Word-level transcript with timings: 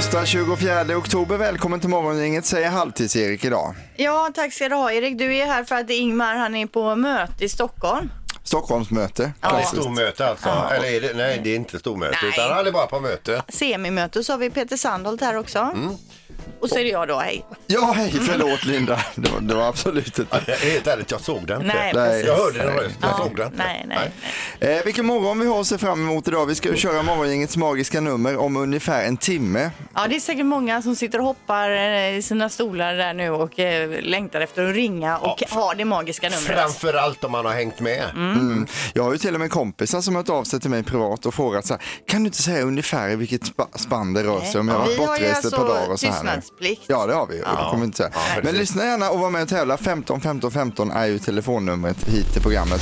Torsdag 0.00 0.26
24 0.26 0.96
oktober, 0.96 1.36
välkommen 1.36 1.80
till 1.80 1.88
morgongänget 1.88 2.44
säger 2.44 2.70
Halvtids-Erik 2.70 3.44
idag. 3.44 3.74
Ja, 3.96 4.30
tack 4.34 4.52
ska 4.52 4.68
du 4.68 4.74
ha 4.74 4.92
Erik. 4.92 5.18
Du 5.18 5.36
är 5.36 5.46
här 5.46 5.64
för 5.64 5.74
att 5.74 5.90
Ingmar 5.90 6.34
han 6.34 6.54
är 6.54 6.66
på 6.66 6.94
möte 6.94 7.44
i 7.44 7.48
Stockholm. 7.48 8.10
Stockholmsmöte. 8.44 9.32
Det 9.40 9.46
är 9.46 9.62
stormöte 9.62 10.26
alltså? 10.26 10.48
Eller 10.48 10.88
är 10.88 11.00
det, 11.00 11.14
nej, 11.14 11.40
det 11.44 11.50
är 11.50 11.56
inte 11.56 11.78
stormöte 11.78 12.18
Nej. 12.22 12.30
utan 12.30 12.50
han 12.56 12.66
är 12.66 12.72
bara 12.72 12.86
på 12.86 13.00
möte. 13.00 13.42
Semimöte 13.48 14.24
så 14.24 14.32
har 14.32 14.38
vi 14.38 14.50
Peter 14.50 14.76
Sandholt 14.76 15.20
här 15.20 15.36
också. 15.36 15.58
Mm. 15.58 15.96
Och 16.60 16.68
så 16.68 16.78
är 16.78 16.84
det 16.84 16.90
jag 16.90 17.08
då, 17.08 17.18
hej. 17.18 17.44
Ja, 17.66 17.92
hej, 17.96 18.10
förlåt 18.26 18.64
Linda. 18.64 19.00
Det 19.14 19.30
var, 19.30 19.40
det 19.40 19.54
var 19.54 19.68
absolut 19.68 20.18
inte. 20.18 20.40
Ja, 20.46 20.54
Helt 20.54 20.86
ärligt, 20.86 21.10
jag 21.10 21.20
såg 21.20 21.46
den 21.46 21.62
inte. 21.62 21.74
Nej, 21.74 21.92
precis. 21.92 22.26
Jag 22.26 22.36
hörde 22.36 22.58
din 22.58 22.66
röst, 22.68 22.96
jag 23.00 23.10
Ja, 23.10 23.16
såg 23.18 23.36
den 23.36 23.46
inte. 23.46 23.58
nej, 23.58 23.84
nej, 23.88 24.10
nej. 24.60 24.76
Eh, 24.78 24.84
vilken 24.84 25.06
morgon 25.06 25.40
vi 25.40 25.46
har 25.46 25.60
att 25.60 25.66
se 25.66 25.78
fram 25.78 26.00
emot 26.00 26.28
idag. 26.28 26.46
Vi 26.46 26.54
ska 26.54 26.68
ju 26.68 26.76
köra 26.76 27.02
morgongängets 27.02 27.56
magiska 27.56 28.00
nummer 28.00 28.36
om 28.36 28.56
ungefär 28.56 29.04
en 29.04 29.16
timme. 29.16 29.70
Ja, 29.94 30.06
det 30.08 30.16
är 30.16 30.20
säkert 30.20 30.46
många 30.46 30.82
som 30.82 30.96
sitter 30.96 31.18
och 31.18 31.24
hoppar 31.24 31.70
eh, 31.70 32.16
i 32.16 32.22
sina 32.22 32.48
stolar 32.48 32.94
där 32.94 33.14
nu 33.14 33.30
och 33.30 33.58
eh, 33.58 33.90
längtar 34.02 34.40
efter 34.40 34.64
att 34.68 34.74
ringa 34.74 35.18
och 35.18 35.42
ha 35.50 35.74
det 35.74 35.84
magiska 35.84 36.28
numret. 36.28 36.44
Framför 36.44 36.94
allt 36.94 37.24
om 37.24 37.32
man 37.32 37.44
har 37.46 37.52
hängt 37.52 37.80
med. 37.80 38.04
Mm. 38.14 38.66
Jag 38.94 39.02
har 39.02 39.12
ju 39.12 39.18
till 39.18 39.34
och 39.34 39.40
med 39.40 39.50
kompisar 39.50 40.00
som 40.00 40.14
har 40.14 40.22
hört 40.22 40.30
av 40.30 40.44
sig 40.44 40.60
till 40.60 40.70
mig 40.70 40.82
privat 40.82 41.26
och 41.26 41.34
frågat 41.34 41.66
så 41.66 41.74
här, 41.74 41.82
kan 42.06 42.22
du 42.22 42.26
inte 42.26 42.42
säga 42.42 42.62
ungefär 42.62 43.08
i 43.10 43.16
vilket 43.16 43.46
spa- 43.46 43.68
spann 43.74 44.12
det 44.14 44.22
rör 44.22 44.40
sig 44.40 44.60
om? 44.60 44.68
Jag 44.68 44.74
har 44.78 44.86
Vi 44.88 44.96
varit 44.96 45.08
bortrest 45.08 45.44
ett 45.44 45.50
par 45.52 45.58
alltså 45.58 45.74
dagar 45.74 45.90
och 45.92 46.00
så 46.00 46.06
här. 46.06 46.39
Tystnadsplikt. 46.40 46.82
Ja, 46.86 47.06
det 47.06 47.14
har 47.14 47.26
vi. 47.26 47.38
Det 47.38 47.70
kommer 47.70 47.84
inte 47.84 47.96
säga. 47.96 48.10
Men 48.34 48.42
precis. 48.42 48.58
lyssna 48.58 48.84
gärna 48.84 49.10
och 49.10 49.18
var 49.18 49.30
med 49.30 49.42
och 49.42 49.48
tävla. 49.48 49.76
15 49.76 50.20
15 50.20 50.50
15 50.50 50.90
är 50.90 51.06
ju 51.06 51.18
telefonnumret 51.18 52.08
hit 52.08 52.32
till 52.32 52.42
programmet. 52.42 52.80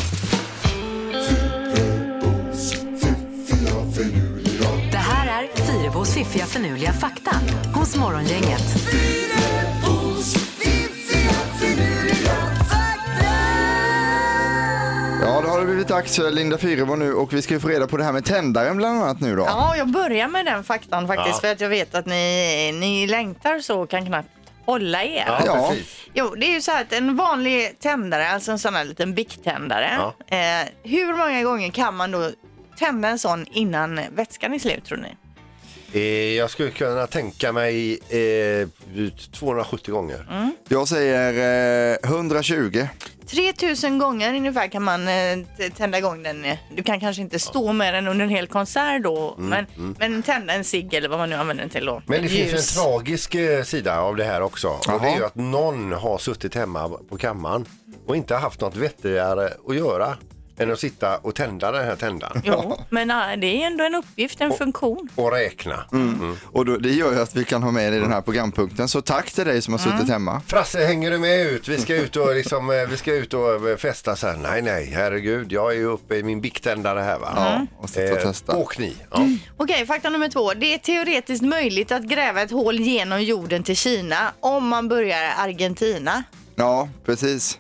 Det 4.91 4.97
här 4.98 5.42
är 5.42 5.67
Fyrabos 5.67 6.14
fiffiga 6.14 6.47
förnuliga 6.47 6.92
fakta 6.92 7.31
hos 7.75 7.97
Morgongänget. 7.97 9.28
Har 15.59 15.64
det 15.67 15.70
blivit 15.73 15.89
dags 15.89 16.17
för 16.17 16.31
Linda 16.31 16.59
Fyrebo 16.59 16.97
nu 16.97 17.14
och 17.14 17.33
vi 17.33 17.42
ska 17.42 17.55
ju 17.55 17.61
få 17.61 17.69
reda 17.69 17.87
på 17.87 17.97
det 17.97 18.05
här 18.05 18.12
med 18.12 18.25
tändaren 18.25 18.77
bland 18.77 19.03
annat 19.03 19.20
nu 19.20 19.37
då. 19.37 19.42
Ja, 19.47 19.77
jag 19.77 19.89
börjar 19.89 20.28
med 20.28 20.45
den 20.47 20.64
faktan 20.64 21.06
faktiskt 21.06 21.28
Ja. 21.34 21.41
för 21.41 21.53
att 21.53 21.61
jag 21.61 21.69
vet 21.69 21.95
att 21.95 22.06
ni, 22.06 22.73
ni 22.81 23.06
längtar 23.06 23.61
så 23.61 23.81
och 23.81 23.91
kan 23.91 24.06
knappt 24.06 24.29
hålla 24.67 25.03
er. 25.05 25.25
Ja, 25.27 25.42
Ja. 25.47 25.69
precis. 25.70 25.97
Jo, 26.14 26.34
det 26.34 26.47
är 26.47 26.51
ju 26.55 26.61
så 26.61 26.70
här 26.70 26.83
att 26.83 26.92
en 26.92 27.17
vanlig 27.17 27.79
tändare, 27.81 28.29
alltså 28.31 28.53
en 28.53 28.59
sån 28.59 28.75
här 28.75 28.84
liten 28.84 29.14
bicktändare. 29.14 29.91
Ja. 29.98 30.36
Eh, 30.36 30.69
hur 30.83 31.14
många 31.17 31.42
gånger 31.42 31.70
kan 31.70 31.97
man 31.97 32.11
då 32.11 32.31
tända 32.79 33.09
en 33.09 33.19
sån 33.19 33.47
innan 33.53 34.01
vätskan 34.17 34.55
är 34.55 34.59
slut 34.59 34.84
tror 34.84 34.98
ni? 34.98 35.09
Eh, 35.92 36.36
Jag 36.36 36.51
skulle 36.51 36.70
kunna 36.70 37.06
tänka 37.06 37.53
mig 37.53 37.92
eh, 37.92 38.69
270 39.33 39.92
gånger. 39.95 40.27
Mm. 40.31 40.53
Jag 40.69 40.89
säger 40.89 41.92
eh, 42.05 42.11
120. 42.11 42.86
3000 43.31 43.98
gånger 43.98 44.34
ungefär 44.34 44.69
kan 44.69 44.83
man 44.83 45.09
eh, 45.09 45.39
t- 45.57 45.70
tända 45.77 45.98
igång 45.98 46.23
den. 46.23 46.47
Du 46.77 46.83
kan 46.83 47.01
kanske 47.01 47.23
inte 47.23 47.39
stå 47.39 47.73
med 47.73 47.95
den 47.95 48.08
under 48.08 48.25
en 48.25 48.30
hel 48.30 48.47
konsert 48.47 49.02
då, 49.02 49.35
men, 49.39 49.67
men 49.98 50.23
tända 50.23 50.52
en 50.55 50.64
cigg 50.64 50.95
eller 50.95 51.08
vad 51.08 51.19
man 51.19 51.30
nu 51.30 51.36
använder 51.36 51.63
den 51.64 51.70
till 51.70 51.86
då. 51.86 52.02
Men 52.07 52.23
det 52.23 52.29
finns 52.29 52.77
en 52.79 52.83
tragisk 52.85 53.35
eh, 53.35 53.63
sida 53.63 54.01
av 54.01 54.17
det 54.17 54.25
här 54.25 54.41
också. 54.42 54.69
Och 54.69 55.01
det 55.02 55.08
är 55.08 55.17
ju 55.17 55.25
att 55.25 55.35
någon 55.35 55.92
har 55.92 56.19
suttit 56.19 56.55
hemma 56.55 56.89
på 57.08 57.17
kammaren 57.19 57.64
och 58.07 58.17
inte 58.17 58.35
haft 58.35 58.61
något 58.61 58.77
vettigare 58.77 59.51
att 59.69 59.77
göra 59.77 60.17
än 60.58 60.73
att 60.73 60.79
sitta 60.80 61.19
och 61.19 61.35
tända 61.35 61.73
den 61.73 61.85
här 61.85 61.96
tändaren. 61.96 62.42
Jo, 62.45 62.79
men 62.91 63.11
ah, 63.11 63.36
det 63.36 63.46
är 63.63 63.67
ändå 63.67 63.85
en 63.85 63.95
uppgift, 63.95 64.41
en 64.41 64.52
funktion. 64.52 65.08
Och 65.14 65.33
räkna. 65.33 65.85
Och 66.52 66.64
då, 66.64 66.77
det 66.77 66.91
gör 66.91 67.13
ju 67.13 67.20
att 67.20 67.36
vi 67.36 67.45
kan 67.45 67.63
ha 67.63 67.70
med 67.70 67.95
i 67.95 67.98
den 68.01 68.13
här 68.13 68.20
programpunkten. 68.20 68.89
Så 68.89 69.01
tack 69.01 69.30
till 69.30 69.45
dig 69.46 69.63
som 69.63 69.74
har 69.74 69.80
Mm. 69.86 69.98
suttit 69.98 70.11
hemma. 70.13 70.41
Frasse, 70.46 70.85
hänger 70.86 71.11
du 71.11 71.19
med 71.19 71.41
ut? 71.46 71.69
Vi 71.69 71.79
ska 71.79 71.96
ut 71.96 72.17
och, 72.17 72.35
liksom, 72.35 72.70
eh, 72.70 72.77
vi 72.91 72.96
ska 72.96 73.14
ut 73.14 73.35
och 73.35 73.69
eh, 73.70 73.77
festa 73.77 74.17
så 74.17 74.27
här. 74.27 74.36
Nej, 74.36 74.63
nej, 74.63 74.91
herregud, 74.95 75.52
jag 75.52 75.73
är 75.73 75.77
ju 75.77 75.85
uppe 75.85 76.17
i 76.17 76.23
min 76.23 76.41
biktändare 76.41 77.01
här 77.01 77.19
va. 77.19 77.33
Ja, 77.36 77.67
och 77.83 77.90
sitta 77.90 78.13
och 78.13 78.20
testa. 78.20 78.57
Åk 78.57 78.79
ni. 78.79 78.96
Ja. 79.11 79.27
Okej, 79.57 79.86
fakta 79.86 80.11
nummer 80.11 80.29
två. 80.29 80.52
Det 80.55 80.75
är 80.75 80.79
teoretiskt 80.79 81.42
möjligt 81.45 81.92
att 81.92 82.02
gräva 82.02 82.42
ett 82.42 82.51
hål 82.51 82.80
genom 82.80 83.23
jorden 83.23 83.63
till 83.63 83.77
Kina 83.77 84.33
om 84.40 84.69
man 84.69 84.89
börjar 84.89 85.25
i 85.25 85.30
Argentina. 85.36 86.23
Ja, 86.57 86.89
precis. 87.07 87.58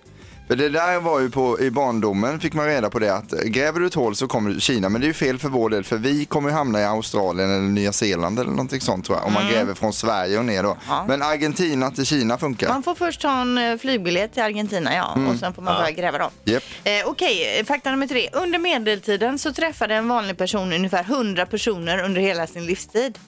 Det 0.48 0.68
där 0.68 1.00
var 1.00 1.20
ju 1.20 1.30
på, 1.30 1.60
i 1.60 1.70
barndomen 1.70 2.40
fick 2.40 2.54
man 2.54 2.66
reda 2.66 2.90
på 2.90 2.98
det 2.98 3.14
att 3.14 3.30
gräver 3.30 3.80
du 3.80 3.86
ett 3.86 3.94
hål 3.94 4.16
så 4.16 4.28
kommer 4.28 4.48
du 4.48 4.54
till 4.54 4.62
Kina. 4.62 4.88
Men 4.88 5.00
det 5.00 5.04
är 5.04 5.08
ju 5.08 5.14
fel 5.14 5.38
för 5.38 5.48
vår 5.48 5.70
del 5.70 5.84
för 5.84 5.96
vi 5.96 6.24
kommer 6.24 6.50
hamna 6.50 6.80
i 6.80 6.84
Australien 6.84 7.50
eller 7.50 7.68
Nya 7.68 7.92
Zeeland 7.92 8.38
eller 8.38 8.50
någonting 8.50 8.80
sånt 8.80 9.04
tror 9.06 9.18
jag. 9.18 9.26
Om 9.26 9.32
man 9.32 9.48
gräver 9.48 9.74
från 9.74 9.92
Sverige 9.92 10.38
och 10.38 10.44
ner 10.44 10.62
då. 10.62 10.70
Mm. 10.70 10.82
Ja. 10.88 11.04
Men 11.08 11.22
Argentina 11.22 11.90
till 11.90 12.06
Kina 12.06 12.38
funkar. 12.38 12.68
Man 12.68 12.82
får 12.82 12.94
först 12.94 13.20
ta 13.20 13.40
en 13.40 13.58
eh, 13.58 13.78
flygbiljett 13.78 14.32
till 14.32 14.42
Argentina 14.42 14.94
ja, 14.94 15.18
och 15.30 15.38
sen 15.38 15.54
får 15.54 15.62
man 15.62 15.76
börja 15.76 15.90
gräva 15.90 16.18
då. 16.18 16.30
Japp. 16.44 16.62
Eh, 16.84 16.92
Okej, 17.06 17.64
fakta 17.66 17.90
nummer 17.90 18.06
tre. 18.06 18.28
Under 18.32 18.58
medeltiden 18.58 19.38
så 19.38 19.52
träffade 19.52 19.94
en 19.94 20.08
vanlig 20.08 20.38
person 20.38 20.72
ungefär 20.72 21.04
100 21.04 21.46
personer 21.46 22.04
under 22.04 22.20
hela 22.20 22.46
sin 22.46 22.66
livstid. 22.66 23.18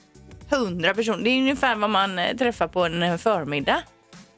100 0.49 0.93
personer, 0.93 1.23
det 1.23 1.29
är 1.29 1.37
ungefär 1.37 1.75
vad 1.75 1.89
man 1.89 2.19
eh, 2.19 2.35
träffar 2.37 2.67
på 2.67 2.85
en 2.85 3.03
eh, 3.03 3.17
förmiddag. 3.17 3.81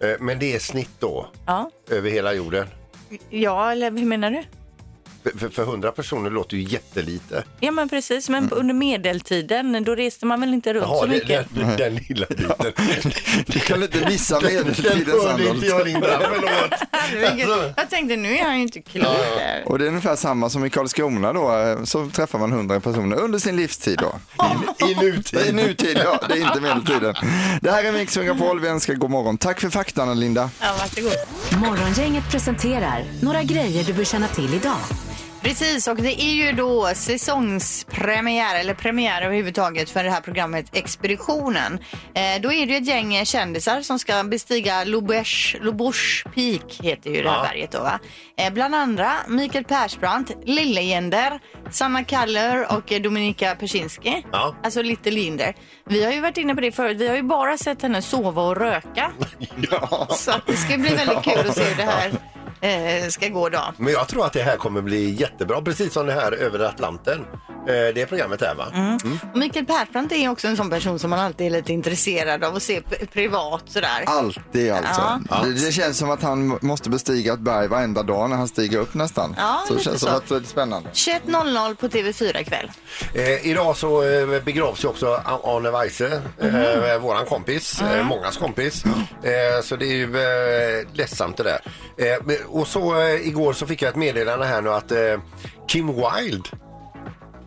Eh, 0.03 0.15
Men 0.19 0.39
det 0.39 0.55
är 0.55 0.59
snitt 0.59 0.89
då, 0.99 1.27
Ja, 1.45 1.69
över 1.89 2.09
hela 2.09 2.33
jorden. 2.33 2.67
ja 3.29 3.71
eller 3.71 3.91
hur 3.91 4.05
menar 4.05 4.31
du? 4.31 4.43
För, 5.23 5.37
för, 5.37 5.49
för 5.49 5.63
100 5.63 5.91
personer 5.91 6.29
låter 6.29 6.57
ju 6.57 6.63
jättelite. 6.63 7.43
Ja 7.59 7.71
men 7.71 7.89
precis, 7.89 8.29
men 8.29 8.51
under 8.51 8.73
medeltiden 8.73 9.83
då 9.83 9.95
reste 9.95 10.25
man 10.25 10.39
väl 10.41 10.53
inte 10.53 10.73
runt 10.73 10.85
så 10.85 10.91
Jaha, 10.91 11.05
det, 11.05 11.11
mycket? 11.11 11.47
den, 11.55 11.77
den 11.77 11.95
lilla 11.95 12.25
biten. 12.29 12.73
Du 13.45 13.59
kan 13.59 13.83
inte 13.83 14.05
missa 14.09 14.39
Den 14.39 14.53
medeltiden 14.53 14.89
hörde 14.89 15.49
inte 15.49 15.65
jag 15.65 15.79
Sandholt. 15.79 15.85
Linda, 15.85 16.21
förlåt. 16.33 16.79
Herregud. 16.91 17.73
Jag 17.77 17.89
tänkte 17.89 18.15
nu 18.15 18.37
är 18.37 18.43
han 18.43 18.55
ju 18.55 18.61
inte 18.61 18.81
klok 18.81 19.03
där. 19.37 19.63
Och 19.65 19.79
det 19.79 19.85
är 19.85 19.89
ungefär 19.89 20.15
samma 20.15 20.49
som 20.49 20.65
i 20.65 20.69
Karlskrona 20.69 21.33
då, 21.33 21.57
eh, 21.57 21.83
så 21.83 22.09
träffar 22.09 22.39
man 22.39 22.51
100 22.51 22.79
personer 22.79 23.17
under 23.19 23.39
sin 23.39 23.55
livstid 23.55 23.99
då. 23.99 24.15
I, 24.87 24.91
I 24.91 24.95
nutid. 24.95 25.39
I 25.47 25.51
nutid, 25.53 26.01
ja, 26.03 26.19
det 26.27 26.33
är 26.33 26.47
inte 26.47 26.61
medeltiden. 26.61 27.15
Det 27.61 27.71
här 27.71 27.83
är 27.83 27.91
Mix 27.91 28.17
Megapol, 28.17 28.59
vi 28.59 28.67
önskar 28.67 28.93
god 28.93 29.09
morgon. 29.09 29.37
Tack 29.37 29.61
för 29.61 29.69
faktan 29.69 30.19
Linda. 30.19 30.49
Ja, 30.61 30.67
varsågod. 30.79 31.13
Morgongänget 31.61 32.31
presenterar 32.31 33.03
några 33.21 33.43
grejer 33.43 33.83
du 33.83 33.93
bör 33.93 34.03
känna 34.03 34.27
till 34.27 34.53
idag. 34.53 34.77
Precis, 35.43 35.87
och 35.87 35.95
det 35.95 36.21
är 36.21 36.33
ju 36.33 36.51
då 36.51 36.91
säsongspremiär, 36.95 38.59
eller 38.59 38.73
premiär 38.73 39.21
överhuvudtaget 39.21 39.89
för 39.89 40.03
det 40.03 40.11
här 40.11 40.21
programmet 40.21 40.65
Expeditionen. 40.73 41.79
Eh, 42.13 42.41
då 42.41 42.53
är 42.53 42.65
det 42.65 42.71
ju 42.73 42.77
ett 42.77 42.87
gäng 42.87 43.25
kändisar 43.25 43.81
som 43.81 43.99
ska 43.99 44.23
bestiga 44.23 44.83
Lobesh, 44.83 45.55
Lobosh 45.61 46.23
Peak, 46.35 46.79
heter 46.83 47.09
ju 47.09 47.23
det 47.23 47.29
här 47.29 47.37
Ja. 47.37 47.43
berget 47.49 47.71
då 47.71 47.79
va. 47.79 47.99
Eh, 48.37 48.53
bland 48.53 48.75
andra 48.75 49.13
Mikael 49.27 49.63
Persbrandt, 49.63 50.31
Lillegender, 50.45 51.39
Sanna 51.71 52.03
Kaller 52.03 52.71
och 52.77 52.93
Dominika 53.03 53.55
Persinski. 53.55 54.25
Ja. 54.31 54.55
Alltså 54.63 54.81
Little 54.81 55.11
Linder. 55.11 55.55
Vi 55.85 56.03
har 56.05 56.11
ju 56.11 56.21
varit 56.21 56.37
inne 56.37 56.55
på 56.55 56.61
det 56.61 56.71
förut, 56.71 56.97
vi 56.97 57.07
har 57.07 57.15
ju 57.15 57.23
bara 57.23 57.57
sett 57.57 57.81
henne 57.81 58.01
sova 58.01 58.41
och 58.41 58.57
röka. 58.57 59.11
Så 60.09 60.31
att 60.31 60.47
det 60.47 60.57
ska 60.57 60.77
bli 60.77 60.95
väldigt 60.95 61.23
kul 61.23 61.49
att 61.49 61.55
se 61.57 61.63
hur 61.63 61.75
det 61.77 61.91
här 61.91 62.11
eh, 62.63 63.07
ska 63.09 63.27
gå 63.27 63.49
då. 63.49 63.61
Men 63.77 63.93
jag 63.93 64.07
tror 64.07 64.25
att 64.25 64.33
det 64.33 64.43
här 64.43 64.57
kommer 64.57 64.81
bli 64.81 65.09
jättebra, 65.09 65.61
precis 65.61 65.93
som 65.93 66.05
det 66.05 66.13
här 66.13 66.31
över 66.31 66.59
Atlanten. 66.59 67.25
Eh, 67.67 67.93
Det 67.95 68.05
programmet 68.09 68.41
här 68.41 68.55
va? 68.55 68.65
Mm. 68.73 68.97
Och 69.33 69.37
Mikael 69.39 69.65
Persbrandt 69.65 70.11
är 70.13 70.29
också 70.29 70.47
en 70.47 70.57
sån 70.57 70.69
person 70.69 70.99
som 70.99 71.09
man 71.09 71.19
alltid 71.19 71.47
är 71.47 71.51
lite 71.51 71.73
intresserad 71.73 72.43
av 72.43 72.55
att 72.55 72.63
se 72.63 72.81
p- 72.81 73.05
privat 73.13 73.63
sådär. 73.67 74.03
Alltid 74.05 74.71
alltså. 74.71 75.21
Ja. 75.29 75.41
Det, 75.45 75.53
det 75.65 75.71
känns 75.71 75.97
som 75.97 76.09
att 76.11 76.23
han 76.23 76.57
måste 76.61 76.89
bestiga 76.89 77.33
ett 77.33 77.39
berg 77.39 77.67
varenda 77.67 78.03
dag 78.03 78.29
när 78.29 78.37
han 78.37 78.47
stiger 78.47 78.77
upp 78.79 78.93
nästan. 78.93 79.35
Ja, 79.37 79.63
så 79.67 79.73
det 79.73 79.77
lite 79.79 79.89
känns 79.89 80.01
så. 80.01 80.07
som 80.07 80.15
att 80.15 80.29
det 80.29 80.35
är 80.35 80.41
spännande. 80.41 80.89
21.00 80.93 81.75
på 81.75 81.87
TV4 81.87 82.41
ikväll. 82.41 82.71
Eh, 83.13 83.47
idag 83.47 83.77
så 83.77 84.03
eh, 84.03 84.43
begravs 84.43 84.83
ju 84.83 84.87
också 84.87 85.07
Arne 85.25 85.71
Weise, 85.71 86.21
eh, 86.41 86.99
våran 87.01 87.25
kompis, 87.25 87.81
eh, 87.81 88.03
mångas 88.05 88.37
kompis. 88.37 88.83
Eh, 89.23 89.61
så 89.63 89.75
det 89.75 89.85
är 89.85 89.95
ju 89.95 90.03
eh, 90.81 90.87
ledsamt 90.93 91.37
det 91.37 91.43
där. 91.43 91.59
Eh, 91.97 92.17
men- 92.25 92.37
och 92.47 92.67
så 92.67 92.99
eh, 93.01 93.27
igår 93.27 93.53
så 93.53 93.67
fick 93.67 93.81
jag 93.81 93.89
ett 93.89 93.95
meddelande 93.95 94.45
här 94.45 94.61
nu 94.61 94.69
att 94.73 94.91
eh, 94.91 94.97
Kim 95.67 95.87
Wilde 95.87 96.49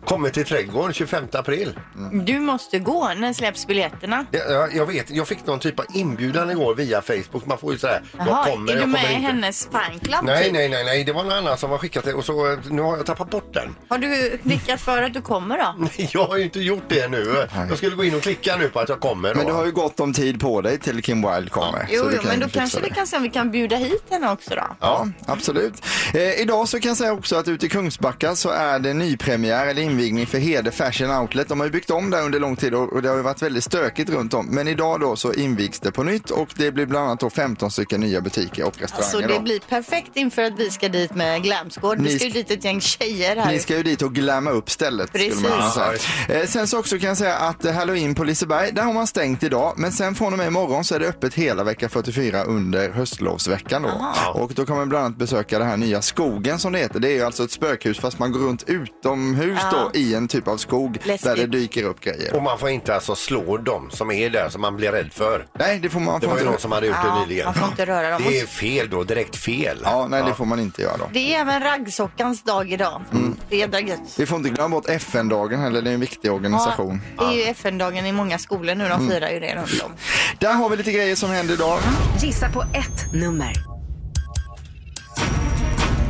kommer 0.07 0.29
till 0.29 0.45
trädgården 0.45 0.93
25 0.93 1.23
april. 1.33 1.79
Du 2.11 2.39
måste 2.39 2.79
gå. 2.79 3.11
När 3.17 3.33
släpps 3.33 3.67
biljetterna? 3.67 4.25
Ja, 4.31 4.39
jag, 4.49 4.75
jag 4.75 4.85
vet, 4.85 5.09
jag 5.09 5.27
fick 5.27 5.45
någon 5.45 5.59
typ 5.59 5.79
av 5.79 5.85
inbjudan 5.93 6.51
igår 6.51 6.75
via 6.75 7.01
Facebook. 7.01 7.45
Man 7.45 7.57
får 7.57 7.73
ju 7.73 7.79
sådär, 7.79 8.01
jag 8.17 8.27
Jaha, 8.27 8.45
kommer, 8.45 8.71
är 8.71 8.75
jag 8.75 8.87
du 8.87 8.93
kommer 8.93 9.03
med 9.03 9.11
i 9.11 9.15
inte. 9.15 9.27
hennes 9.27 9.69
fanclub? 9.71 10.19
Nej, 10.23 10.43
typ? 10.43 10.53
nej, 10.53 10.69
nej, 10.69 10.83
nej, 10.83 11.03
det 11.03 11.13
var 11.13 11.23
någon 11.23 11.31
annan 11.33 11.57
som 11.57 11.69
har 11.71 11.77
skickat 11.77 12.03
det 12.05 12.13
och 12.13 12.25
så 12.25 12.51
eh, 12.51 12.59
nu 12.69 12.81
har 12.81 12.97
jag 12.97 13.05
tappat 13.05 13.29
bort 13.29 13.53
den. 13.53 13.75
Har 13.89 13.97
du 13.97 14.37
klickat 14.43 14.81
för 14.81 15.01
att 15.03 15.13
du 15.13 15.21
kommer 15.21 15.57
då? 15.57 15.87
Jag 16.11 16.25
har 16.25 16.37
ju 16.37 16.43
inte 16.43 16.59
gjort 16.59 16.83
det 16.87 17.07
nu. 17.07 17.47
Jag 17.69 17.77
skulle 17.77 17.95
gå 17.95 18.03
in 18.03 18.15
och 18.15 18.21
klicka 18.21 18.55
nu 18.57 18.69
på 18.69 18.79
att 18.79 18.89
jag 18.89 18.99
kommer. 18.99 19.35
Men 19.35 19.43
då. 19.45 19.51
du 19.51 19.55
har 19.57 19.65
ju 19.65 19.71
gott 19.71 19.99
om 19.99 20.13
tid 20.13 20.39
på 20.39 20.61
dig 20.61 20.79
till 20.79 21.03
Kim 21.03 21.21
Wilde 21.21 21.49
kommer. 21.49 21.87
Jo, 21.89 22.03
så 22.03 22.09
du 22.09 22.15
jo 22.15 22.21
kan 22.21 22.29
men 22.31 22.39
då 22.39 22.45
fixa 22.45 22.59
kanske 22.59 22.79
det. 22.79 22.83
vi 22.83 22.89
kan 22.89 23.07
se 23.07 23.17
om 23.17 23.23
vi 23.23 23.29
kan 23.29 23.51
bjuda 23.51 23.75
hit 23.75 24.03
henne 24.09 24.31
också 24.31 24.49
då. 24.55 24.75
Ja, 24.79 25.07
absolut. 25.25 25.73
Eh, 26.13 26.41
idag 26.41 26.67
så 26.69 26.79
kan 26.79 26.87
jag 26.89 26.97
säga 26.97 27.13
också 27.13 27.35
att 27.35 27.47
ute 27.47 27.65
i 27.65 27.69
Kungsbacka 27.69 28.35
så 28.35 28.49
är 28.49 28.79
det 28.79 28.93
nypremiär 28.93 29.67
eller 29.67 29.81
invigning 29.97 30.25
för 30.27 30.37
Hede 30.37 30.71
Fashion 30.71 31.11
Outlet. 31.11 31.47
De 31.47 31.59
har 31.59 31.67
ju 31.67 31.71
byggt 31.71 31.89
om 31.89 32.09
där 32.09 32.23
under 32.23 32.39
lång 32.39 32.55
tid 32.55 32.73
och 32.73 33.01
det 33.01 33.09
har 33.09 33.15
ju 33.15 33.21
varit 33.21 33.41
väldigt 33.41 33.63
stökigt 33.63 34.09
runt 34.09 34.33
om. 34.33 34.45
Men 34.45 34.67
idag 34.67 34.99
då 34.99 35.15
så 35.15 35.33
invigs 35.33 35.79
det 35.79 35.91
på 35.91 36.03
nytt 36.03 36.29
och 36.29 36.49
det 36.55 36.71
blir 36.71 36.85
bland 36.85 37.05
annat 37.05 37.19
då 37.19 37.29
15 37.29 37.71
stycken 37.71 38.01
nya 38.01 38.21
butiker 38.21 38.63
och 38.63 38.75
Så 38.75 38.81
restauranger. 38.83 39.27
det 39.27 39.33
då. 39.33 39.39
blir 39.41 39.59
perfekt 39.59 40.11
inför 40.15 40.43
att 40.43 40.59
vi 40.59 40.69
ska 40.69 40.89
dit 40.89 41.15
med 41.15 41.43
Glamsgård. 41.43 41.99
Vi 42.01 42.15
ska 42.19 42.25
ju 42.27 42.31
dit 42.31 42.51
ett 42.51 42.63
gäng 42.63 42.81
tjejer 42.81 43.35
här. 43.35 43.51
Ni 43.51 43.59
ska 43.59 43.77
ju 43.77 43.83
dit 43.83 44.01
och 44.01 44.13
glamma 44.15 44.51
upp 44.51 44.69
stället. 44.69 45.11
Precis. 45.11 45.41
säga. 45.73 46.39
Eh, 46.41 46.47
sen 46.47 46.67
så 46.67 46.79
också 46.79 46.99
kan 46.99 47.07
jag 47.07 47.17
säga 47.17 47.35
att 47.35 47.65
eh, 47.65 47.73
Halloween 47.73 48.15
på 48.15 48.23
Liseberg, 48.23 48.71
där 48.71 48.83
har 48.83 48.93
man 48.93 49.07
stängt 49.07 49.43
idag. 49.43 49.73
Men 49.77 49.91
sen 49.91 50.15
från 50.15 50.33
och 50.33 50.37
med 50.37 50.47
imorgon 50.47 50.83
så 50.83 50.95
är 50.95 50.99
det 50.99 51.07
öppet 51.07 51.33
hela 51.33 51.63
vecka 51.63 51.89
44 51.89 52.43
under 52.43 52.89
höstlovsveckan 52.89 53.81
då. 53.83 54.13
Och 54.33 54.51
då 54.55 54.65
kan 54.65 54.77
man 54.77 54.89
bland 54.89 55.05
annat 55.05 55.17
besöka 55.17 55.59
det 55.59 55.65
här 55.65 55.77
nya 55.77 56.01
skogen 56.01 56.59
som 56.59 56.73
det 56.73 56.79
heter. 56.79 56.99
Det 56.99 57.07
är 57.07 57.13
ju 57.13 57.21
alltså 57.23 57.43
ett 57.43 57.51
spökhus 57.51 57.99
fast 57.99 58.19
man 58.19 58.31
går 58.31 58.39
runt 58.39 58.63
utomhus 58.67 59.59
Ja. 59.71 59.71
då 59.71 59.86
i 59.93 60.15
en 60.15 60.27
typ 60.27 60.47
av 60.47 60.57
skog 60.57 60.97
Läskigt. 61.03 61.23
där 61.25 61.35
det 61.35 61.47
dyker 61.47 61.83
upp 61.83 61.99
grejer. 62.01 62.35
Och 62.35 62.43
man 62.43 62.59
får 62.59 62.69
inte 62.69 62.95
alltså 62.95 63.15
slå 63.15 63.57
dem 63.57 63.89
som 63.91 64.11
är 64.11 64.29
där 64.29 64.49
som 64.49 64.61
man 64.61 64.75
blir 64.75 64.91
rädd 64.91 65.09
för. 65.13 65.45
Nej, 65.59 65.79
det 65.79 65.89
får 65.89 65.99
man 65.99 66.19
Det 66.19 66.25
får 66.25 66.33
var 66.33 66.39
ju 66.39 66.45
någon 66.45 66.59
som 66.59 66.71
hade 66.71 66.87
gjort 66.87 66.95
Ja, 67.03 67.13
det 67.15 67.19
nyligen. 67.21 67.45
man 67.45 67.53
får 67.53 67.67
inte 67.67 67.85
röra 67.85 68.09
dem. 68.09 68.21
Det 68.29 68.39
är 68.39 68.45
fel 68.45 68.89
då, 68.89 69.03
direkt 69.03 69.35
fel. 69.35 69.77
Ja, 69.83 70.07
nej 70.07 70.23
det 70.27 70.33
får 70.33 70.45
man 70.45 70.59
inte 70.59 70.81
göra 70.81 70.97
då. 70.97 71.09
Det 71.13 71.33
är 71.35 71.41
även 71.41 71.61
raggsockans 71.63 72.43
dag 72.43 72.71
idag. 72.71 73.01
Mm. 73.11 73.35
Fredag 73.49 73.79
gött. 73.79 73.99
Vi 74.17 74.25
får 74.25 74.37
inte 74.37 74.49
glömma 74.49 74.69
bort 74.69 74.89
FN-dagen 74.89 75.59
heller, 75.59 75.81
det 75.81 75.89
är 75.89 75.93
en 75.93 75.99
viktig 75.99 76.31
organisation. 76.31 77.01
Ja, 77.17 77.23
det 77.23 77.33
är 77.33 77.37
ju 77.37 77.43
FN-dagen 77.51 78.05
i 78.05 78.11
många 78.11 78.37
skolor 78.39 78.75
nu. 78.75 78.85
Mm. 78.85 78.99
De 79.07 79.09
firar 79.13 79.29
ju 79.29 79.39
det 79.39 79.55
runt 79.55 79.81
om. 79.85 79.91
Där 80.39 80.53
har 80.53 80.69
vi 80.69 80.77
lite 80.77 80.91
grejer 80.91 81.15
som 81.15 81.29
händer 81.29 81.53
idag. 81.53 81.79
Gissa 82.21 82.49
på 82.49 82.61
ett 82.61 83.13
nummer. 83.13 83.53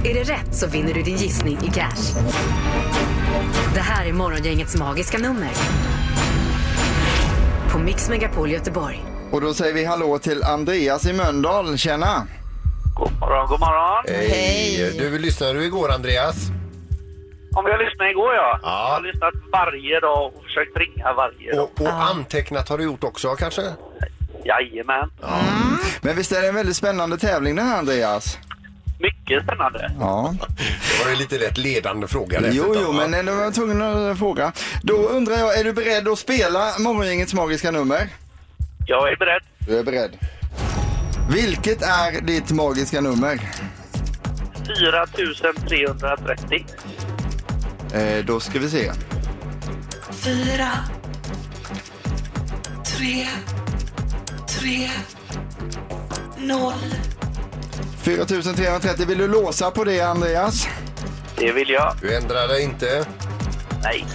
Är 0.03 0.13
det 0.13 0.23
rätt 0.23 0.55
så 0.55 0.67
vinner 0.67 0.93
du 0.93 1.01
din 1.01 1.15
gissning 1.17 1.57
i 1.63 1.71
cash. 1.71 2.13
Det 3.77 3.81
här 3.81 4.05
är 4.05 4.13
Morgongängets 4.13 4.75
magiska 4.75 5.17
nummer. 5.17 5.49
På 7.71 7.77
Mix 7.79 8.09
Megapol 8.09 8.51
Göteborg. 8.51 9.03
Och 9.31 9.41
då 9.41 9.53
säger 9.53 9.73
vi 9.73 9.85
hallå 9.85 10.19
till 10.19 10.43
Andreas 10.43 11.05
i 11.05 11.13
Mölndal. 11.13 11.77
Tjena! 11.77 12.27
God 12.95 13.19
morgon, 13.19 13.47
god 13.47 13.59
morgon. 13.59 14.03
Hej! 14.07 14.95
Du 14.99 15.19
lyssnade 15.19 15.53
du 15.53 15.65
igår 15.65 15.91
Andreas? 15.91 16.35
Om 17.55 17.65
jag 17.67 17.79
lyssnade 17.79 18.09
igår 18.09 18.33
ja. 18.33 18.59
Ja. 18.63 18.87
Jag 18.89 18.95
har 18.95 19.01
lyssnat 19.01 19.33
varje 19.51 19.99
dag 19.99 20.25
och 20.35 20.43
försökt 20.43 20.77
ringa 20.77 21.13
varje 21.13 21.55
dag. 21.55 21.63
Och, 21.63 21.81
och 21.81 22.03
antecknat 22.03 22.69
har 22.69 22.77
du 22.77 22.83
gjort 22.83 23.03
också 23.03 23.35
kanske? 23.35 23.61
Jajamän. 24.45 25.11
Men 26.01 26.15
visst 26.15 26.31
är 26.31 26.41
det 26.41 26.47
en 26.47 26.55
väldigt 26.55 26.75
spännande 26.75 27.17
tävling 27.17 27.55
det 27.55 27.61
här 27.61 27.77
Andreas? 27.77 28.37
Mycket 28.99 29.43
spännande. 29.43 29.91
Ja. 29.99 30.35
Det 30.57 31.03
var 31.03 31.11
ju 31.11 31.15
lite 31.17 31.37
lätt 31.37 31.57
ledande 31.57 32.07
fråga 32.07 32.41
Jo, 32.51 32.75
jo, 32.81 32.91
men 32.93 33.13
ändå 33.13 33.35
var 33.35 33.43
jag 33.43 33.53
tvungen 33.53 33.81
att 33.81 34.17
fråga. 34.19 34.51
Då 34.83 34.93
undrar 34.93 35.37
jag, 35.37 35.59
är 35.59 35.63
du 35.63 35.73
beredd 35.73 36.07
att 36.07 36.19
spela 36.19 36.73
Morgongängets 36.79 37.33
magiska 37.33 37.71
nummer? 37.71 38.09
Jag 38.85 39.11
är 39.11 39.15
beredd. 39.15 39.41
Du 39.59 39.79
är 39.79 39.83
beredd. 39.83 40.11
Vilket 41.33 41.81
är 41.81 42.21
ditt 42.21 42.51
magiska 42.51 43.01
nummer? 43.01 43.39
4330. 44.79 46.65
Eh, 47.93 48.25
då 48.25 48.39
ska 48.39 48.59
vi 48.59 48.69
se. 48.69 48.91
Fyra, 50.11 50.69
tre, 52.85 53.27
tre, 54.59 54.89
noll. 56.37 56.93
4330, 58.07 59.05
vill 59.05 59.17
du 59.17 59.27
låsa 59.27 59.71
på 59.71 59.83
det 59.83 60.01
Andreas? 60.01 60.67
Det 61.37 61.51
vill 61.51 61.69
jag. 61.69 61.93
Du 62.01 62.15
ändrar 62.15 62.47
dig 62.47 62.63
inte? 62.63 63.05
Nej. 63.83 64.05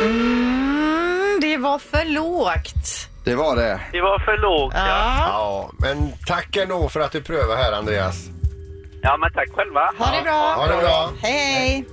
Mm, 0.00 1.40
det 1.40 1.56
var 1.56 1.78
för 1.78 2.04
lågt. 2.04 3.08
Det 3.24 3.34
var 3.34 3.56
det. 3.56 3.80
Det 3.92 4.00
var 4.00 4.18
för 4.18 4.38
lågt 4.38 4.74
ja. 4.76 5.26
Ja, 5.28 5.70
men 5.78 6.12
tack 6.26 6.56
ändå 6.56 6.88
för 6.88 7.00
att 7.00 7.12
du 7.12 7.22
prövar 7.22 7.56
här 7.56 7.72
Andreas. 7.72 8.26
Ja, 9.02 9.16
men 9.16 9.32
tack 9.32 9.48
själva. 9.52 9.92
Ha 9.98 10.16
det 10.16 10.22
bra. 10.22 10.54
Ha 10.56 10.66
det 10.66 10.82
bra. 10.82 11.10
Hej! 11.22 11.84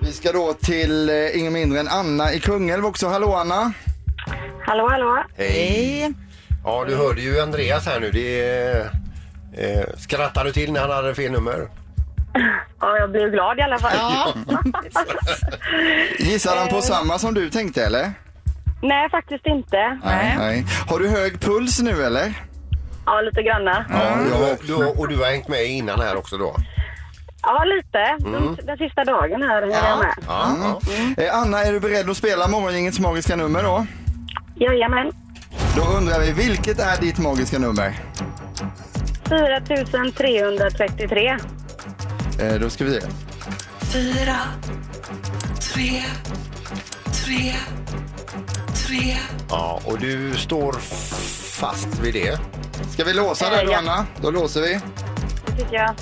Vi 0.00 0.12
ska 0.12 0.32
då 0.32 0.52
till 0.52 1.08
eh, 1.08 1.38
ingen 1.38 1.52
mindre 1.52 1.80
än 1.80 1.88
Anna 1.88 2.32
i 2.32 2.40
Kungälv 2.40 2.86
också. 2.86 3.08
Hallå 3.08 3.34
Anna! 3.34 3.72
Hallå, 4.70 4.88
hallå. 4.88 5.24
Hej! 5.36 6.12
Ja, 6.64 6.84
du 6.88 6.96
hörde 6.96 7.20
ju 7.20 7.40
Andreas 7.40 7.86
här 7.86 8.00
nu. 8.00 8.10
Det 8.10 8.40
är, 8.40 8.90
eh, 9.56 9.84
skrattar 9.96 10.44
du 10.44 10.52
till 10.52 10.72
när 10.72 10.80
han 10.80 10.90
hade 10.90 11.14
fel 11.14 11.32
nummer? 11.32 11.68
Ja, 12.80 12.98
jag 12.98 13.10
blev 13.10 13.30
glad 13.30 13.58
i 13.58 13.62
alla 13.62 13.78
fall. 13.78 13.92
Ja. 13.96 14.34
Gissar 16.18 16.56
han 16.56 16.68
på 16.68 16.80
samma 16.80 17.18
som 17.18 17.34
du 17.34 17.50
tänkte 17.50 17.84
eller? 17.84 18.12
Nej, 18.82 19.10
faktiskt 19.10 19.46
inte. 19.46 19.98
Nej. 20.04 20.34
Nej. 20.38 20.66
Har 20.88 20.98
du 20.98 21.08
hög 21.08 21.40
puls 21.40 21.80
nu 21.80 22.02
eller? 22.02 22.32
Ja, 23.06 23.20
lite 23.20 23.42
granna. 23.42 23.84
Ja, 23.90 24.56
du, 24.60 24.66
du, 24.66 24.74
och 24.74 25.08
du 25.08 25.16
har 25.16 25.26
hängt 25.26 25.48
med 25.48 25.64
innan 25.64 26.00
här 26.00 26.16
också 26.16 26.36
då? 26.36 26.56
Ja, 27.42 27.64
lite. 27.64 28.16
De, 28.18 28.56
den 28.62 28.78
sista 28.78 29.04
dagen 29.04 29.42
här 29.42 29.62
är 29.62 29.66
jag 29.66 29.98
med. 29.98 30.14
Ja, 30.26 30.56
ja. 31.16 31.24
Eh, 31.24 31.38
Anna, 31.38 31.64
är 31.64 31.72
du 31.72 31.80
beredd 31.80 32.10
att 32.10 32.16
spela 32.16 32.48
Morgongängets 32.48 33.00
magiska 33.00 33.36
nummer 33.36 33.62
då? 33.62 33.86
Jajamän. 34.60 35.12
Då 35.76 35.82
undrar 35.82 36.20
vi, 36.20 36.32
vilket 36.32 36.78
är 36.78 37.00
ditt 37.00 37.18
magiska 37.18 37.58
nummer? 37.58 37.94
4333. 39.28 41.36
Eh, 42.40 42.54
då 42.60 42.70
ska 42.70 42.84
vi 42.84 43.00
se. 43.00 43.06
Fyra, 43.92 44.36
tre, 45.74 46.02
tre, 47.24 47.54
tre. 48.86 49.16
ja, 49.50 49.80
och 49.84 49.98
du 49.98 50.34
står 50.36 50.72
fast 51.60 51.98
vid 52.02 52.14
det? 52.14 52.38
Ska 52.92 53.04
vi 53.04 53.12
låsa 53.12 53.50
där 53.50 53.66
då 53.66 53.72
ja. 53.72 53.78
Anna? 53.78 54.06
Då 54.22 54.30
låser 54.30 54.60
vi. 54.60 54.80
Det 55.46 55.52
tycker 55.62 55.76
jag. 55.76 55.94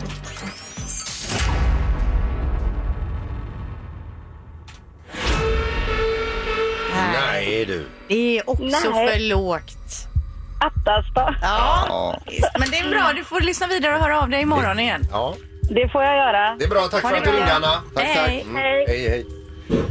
Det 8.08 8.38
är 8.38 8.50
också 8.50 8.62
Nej. 8.90 9.08
för 9.08 9.18
lågt. 9.28 10.06
Attas 10.60 11.04
då. 11.14 11.34
Ja, 11.42 11.84
Ja. 11.88 12.18
visst. 12.26 12.50
men 12.58 12.70
det 12.70 12.78
är 12.78 12.88
bra. 12.90 13.12
Du 13.16 13.24
får 13.24 13.40
lyssna 13.40 13.66
vidare 13.66 13.94
och 13.94 14.00
höra 14.00 14.20
av 14.20 14.28
dig 14.28 14.42
imorgon 14.42 14.78
igen. 14.80 15.06
Ja, 15.12 15.34
Det 15.70 15.88
får 15.88 16.02
jag 16.04 16.16
göra. 16.16 16.56
det 16.58 16.64
är 16.64 16.68
bra. 16.68 16.80
Tack 16.80 17.02
Ha 17.02 17.08
för 17.10 17.16
det 17.16 17.18
att 17.18 17.24
du 17.24 17.30
bra. 17.30 17.38
ringde 17.40 17.54
Anna. 17.54 17.82
Tack, 17.94 18.04
Hej. 18.04 18.14
tack. 18.16 18.44
Mm. 18.44 18.56
Hej. 18.56 18.84
Hej, 18.88 19.08
hej. 19.08 19.26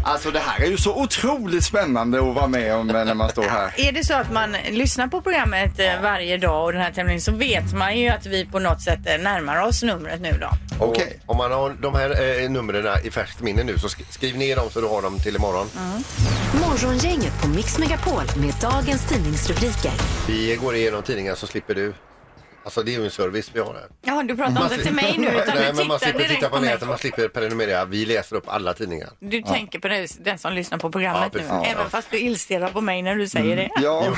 Alltså 0.04 0.32
det 0.32 0.40
här 0.40 0.66
är 0.66 0.70
ju 0.70 0.78
så 0.78 1.02
otroligt 1.02 1.64
spännande 1.64 2.18
att 2.20 2.36
vara 2.36 2.48
med 2.48 2.76
om 2.76 2.88
när 2.88 3.14
man 3.14 3.30
står 3.30 3.44
här. 3.44 3.74
Är 3.78 3.92
det 3.92 4.04
så 4.06 4.14
att 4.14 4.32
man 4.32 4.56
lyssnar 4.72 5.08
på 5.08 5.22
programmet 5.22 5.80
eh, 5.80 6.02
varje 6.02 6.38
dag 6.38 6.64
och 6.66 6.74
den 6.74 6.82
här 6.82 6.92
tävlingen 6.92 7.22
så 7.22 7.32
vet 7.32 7.74
man 7.74 7.98
ju 7.98 8.08
att 8.10 8.26
vi 8.26 8.46
på 8.46 8.60
något 8.60 8.82
sätt 8.82 9.00
eh, 9.06 9.18
närmar 9.18 9.62
oss 9.62 9.84
numret 9.84 10.22
nu 10.22 10.38
då. 10.42 10.50
Okej. 10.80 11.20
Och 11.26 11.32
Om 11.32 11.38
man 11.38 11.52
har 11.52 11.70
de 11.82 11.96
här 11.96 12.42
eh, 12.44 12.50
numren 12.50 12.98
i 13.04 13.12
färskt 13.12 13.42
minne 13.42 13.64
nu 13.64 13.78
så 13.78 13.88
sk- 13.88 14.06
skriv 14.10 14.38
ner 14.38 14.56
dem 14.56 14.70
så 14.70 14.82
du 14.82 14.88
har 14.88 15.02
dem 15.02 15.20
till 15.20 15.36
imorgon. 15.36 15.68
Morgongänget 16.62 17.42
på 17.42 17.48
Mix 17.48 17.78
Megapol 17.78 18.24
med 18.38 18.54
dagens 18.62 19.06
tidningsrubriker. 19.10 19.92
Vi 20.28 20.56
går 20.62 20.76
igenom 20.76 21.04
tidningar 21.04 21.36
så 21.36 21.48
slipper 21.48 21.76
du. 21.76 21.94
Alltså 22.68 22.84
det 22.84 22.96
är 22.96 23.00
ju 23.00 23.06
en 23.06 23.12
service 23.12 23.50
vi 23.54 23.60
har 23.60 23.74
här. 23.74 23.86
Ja, 24.02 24.24
du 24.24 24.36
pratar 24.38 24.64
inte 24.64 24.84
till 24.84 24.94
mig 24.94 25.16
nu 25.18 25.28
utan 25.44 25.56
Nej, 25.56 25.68
du 25.72 25.74
men 25.78 25.88
man 25.88 26.00
tittar 26.00 26.12
slipper 26.12 26.20
direkt 26.20 26.36
titta 26.36 26.50
på 26.50 26.56
på 26.56 26.62
mig. 26.62 26.70
nätet, 26.70 26.88
man 26.88 26.98
slipper 26.98 27.28
prenumerera. 27.28 27.86
Vi 27.86 28.06
läser 28.06 28.36
upp 28.36 28.44
alla 28.50 28.74
tidningar. 28.74 29.10
Du 29.20 29.42
tänker 29.42 29.80
på 29.80 29.88
det, 29.88 30.26
den 30.26 30.38
som 30.38 30.54
lyssnar 30.54 30.78
på 30.78 30.92
programmet 30.92 31.22
Ja, 31.22 31.30
nu, 31.34 31.40
precis. 31.40 31.72
även 31.72 31.84
Ja. 31.84 31.90
fast 31.90 32.12
du 32.12 32.18
illstirrar 32.20 32.70
på 32.70 32.82
mig 32.82 33.02
när 33.02 33.16
du 33.16 33.28
säger 33.28 33.56
det. 33.56 33.70
Ja, 33.82 34.04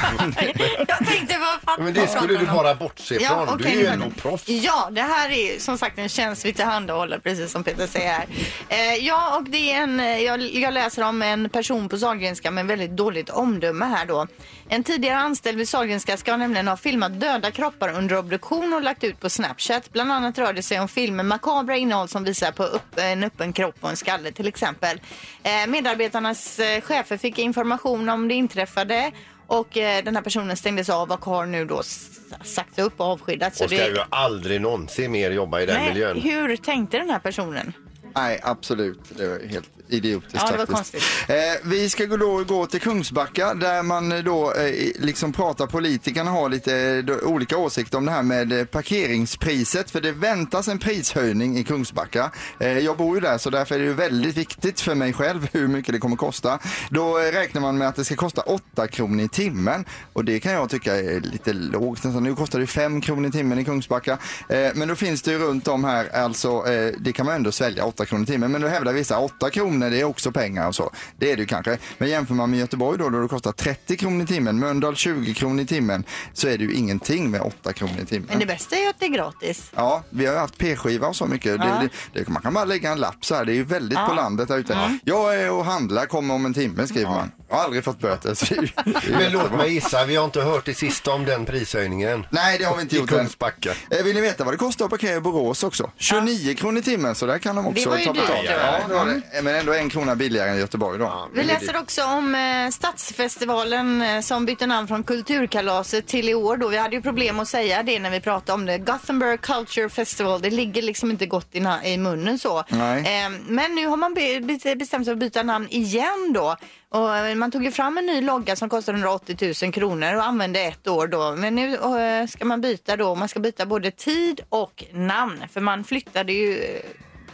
Jag 0.88 0.98
tänkte, 1.08 1.38
vad 1.40 1.62
fan 1.76 1.84
Men 1.84 1.94
det 1.94 2.08
skulle 2.08 2.38
du 2.40 2.46
bara 2.46 2.76
bortse 2.76 3.16
ifrån. 3.16 3.48
du 3.48 3.54
okej, 3.54 3.72
är 3.72 3.76
ju 3.78 3.84
nu 3.84 3.88
ändå 3.90 4.06
fattar 4.06 4.16
jag. 4.16 4.32
proffs. 4.32 4.48
Ja, 4.48 4.90
det 4.92 5.02
här 5.02 5.30
är 5.32 5.60
som 5.60 5.78
sagt 5.78 5.98
en 6.00 6.10
tjänst 6.10 6.46
vi 6.46 6.54
tillhandahåller, 6.54 7.20
precis 7.20 7.52
som 7.52 7.64
Peter 7.64 7.88
säger 7.88 8.12
här. 8.14 8.26
Eh, 8.70 8.96
ja, 9.06 9.38
och 9.38 9.44
det 9.50 9.74
är 9.74 9.82
en, 9.82 10.00
eh, 10.00 10.20
jag, 10.20 10.42
jag 10.42 10.74
läser 10.74 11.04
om 11.04 11.22
en 11.22 11.50
person 11.50 11.90
på 11.90 11.98
Sahlgrenska 11.98 12.52
med 12.52 12.66
väldigt 12.66 12.92
dåligt 12.92 13.30
omdöme 13.30 13.86
här 13.86 14.06
då. 14.06 14.28
En 14.70 14.84
tidigare 14.84 15.18
anställd 15.18 15.58
vid 15.58 15.70
Sahlgrenska 15.70 16.18
ska 16.18 16.38
nämligen 16.38 16.68
ha 16.68 16.78
filmat 16.78 17.20
döda 17.22 17.52
kroppar 17.52 17.94
under 17.94 18.16
produktion 18.40 18.74
och 18.74 18.82
lagt 18.84 19.04
ut 19.04 19.20
på 19.20 19.30
Snapchat. 19.30 19.92
Bland 19.94 20.12
annat 20.12 20.38
rör 20.38 20.54
det 20.54 20.62
sig 20.62 20.80
om 20.80 20.88
filmer 20.88 21.24
makabra 21.24 21.78
innehåll 21.78 22.08
som 22.08 22.24
visar 22.24 22.52
på 22.52 22.64
upp, 22.64 22.98
en 22.98 23.24
öppen 23.24 23.54
kropp 23.54 23.76
och 23.82 23.90
en 23.90 23.98
skalle 23.98 24.32
till 24.32 24.48
exempel. 24.48 25.02
Eh, 25.44 25.68
medarbetarnas 25.68 26.60
eh, 26.60 26.82
chefer 26.82 27.18
fick 27.18 27.40
information 27.40 28.10
om 28.10 28.28
det 28.28 28.34
inträffade 28.34 29.12
och 29.48 29.78
eh, 29.78 30.04
den 30.04 30.16
här 30.16 30.24
personen 30.24 30.58
stängdes 30.58 30.90
av 30.90 31.12
och 31.12 31.26
har 31.26 31.46
nu 31.46 31.66
då 31.66 31.80
s- 31.80 32.10
sagts 32.44 32.80
upp 32.80 33.00
och 33.00 33.06
avskedats. 33.06 33.62
Och 33.62 33.68
ska 33.70 33.88
ju 33.88 33.98
aldrig 34.10 34.62
någonsin 34.62 35.12
mer 35.12 35.32
jobba 35.32 35.62
i 35.62 35.66
den 35.66 35.76
Nej, 35.76 35.90
miljön. 35.90 36.22
hur 36.22 36.58
tänkte 36.58 36.98
den 36.98 37.10
här 37.10 37.20
personen? 37.20 37.74
Nej, 38.16 38.40
absolut. 38.44 39.00
Det 39.10 39.28
var 39.28 39.40
helt 39.50 39.70
idiotiskt 39.90 40.36
Ja, 40.46 40.52
det 40.52 40.58
var 40.58 40.66
faktiskt. 40.66 40.92
konstigt. 40.92 41.30
Eh, 41.30 41.36
vi 41.70 41.90
ska 41.90 42.06
gå, 42.06 42.18
då, 42.18 42.44
gå 42.44 42.66
till 42.66 42.82
Kungsbacka 42.82 43.54
där 43.54 43.84
man 43.84 44.24
då 44.24 44.54
eh, 44.54 44.92
liksom 45.00 45.34
pratar, 45.34 45.68
politikerna 45.68 46.32
har 46.32 46.50
lite 46.50 46.78
eh, 46.78 46.98
då, 47.04 47.20
olika 47.20 47.58
åsikter 47.58 47.98
om 47.98 48.06
det 48.06 48.12
här 48.12 48.24
med 48.24 48.52
eh, 48.60 48.66
parkeringspriset. 48.66 49.92
För 49.92 50.02
det 50.02 50.12
väntas 50.12 50.68
en 50.68 50.80
prishöjning 50.80 51.58
i 51.58 51.64
Kungsbacka. 51.64 52.32
Eh, 52.60 52.80
jag 52.80 52.98
bor 52.98 53.16
ju 53.16 53.22
där 53.22 53.38
så 53.38 53.50
därför 53.50 53.76
är 53.76 53.80
det 53.80 53.86
ju 53.86 53.94
väldigt 53.94 54.38
viktigt 54.38 54.82
för 54.82 54.96
mig 54.96 55.14
själv 55.14 55.48
hur 55.54 55.68
mycket 55.68 55.94
det 55.94 56.00
kommer 56.00 56.16
kosta. 56.16 56.60
Då 56.90 57.20
eh, 57.20 57.32
räknar 57.32 57.62
man 57.62 57.78
med 57.78 57.88
att 57.88 57.96
det 57.96 58.06
ska 58.06 58.16
kosta 58.16 58.42
8 58.42 58.88
kronor 58.88 59.24
i 59.24 59.28
timmen 59.30 59.86
och 60.14 60.26
det 60.26 60.40
kan 60.40 60.52
jag 60.52 60.70
tycka 60.70 60.96
är 60.96 61.20
lite 61.20 61.54
lågt. 61.54 62.04
Nästan. 62.04 62.24
Nu 62.24 62.36
kostar 62.36 62.60
det 62.60 62.68
5 62.68 63.02
kronor 63.02 63.30
i 63.30 63.32
timmen 63.32 63.60
i 63.60 63.66
Kungsbacka. 63.66 64.18
Men 64.48 64.88
då 64.88 64.96
finns 64.96 65.22
det 65.22 65.32
ju 65.32 65.38
runt 65.40 65.68
om 65.68 65.84
här, 65.84 66.16
alltså 66.16 66.64
det 67.00 67.14
kan 67.14 67.26
man 67.26 67.36
ändå 67.36 67.52
svälja 67.52 67.86
8 67.86 68.06
kronor 68.06 68.24
i 68.24 68.28
timmen. 68.28 68.52
Men 68.52 68.62
då 68.62 68.68
hävdar 68.68 68.94
vissa 68.94 69.20
8 69.20 69.50
kronor 69.50 69.79
det 69.80 70.00
är 70.00 70.04
också 70.04 70.32
pengar 70.32 70.68
och 70.68 70.76
så. 70.76 70.92
Det 71.18 71.32
är 71.32 71.36
det 71.36 71.42
ju 71.42 71.46
kanske. 71.48 71.78
Men 71.98 72.10
jämför 72.10 72.34
man 72.34 72.50
med 72.50 72.60
Göteborg 72.60 72.98
då, 72.98 73.10
då 73.10 73.22
det 73.22 73.28
kostar 73.28 73.52
30 73.52 73.98
kronor 73.98 74.24
i 74.24 74.28
timmen, 74.28 74.60
Mölndal 74.60 74.96
20 74.96 75.34
kronor 75.34 75.62
i 75.62 75.66
timmen, 75.66 76.04
så 76.34 76.48
är 76.48 76.58
det 76.58 76.64
ju 76.64 76.74
ingenting 76.74 77.32
med 77.32 77.42
8 77.42 77.74
kronor 77.74 77.94
i 78.02 78.06
timmen. 78.06 78.28
Men 78.30 78.40
det 78.40 78.46
bästa 78.46 78.76
är 78.76 78.82
ju 78.82 78.88
att 78.90 79.00
det 79.00 79.06
är 79.06 79.10
gratis. 79.10 79.72
Ja, 79.76 80.04
vi 80.10 80.26
har 80.26 80.34
ju 80.34 80.40
haft 80.40 80.58
p-skiva 80.58 81.08
och 81.08 81.16
så 81.16 81.26
mycket. 81.26 81.56
Ja. 81.60 81.82
Det, 82.14 82.20
det, 82.20 82.28
man 82.28 82.42
kan 82.42 82.54
bara 82.54 82.66
lägga 82.66 82.92
en 82.92 83.00
lapp 83.00 83.26
så 83.26 83.36
här. 83.36 83.46
Det 83.46 83.52
är 83.52 83.56
ju 83.56 83.64
väldigt 83.64 83.98
Ja. 84.00 84.06
på 84.08 84.14
landet 84.14 84.48
där 84.48 84.58
ute. 84.58 84.74
Mm. 84.74 85.00
Jag 85.04 85.36
är 85.42 85.52
och 85.52 85.66
handlar, 85.66 86.06
kommer 86.06 86.34
om 86.34 86.46
en 86.46 86.54
timme 86.54 86.88
skriver 86.88 87.10
man. 87.10 87.32
Jag 87.50 87.56
har 87.56 87.64
aldrig 87.64 87.84
fått 87.84 88.00
böter. 88.00 88.34
Så 88.34 88.46
det 88.54 88.62
det 88.86 88.94
Men 89.18 89.32
låt 89.32 89.52
mig 89.52 89.74
gissa, 89.74 90.06
vi 90.06 90.16
har 90.16 90.26
inte 90.26 90.42
hört 90.42 90.66
det 90.66 90.74
sista 90.74 91.12
om 91.12 91.26
den 91.26 91.46
prishöjningen. 91.46 92.26
Nej, 92.30 92.58
det 92.58 92.64
har 92.66 92.76
vi 92.76 92.82
inte 92.82 92.96
I 92.96 93.00
gjort 93.00 93.12
än. 93.12 93.18
Kungsbacka. 93.18 93.72
Eh, 93.90 94.04
Vill 94.04 94.16
ni 94.16 94.22
veta 94.22 94.44
vad 94.44 94.54
det 94.54 94.58
kostar 94.58 94.86
att 94.86 94.92
parkera 94.92 95.16
i 95.16 95.20
Borås 95.22 95.64
också? 95.64 95.92
29 95.98 96.56
kronor 96.56 96.80
i 96.80 96.82
timmen, 96.82 97.16
så 97.16 97.26
där 97.26 97.40
kan 97.40 97.56
de 97.56 97.68
också 97.68 97.90
ta 97.90 98.14
betalt. 98.14 98.30
ja. 98.46 98.52
Ja, 98.52 98.88
det 98.88 98.94
var 98.94 99.06
det. 99.06 99.42
Men 99.42 99.56
ändå 99.56 99.69
en 99.74 99.90
krona 99.90 100.16
billigare 100.16 100.50
än 100.50 100.58
Göteborg 100.58 101.00
då. 101.00 101.30
Vi 101.34 101.44
läser 101.44 101.78
också 101.78 102.04
om 102.04 102.36
eh, 102.36 102.70
Stadsfestivalen 102.72 104.02
eh, 104.02 104.22
som 104.22 104.46
bytte 104.46 104.66
namn 104.68 104.88
från 104.88 105.04
Kulturkalaset 105.04 106.08
till 106.08 106.30
i 106.30 106.34
år. 106.34 106.58
Då. 106.58 106.68
Vi 106.68 106.78
hade 106.78 106.96
ju 106.96 107.02
problem 107.02 107.40
att 107.40 107.48
säga 107.48 107.84
det 107.84 108.00
när 108.00 108.10
vi 108.12 108.20
pratade 108.22 108.54
om 108.54 108.66
det. 108.66 108.78
Gothenburg 108.78 109.42
Culture 109.42 109.90
Festival, 109.90 110.42
det 110.42 110.50
ligger 110.50 110.82
liksom 110.82 111.12
inte 111.12 111.26
gott 111.26 111.48
i, 111.52 111.60
na- 111.60 111.84
i 111.86 111.98
munnen 111.98 112.40
så. 112.40 112.64
Nej. 112.70 113.24
Eh, 113.26 113.30
men 113.48 113.76
nu 113.76 113.88
har 113.88 113.98
man 113.98 114.14
be- 114.14 114.40
be- 114.40 114.76
bestämt 114.76 114.90
sig 114.90 115.06
för 115.06 115.12
att 115.12 115.18
byta 115.18 115.44
namn 115.44 115.68
igen 115.70 116.32
då. 116.34 116.56
Och 116.92 117.18
eh, 117.18 117.36
man 117.36 117.52
tog 117.52 117.64
ju 117.64 117.72
fram 117.72 117.98
en 117.98 118.06
ny 118.06 118.22
logga 118.22 118.56
som 118.56 118.70
kostar 118.70 118.94
180 118.94 119.54
000 119.64 119.74
kronor 119.74 120.16
och 120.16 120.24
använde 120.26 120.60
ett 120.60 120.88
år 120.88 121.08
då. 121.08 121.36
Men 121.36 121.56
nu 121.56 121.76
eh, 121.76 122.28
ska 122.28 122.46
man 122.46 122.62
byta 122.62 122.98
då. 122.98 123.16
Man 123.16 123.28
ska 123.30 123.40
byta 123.40 123.66
både 123.66 123.92
tid 123.92 124.42
och 124.50 124.84
namn. 124.94 125.44
För 125.54 125.62
man 125.62 125.84
flyttade 125.84 126.34
ju 126.34 126.80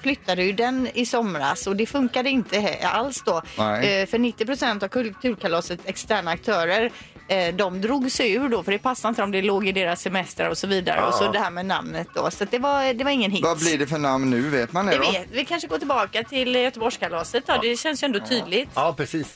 flyttade 0.05 0.43
ju 0.43 0.51
den 0.51 0.87
i 0.93 1.05
somras 1.05 1.67
och 1.67 1.75
det 1.75 1.85
funkade 1.85 2.29
inte 2.29 2.77
alls 2.83 3.23
då. 3.25 3.41
Nej. 3.57 4.01
Eh, 4.01 4.07
för 4.07 4.19
90 4.19 4.45
procent 4.45 4.83
av 4.83 4.87
kulturkalaset 4.87 5.79
externa 5.85 6.31
aktörer 6.31 6.91
eh, 7.27 7.55
de 7.55 7.81
drog 7.81 8.11
sig 8.11 8.33
ur 8.33 8.49
då 8.49 8.63
för 8.63 8.71
det 8.71 8.79
passade 8.79 9.09
inte 9.09 9.23
om 9.23 9.31
det 9.31 9.41
låg 9.41 9.67
i 9.67 9.71
deras 9.71 10.01
semestrar 10.01 10.49
och 10.49 10.57
så 10.57 10.67
vidare. 10.67 10.97
Ja. 10.99 11.07
Och 11.07 11.13
så 11.13 11.31
det 11.31 11.39
här 11.39 11.51
med 11.51 11.65
namnet 11.65 12.07
då. 12.15 12.31
Så 12.31 12.45
det, 12.45 12.59
var, 12.59 12.93
det 12.93 13.03
var 13.03 13.11
ingen 13.11 13.31
hit. 13.31 13.43
Vad 13.43 13.57
blir 13.59 13.77
det 13.77 13.87
för 13.87 13.97
namn 13.97 14.29
nu? 14.29 14.41
Vet 14.49 14.73
man 14.73 14.85
det 14.85 14.91
Det 14.91 14.97
då? 14.97 15.11
vet, 15.11 15.27
vi 15.31 15.45
kanske 15.45 15.67
går 15.67 15.77
tillbaka 15.77 16.23
till 16.23 16.55
Göteborgskalaset 16.55 17.47
då. 17.47 17.53
Det 17.61 17.75
känns 17.79 18.03
ju 18.03 18.05
ändå 18.05 18.19
tydligt. 18.19 18.69
Ja, 18.75 18.93
precis. 18.97 19.27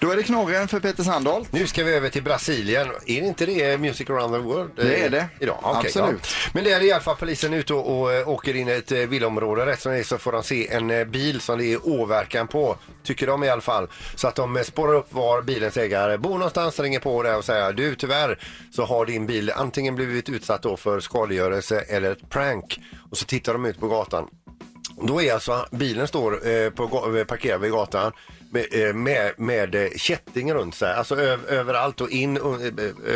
Då 0.00 0.10
är 0.10 0.16
det 0.16 0.22
knorren 0.22 0.68
för 0.68 0.80
Peter 0.80 1.02
Sandholt. 1.02 1.52
Nu 1.52 1.66
ska 1.66 1.84
vi 1.84 1.94
över 1.94 2.08
till 2.08 2.22
Brasilien. 2.22 2.88
Är 3.06 3.20
det 3.20 3.26
inte 3.26 3.46
det 3.46 3.78
Music 3.78 4.10
around 4.10 4.34
the 4.34 4.40
world? 4.40 4.70
Det 4.76 5.04
är 5.04 5.10
det. 5.10 5.28
Idag? 5.40 5.58
Okej, 5.62 5.80
Absolut. 5.86 6.20
Ja. 6.22 6.50
Men 6.52 6.64
det 6.64 6.72
är 6.72 6.82
i 6.82 6.92
alla 6.92 7.02
fall 7.02 7.16
polisen 7.16 7.54
ute 7.54 7.74
och, 7.74 8.00
och 8.00 8.12
eh, 8.12 8.28
åker 8.28 8.56
in 8.56 8.68
i 8.68 8.72
ett 8.72 8.92
eh, 8.92 8.98
villaområde. 8.98 9.66
Rätt 9.66 9.80
som 9.80 9.92
det 9.92 9.98
är 9.98 10.02
så 10.02 10.18
får 10.18 10.32
de 10.32 10.42
se 10.42 10.68
en 10.68 10.90
eh, 10.90 11.04
bil 11.04 11.40
som 11.40 11.58
det 11.58 11.72
är 11.72 11.88
åverkan 11.88 12.48
på. 12.48 12.76
Tycker 13.04 13.26
de 13.26 13.44
i 13.44 13.48
alla 13.48 13.60
fall. 13.60 13.88
Så 14.14 14.28
att 14.28 14.34
de 14.34 14.56
eh, 14.56 14.62
spårar 14.62 14.94
upp 14.94 15.12
var 15.12 15.42
bilens 15.42 15.76
ägare 15.76 16.18
bor 16.18 16.34
någonstans, 16.38 16.80
ringer 16.80 17.00
på 17.00 17.22
där 17.22 17.36
och 17.36 17.44
säger 17.44 17.72
du 17.72 17.94
tyvärr 17.94 18.38
så 18.70 18.84
har 18.84 19.06
din 19.06 19.26
bil 19.26 19.52
antingen 19.56 19.94
blivit 19.94 20.28
utsatt 20.28 20.62
då 20.62 20.76
för 20.76 21.00
skadegörelse 21.00 21.80
eller 21.80 22.12
ett 22.12 22.30
prank. 22.30 22.78
Och 23.10 23.18
så 23.18 23.24
tittar 23.24 23.52
de 23.52 23.64
ut 23.64 23.80
på 23.80 23.88
gatan. 23.88 24.28
Då 25.02 25.22
är 25.22 25.34
alltså 25.34 25.66
bilen 25.70 26.08
står 26.08 26.48
eh, 26.48 26.70
på, 26.70 27.16
eh, 27.18 27.24
parkerad 27.24 27.60
vid 27.60 27.70
gatan 27.70 28.12
med, 28.50 28.66
eh, 28.88 28.94
med, 28.94 29.32
med 29.36 29.74
eh, 29.74 29.88
kätting 29.96 30.54
runt 30.54 30.74
sig. 30.74 30.94
Alltså 30.94 31.16
ö- 31.20 31.38
överallt 31.48 32.00
och 32.00 32.10
in 32.10 32.36
eh, 32.36 32.42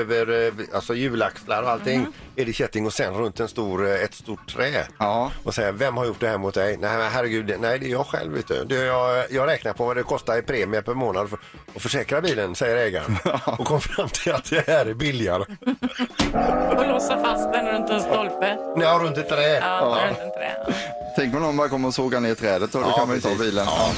över 0.00 0.52
alltså 0.74 0.94
hjulaxlar 0.94 1.62
och 1.62 1.70
allting 1.70 2.06
är 2.36 2.44
det 2.44 2.52
kätting 2.52 2.86
och 2.86 2.92
sen 2.92 3.14
runt 3.14 3.40
en 3.40 3.48
stor, 3.48 3.88
ett 3.88 4.14
stort 4.14 4.54
trä. 4.54 4.86
Ja. 4.98 5.30
Och 5.44 5.54
säger 5.54 5.72
vem 5.72 5.96
har 5.96 6.04
gjort 6.06 6.20
det 6.20 6.28
här 6.28 6.38
mot 6.38 6.54
dig? 6.54 6.76
Nej 6.80 6.96
men 6.98 7.10
herregud, 7.10 7.46
det- 7.46 7.56
nej 7.58 7.78
det 7.78 7.86
är 7.86 7.90
jag 7.90 8.06
själv 8.06 8.32
vet 8.32 8.48
du. 8.48 8.64
Det 8.64 8.76
är 8.76 8.84
jag, 8.86 9.24
jag 9.30 9.46
räknar 9.48 9.72
på 9.72 9.84
vad 9.86 9.96
det 9.96 10.02
kostar 10.02 10.36
i 10.38 10.42
premie 10.42 10.82
per 10.82 10.94
månad 10.94 11.30
för 11.30 11.38
att 11.76 11.82
försäkra 11.82 12.20
bilen, 12.20 12.54
säger 12.54 12.76
ägaren. 12.76 13.16
Och 13.58 13.66
kom 13.66 13.80
fram 13.80 14.08
till 14.08 14.32
att 14.32 14.50
det 14.50 14.66
här 14.66 14.86
är 14.86 14.94
billigare. 14.94 15.42
Och 16.76 16.88
låsa 16.88 17.22
fast 17.22 17.52
den 17.52 17.66
runt 17.68 17.90
en 17.90 18.00
stolpe. 18.00 18.58
Nej, 18.76 18.98
runt 18.98 19.18
ett 19.18 19.28
träd. 19.28 19.58
Ja, 19.62 19.98
runt 20.08 20.18
en 20.18 20.30
trä. 20.30 20.74
Tänk 21.16 21.34
om 21.34 21.42
någon 21.42 21.56
bara 21.56 21.68
kommer 21.68 21.88
och 21.88 21.94
sågar 21.94 22.20
ner 22.20 22.34
trädet 22.34 22.74
och 22.74 22.80
då 22.80 22.86
Ja, 22.88 22.96
kan 22.96 23.06
man 23.08 23.16
ju 23.16 23.22
ta 23.22 23.34
bilen. 23.38 23.64
Ja. 23.68 23.90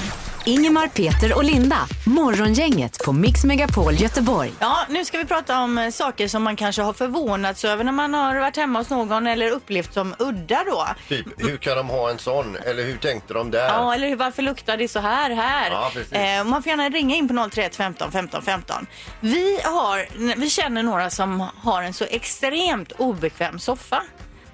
Ingemar, 0.46 0.88
Peter 0.88 1.36
och 1.36 1.44
Linda. 1.44 1.76
Morgongänget 2.06 3.04
på 3.04 3.12
Mix 3.12 3.44
Megapol 3.44 3.94
Göteborg. 3.94 4.52
Ja, 4.60 4.76
nu 4.88 5.04
ska 5.04 5.18
vi 5.18 5.24
prata 5.24 5.60
om 5.60 5.78
eh, 5.78 5.90
saker 5.90 6.28
som 6.28 6.42
man 6.42 6.56
kanske 6.56 6.82
har 6.82 6.92
förvånats 6.92 7.64
över 7.64 7.84
när 7.84 7.92
man 7.92 8.14
har 8.14 8.36
varit 8.36 8.56
hemma 8.56 8.78
hos 8.78 8.90
någon 8.90 9.26
eller 9.26 9.50
upplevt 9.50 9.94
som 9.94 10.14
udda 10.18 10.64
då. 10.66 10.86
Typ, 11.08 11.26
hur 11.36 11.56
kan 11.56 11.76
de 11.76 11.88
ha 11.88 12.10
en 12.10 12.18
sån? 12.18 12.56
Eller 12.56 12.84
hur 12.84 12.96
tänkte 12.96 13.34
de 13.34 13.50
där? 13.50 13.64
Ja, 13.68 13.94
eller 13.94 14.08
hur- 14.08 14.16
varför 14.16 14.42
luktar 14.42 14.76
det 14.76 14.88
så 14.88 14.98
här 15.00 15.30
här? 15.30 15.70
Ja, 15.70 15.90
precis. 15.94 16.12
eh, 16.12 16.44
man 16.44 16.62
får 16.62 16.70
gärna 16.70 16.88
ringa 16.88 17.16
in 17.16 17.28
på 17.28 17.34
031 17.50 17.76
15 17.76 18.12
15 18.12 18.42
15. 18.42 18.86
Vi, 19.20 19.60
har, 19.64 20.06
vi 20.40 20.50
känner 20.50 20.82
några 20.82 21.10
som 21.10 21.46
har 21.62 21.82
en 21.82 21.94
så 21.94 22.04
extremt 22.04 22.92
obekväm 22.92 23.58
soffa. 23.58 24.02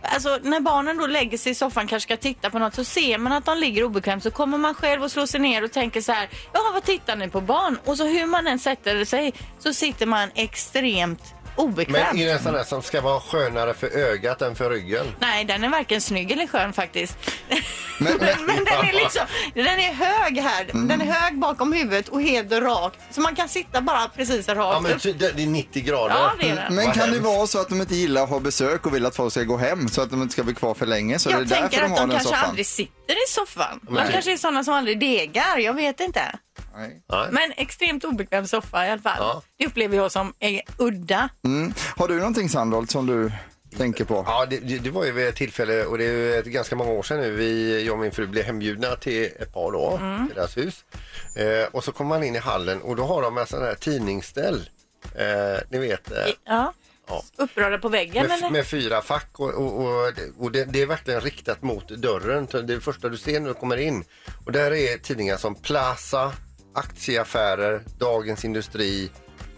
Alltså 0.03 0.39
när 0.43 0.61
barnen 0.61 0.97
då 0.97 1.07
lägger 1.07 1.39
sig 1.39 1.53
i 1.53 1.55
soffan 1.55 1.87
kanske 1.87 2.07
ska 2.07 2.17
titta 2.17 2.51
på 2.51 2.59
något 2.59 2.75
så 2.75 2.85
ser 2.85 3.19
man 3.19 3.33
att 3.33 3.45
de 3.45 3.59
ligger 3.59 3.85
obekvämt 3.85 4.23
så 4.23 4.31
kommer 4.31 4.59
man 4.59 4.75
själv 4.75 5.03
och 5.03 5.11
slår 5.11 5.27
sig 5.27 5.41
ner 5.41 5.65
och 5.65 5.73
tänker 5.73 6.01
så 6.01 6.13
här, 6.13 6.29
ja 6.53 6.61
vad 6.73 6.85
tittar 6.85 7.17
ni 7.17 7.29
på 7.29 7.41
barn? 7.41 7.79
Och 7.85 7.97
så 7.97 8.05
hur 8.05 8.27
man 8.27 8.47
än 8.47 8.59
sätter 8.59 9.05
sig 9.05 9.33
så 9.59 9.73
sitter 9.73 10.07
man 10.07 10.29
extremt 10.35 11.35
obekvämt. 11.57 12.09
Men 12.13 12.23
är 12.23 12.27
det 12.27 12.33
en 12.33 12.43
sån 12.43 12.53
där 12.53 12.65
som 12.65 12.83
ska 12.83 13.01
vara 13.01 13.21
skönare 13.21 13.75
för 13.75 13.87
ögat 13.99 14.43
än 14.43 14.55
för 14.57 14.71
ryggen? 14.71 15.07
Nej, 15.21 15.45
den 15.45 15.65
är 15.65 15.69
varken 15.69 16.01
snygg 16.01 16.31
eller 16.31 16.47
skön 16.47 16.73
faktiskt. 16.73 17.17
Men- 17.49 17.59
Men, 17.99 18.19
men- 18.47 18.65
den 18.65 18.89
är 18.89 18.93
liksom, 18.93 19.23
den 19.55 19.67
är 19.67 19.93
hög 19.93 20.39
här. 20.39 20.65
Den 20.73 21.01
är 21.01 21.05
hög 21.13 21.39
bakom 21.39 21.73
huvudet 21.73 22.09
och 22.09 22.23
helt 22.23 22.53
rak. 22.53 22.93
Så 23.11 23.21
man 23.21 23.35
kan 23.35 23.49
sitta 23.49 23.81
bara 23.81 24.09
precis 24.09 24.49
rakt 24.49 24.59
Ja, 24.59 24.81
men 24.81 24.93
upp. 24.93 25.03
ty- 25.03 25.13
det 25.13 25.31
det 25.33 25.43
är 25.43 25.47
90 25.47 25.83
grader. 25.83 26.15
Ja, 26.15 26.33
det 26.41 26.49
är 26.49 26.55
det. 26.57 26.67
Men 26.71 26.77
Vad 26.87 26.95
kan 26.95 27.07
det 27.07 27.15
hemskt. 27.17 27.25
vara 27.25 27.47
så 27.47 27.61
att 27.61 27.69
de 27.69 27.81
inte 27.81 27.95
gillar 27.95 28.23
att 28.23 28.29
ha 28.31 28.41
besök 28.41 28.87
och 28.87 28.95
vill 28.95 29.07
att 29.07 29.17
folk 29.17 29.33
ska 29.33 29.43
gå 29.43 29.57
hem 29.57 29.89
så 29.89 30.03
att 30.03 30.11
de 30.11 30.23
inte 30.23 30.33
ska 30.33 30.43
bli 30.43 30.55
kvar 30.55 30.75
för 30.75 30.87
länge? 30.87 31.19
Så 31.19 31.29
det 31.29 31.35
är 31.35 31.39
Jag 31.39 31.49
därför 31.49 31.61
tänker 31.69 31.81
de 31.83 31.85
att 31.85 31.91
har 31.91 31.97
de 31.99 32.01
den 32.01 32.11
kanske 32.19 32.29
soffan? 32.35 32.49
aldrig 32.49 32.67
sitter 32.67 33.15
i 33.15 33.29
soffan. 33.29 33.81
De 33.83 33.97
kanske 34.13 34.33
är 34.33 34.37
sådana 34.37 34.65
som 34.65 34.75
aldrig 34.75 35.01
degar. 35.01 35.59
Jag 35.59 35.75
vet 35.75 36.01
inte. 36.01 36.21
Nej. 36.81 37.29
Men 37.31 37.53
extremt 37.57 38.05
obekväm 38.05 38.47
soffa 38.47 38.87
i 38.87 38.91
alla 38.91 39.03
fall. 39.03 39.17
Ja. 39.19 39.43
Det 39.59 39.67
upplever 39.67 39.97
jag 39.97 40.13
som 40.13 40.35
är 40.39 40.61
udda. 40.79 41.29
Mm. 41.45 41.73
Har 41.97 42.09
du 42.09 42.17
någonting 42.19 42.49
Sandholt 42.49 42.91
som 42.91 43.07
du 43.07 43.33
tänker 43.77 44.05
på? 44.05 44.25
Ja, 44.27 44.47
det, 44.47 44.59
det 44.59 44.79
det 44.79 44.91
var 44.91 45.05
ju 45.05 45.13
vid 45.13 45.29
ett 45.29 45.37
tillfälle 45.37 45.85
och 45.85 45.99
det 45.99 46.05
är 46.05 46.13
ju 46.13 46.35
ett 46.35 46.45
ganska 46.47 46.77
många 46.77 46.91
år 46.91 47.03
sedan 47.03 47.21
nu. 47.21 47.31
Vi, 47.31 47.83
jag 47.87 47.93
och 47.93 47.99
min 47.99 48.13
fru 48.13 48.27
blev 48.27 48.45
hembjudna 48.45 48.97
till 48.97 49.25
ett 49.25 49.53
par 49.55 49.73
då, 49.73 49.97
Mm. 50.01 50.27
till 50.27 50.37
deras 50.37 50.57
hus. 50.57 50.85
Eh, 51.37 51.69
och 51.73 51.85
så 51.85 51.93
kommer 51.93 52.09
man 52.09 52.23
in 52.25 52.37
i 52.37 52.39
hallen 52.39 52.83
och 52.83 52.97
då 52.97 53.05
har 53.05 53.23
de 53.23 53.39
en 53.39 53.47
sån 53.47 53.63
här 53.63 53.75
tidningsställ. 53.75 54.71
Eh, 55.15 55.61
ni 55.71 55.79
vet, 55.79 56.11
eh, 56.11 56.17
Ja. 56.45 56.73
Ja. 57.09 57.23
Upprörda 57.37 57.79
på 57.79 57.89
väggen 57.89 58.27
med, 58.27 58.39
eller? 58.39 58.51
med 58.51 58.67
fyra 58.67 59.03
fack 59.03 59.29
och, 59.33 59.49
och, 59.55 59.81
och, 59.85 60.13
och 60.39 60.53
det, 60.53 60.65
det 60.65 60.83
är 60.83 60.87
verkligen 60.87 61.21
riktat 61.21 61.63
mot 61.63 61.89
dörren. 61.89 62.47
Det 62.51 62.59
är 62.59 62.63
det 62.63 62.81
första 62.81 63.09
du 63.09 63.17
ser 63.17 63.41
när 63.41 63.49
du 63.49 63.55
kommer 63.55 63.77
in. 63.77 64.05
Och 64.47 64.53
där 64.53 64.73
är 64.75 64.99
tidningar 64.99 65.37
som 65.37 65.55
Plaza, 65.55 66.33
Aktieaffärer, 66.73 67.83
Dagens 67.99 68.45
Industri 68.45 69.11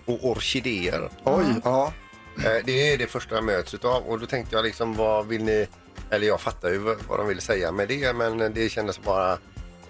och 0.04 0.24
Orkidéer. 0.30 1.10
Oj, 1.24 1.44
ja. 1.64 1.92
Eh, 2.36 2.64
Det 2.64 2.92
är 2.92 2.98
det 2.98 3.06
första 3.06 3.34
jag 3.34 3.44
möts 3.44 3.74
utav 3.74 4.02
och 4.02 4.20
då 4.20 4.26
tänkte 4.26 4.56
jag 4.56 4.64
liksom 4.64 4.94
vad 4.94 5.26
vill 5.26 5.44
ni, 5.44 5.66
eller 6.10 6.26
jag 6.26 6.40
fattar 6.40 6.68
ju 6.70 6.78
vad 6.78 6.96
vad 7.08 7.18
de 7.18 7.28
vill 7.28 7.40
säga 7.40 7.72
med 7.72 7.88
det 7.88 8.12
men 8.16 8.38
det 8.54 8.68
kändes 8.68 9.02
bara 9.02 9.38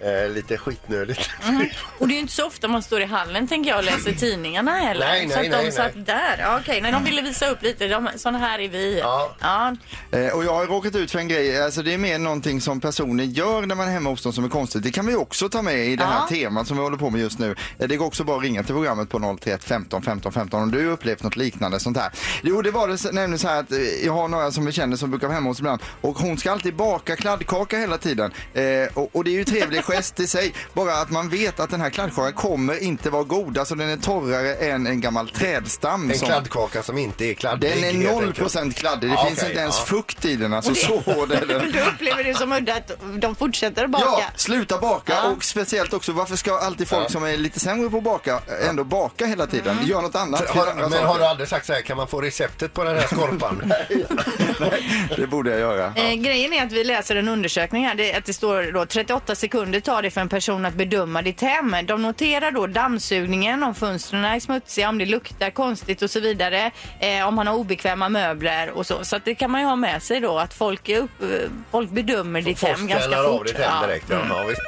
Eh, 0.04 0.30
lite 0.30 0.58
skitnödigt. 0.58 1.30
Mm. 1.48 1.66
Och 1.98 2.08
det 2.08 2.12
är 2.12 2.14
ju 2.14 2.20
inte 2.20 2.32
så 2.32 2.46
ofta 2.46 2.68
man 2.68 2.82
står 2.82 3.00
i 3.00 3.04
hallen 3.04 3.48
tänker 3.48 3.70
jag 3.70 3.78
och 3.78 3.84
läser 3.84 4.12
tidningarna 4.12 4.70
heller. 4.72 5.06
Nej, 5.06 5.28
så 5.28 5.36
nej, 5.36 5.46
att 5.46 5.52
de 5.52 5.62
nej, 5.62 5.72
satt 5.72 5.94
nej. 5.94 6.04
där. 6.04 6.36
Ja, 6.40 6.58
Okej, 6.62 6.80
nej, 6.80 6.92
de 6.92 7.04
ville 7.04 7.22
visa 7.22 7.46
upp 7.50 7.62
lite. 7.62 7.88
De, 7.88 8.08
såna 8.16 8.38
här 8.38 8.58
är 8.58 8.68
vi. 8.68 8.98
Ja. 8.98 9.34
Ja. 9.40 9.76
Eh, 10.18 10.28
och 10.28 10.44
jag 10.44 10.54
har 10.54 10.66
råkat 10.66 10.94
ut 10.96 11.10
för 11.10 11.18
en 11.18 11.28
grej, 11.28 11.62
alltså 11.62 11.82
det 11.82 11.94
är 11.94 11.98
mer 11.98 12.18
någonting 12.18 12.60
som 12.60 12.80
personer 12.80 13.24
gör 13.24 13.62
när 13.66 13.74
man 13.74 13.88
är 13.88 13.92
hemma 13.92 14.10
hos 14.10 14.22
dem 14.22 14.32
som 14.32 14.44
är 14.44 14.48
konstigt. 14.48 14.82
Det 14.82 14.90
kan 14.90 15.06
vi 15.06 15.14
också 15.16 15.48
ta 15.48 15.62
med 15.62 15.86
i 15.86 15.96
det 15.96 16.04
här 16.04 16.12
Ja. 16.20 16.26
temat 16.36 16.66
som 16.66 16.76
vi 16.76 16.82
håller 16.82 16.96
på 16.96 17.10
med 17.10 17.20
just 17.20 17.38
nu. 17.38 17.54
Eh, 17.78 17.88
Det 17.88 17.96
går 17.96 18.06
också 18.06 18.24
bara 18.24 18.36
att 18.36 18.42
ringa 18.42 18.62
till 18.62 18.74
programmet 18.74 19.08
på 19.08 19.18
031 19.40 19.64
15 19.64 20.02
15 20.02 20.32
15 20.32 20.62
om 20.62 20.70
du 20.70 20.86
har 20.86 20.92
upplevt 20.92 21.22
något 21.22 21.36
liknande 21.36 21.80
sånt 21.80 21.96
här. 21.96 22.10
Jo, 22.42 22.62
det 22.62 22.70
var 22.70 22.88
det 22.88 22.98
så- 22.98 23.10
nämligen 23.12 23.38
så 23.38 23.48
här 23.48 23.60
att 23.60 23.72
eh, 23.72 23.78
jag 24.04 24.12
har 24.12 24.28
några 24.28 24.52
som 24.52 24.64
vi 24.66 24.72
känner 24.72 24.96
som 24.96 25.10
brukar 25.10 25.26
vara 25.26 25.34
hemma 25.34 25.50
hos 25.50 25.58
ibland 25.58 25.82
och 26.00 26.18
hon 26.18 26.38
ska 26.38 26.52
alltid 26.52 26.76
baka 26.76 27.16
kladdkaka 27.16 27.78
hela 27.78 27.98
tiden. 27.98 28.32
Eh, 28.54 28.62
och, 28.94 29.16
och 29.16 29.24
det 29.24 29.30
är 29.30 29.34
ju 29.34 29.44
trevlig 29.44 29.84
gest 29.92 30.20
i 30.20 30.26
sig, 30.26 30.54
bara 30.72 30.94
att 30.94 31.10
man 31.10 31.28
vet 31.28 31.60
att 31.60 31.70
den 31.70 31.80
här 31.80 31.90
kladdkakan 31.90 32.32
kommer 32.32 32.82
inte 32.82 33.10
vara 33.10 33.22
god. 33.22 33.58
Alltså 33.58 33.74
den 33.74 33.88
är 33.88 33.96
torrare 33.96 34.54
än 34.54 34.86
en 34.86 35.00
gammal 35.00 35.28
trädstam. 35.28 36.10
En 36.10 36.18
som- 36.18 36.28
kladdkaka 36.28 36.82
som 36.82 36.98
inte 36.98 37.24
är 37.24 37.34
kladdig. 37.34 37.70
Den 37.70 37.78
är 37.84 37.92
helt 37.92 38.04
0 38.04 38.14
enkelt. 38.14 38.36
procent 38.36 38.76
kladdig, 38.76 39.10
det 39.10 39.14
Ja, 39.14 39.24
finns 39.26 39.38
okej, 39.38 39.50
inte 39.50 39.60
ens 39.60 39.78
ja. 39.78 39.84
fukt 39.84 40.24
i 40.24 40.36
den. 40.36 40.52
Alltså 40.54 40.74
så 40.74 41.00
hård 41.00 41.32
är 41.32 41.46
den. 41.46 41.58
Men 41.58 41.72
du 41.72 41.80
upplever 41.80 42.24
det 42.24 42.34
som 42.34 42.52
udda 42.52 42.74
att 42.74 42.90
de 43.20 43.34
fortsätter 43.34 43.84
att 43.84 43.90
baka? 43.90 44.04
Ja, 44.04 44.22
sluta 44.36 44.78
baka 44.78 45.12
Ja. 45.12 45.28
och 45.30 45.44
speciellt 45.44 45.92
också 45.92 46.12
varför 46.12 46.36
ska 46.36 46.58
alltid 46.58 46.88
folk 46.88 47.04
Ja. 47.04 47.08
som 47.08 47.24
är 47.24 47.36
lite 47.36 47.60
sämre 47.60 47.90
på 47.90 47.96
att 47.96 48.02
baka 48.02 48.38
ändå 48.68 48.84
baka 48.84 49.26
hela 49.26 49.46
tiden? 49.46 49.72
Mm. 49.78 49.86
Gör 49.90 50.02
något 50.02 50.14
annat. 50.14 50.48
Har, 50.48 50.74
men 50.74 50.90
saker. 50.90 51.04
har 51.04 51.18
du 51.18 51.24
aldrig 51.24 51.48
sagt 51.48 51.66
så 51.66 51.72
här, 51.72 51.80
kan 51.80 51.96
man 51.96 52.08
få 52.08 52.20
receptet 52.20 52.74
på 52.74 52.84
den 52.84 52.96
här 52.96 53.06
skorpan? 53.06 53.72
Det 55.16 55.26
borde 55.26 55.50
jag 55.50 55.60
göra. 55.60 55.92
Eh, 55.96 56.14
grejen 56.14 56.52
är 56.52 56.66
att 56.66 56.72
vi 56.72 56.84
läser 56.84 57.16
en 57.16 57.28
undersökning 57.28 57.86
här, 57.86 57.94
det, 57.94 58.14
att 58.14 58.24
det 58.24 58.32
står 58.32 58.72
då 58.72 58.86
38 58.86 59.34
sekunder 59.34 59.80
tar 59.82 60.02
det 60.02 60.10
för 60.10 60.20
en 60.20 60.28
person 60.28 60.64
att 60.64 60.74
bedöma 60.74 61.22
ditt 61.22 61.40
hem. 61.40 61.76
De 61.84 62.02
noterar 62.02 62.50
då 62.50 62.66
dammsugningen, 62.66 63.62
om 63.62 63.74
fönstren 63.74 64.24
är 64.24 64.40
smutsiga, 64.40 64.88
om 64.88 64.98
det 64.98 65.06
luktar 65.06 65.50
konstigt 65.50 66.02
och 66.02 66.10
så 66.10 66.20
vidare, 66.20 66.70
eh, 67.00 67.28
om 67.28 67.34
man 67.34 67.46
har 67.46 67.54
obekväma 67.54 68.08
möbler 68.08 68.70
och 68.70 68.86
så. 68.86 69.04
Så 69.04 69.16
att 69.16 69.24
det 69.24 69.34
kan 69.34 69.50
man 69.50 69.60
ju 69.60 69.66
ha 69.66 69.76
med 69.76 70.02
sig 70.02 70.20
då, 70.20 70.38
att 70.38 70.54
folk, 70.54 70.88
är 70.88 70.98
upp, 70.98 71.22
eh, 71.22 71.28
folk 71.70 71.90
bedömer 71.90 72.42
ditt 72.42 72.62
hem 72.62 72.86
ganska 72.86 73.16
fort. 73.16 73.40
av 73.40 73.44
ditt 73.44 73.58
hem 73.58 73.88
direkt. 73.88 74.06
Ja. 74.10 74.18
Ja, 74.28 74.44
visst. 74.48 74.60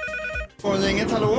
Morgongänget, 0.62 1.10
hallå? 1.12 1.38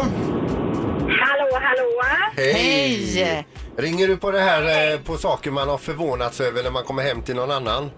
Hallå, 1.09 1.59
hallå! 1.61 2.01
Hej! 2.35 2.53
Hej! 2.53 3.47
Ringer 3.77 4.07
du 4.07 4.17
på 4.17 4.31
det 4.31 4.39
här 4.39 4.93
eh, 4.93 4.99
på 4.99 5.17
saker 5.17 5.51
man 5.51 5.69
har 5.69 5.77
förvånats 5.77 6.41
över 6.41 6.63
när 6.63 6.71
man 6.71 6.83
kommer 6.83 7.03
hem 7.03 7.21
till 7.21 7.35
någon 7.35 7.51
annan? 7.51 7.91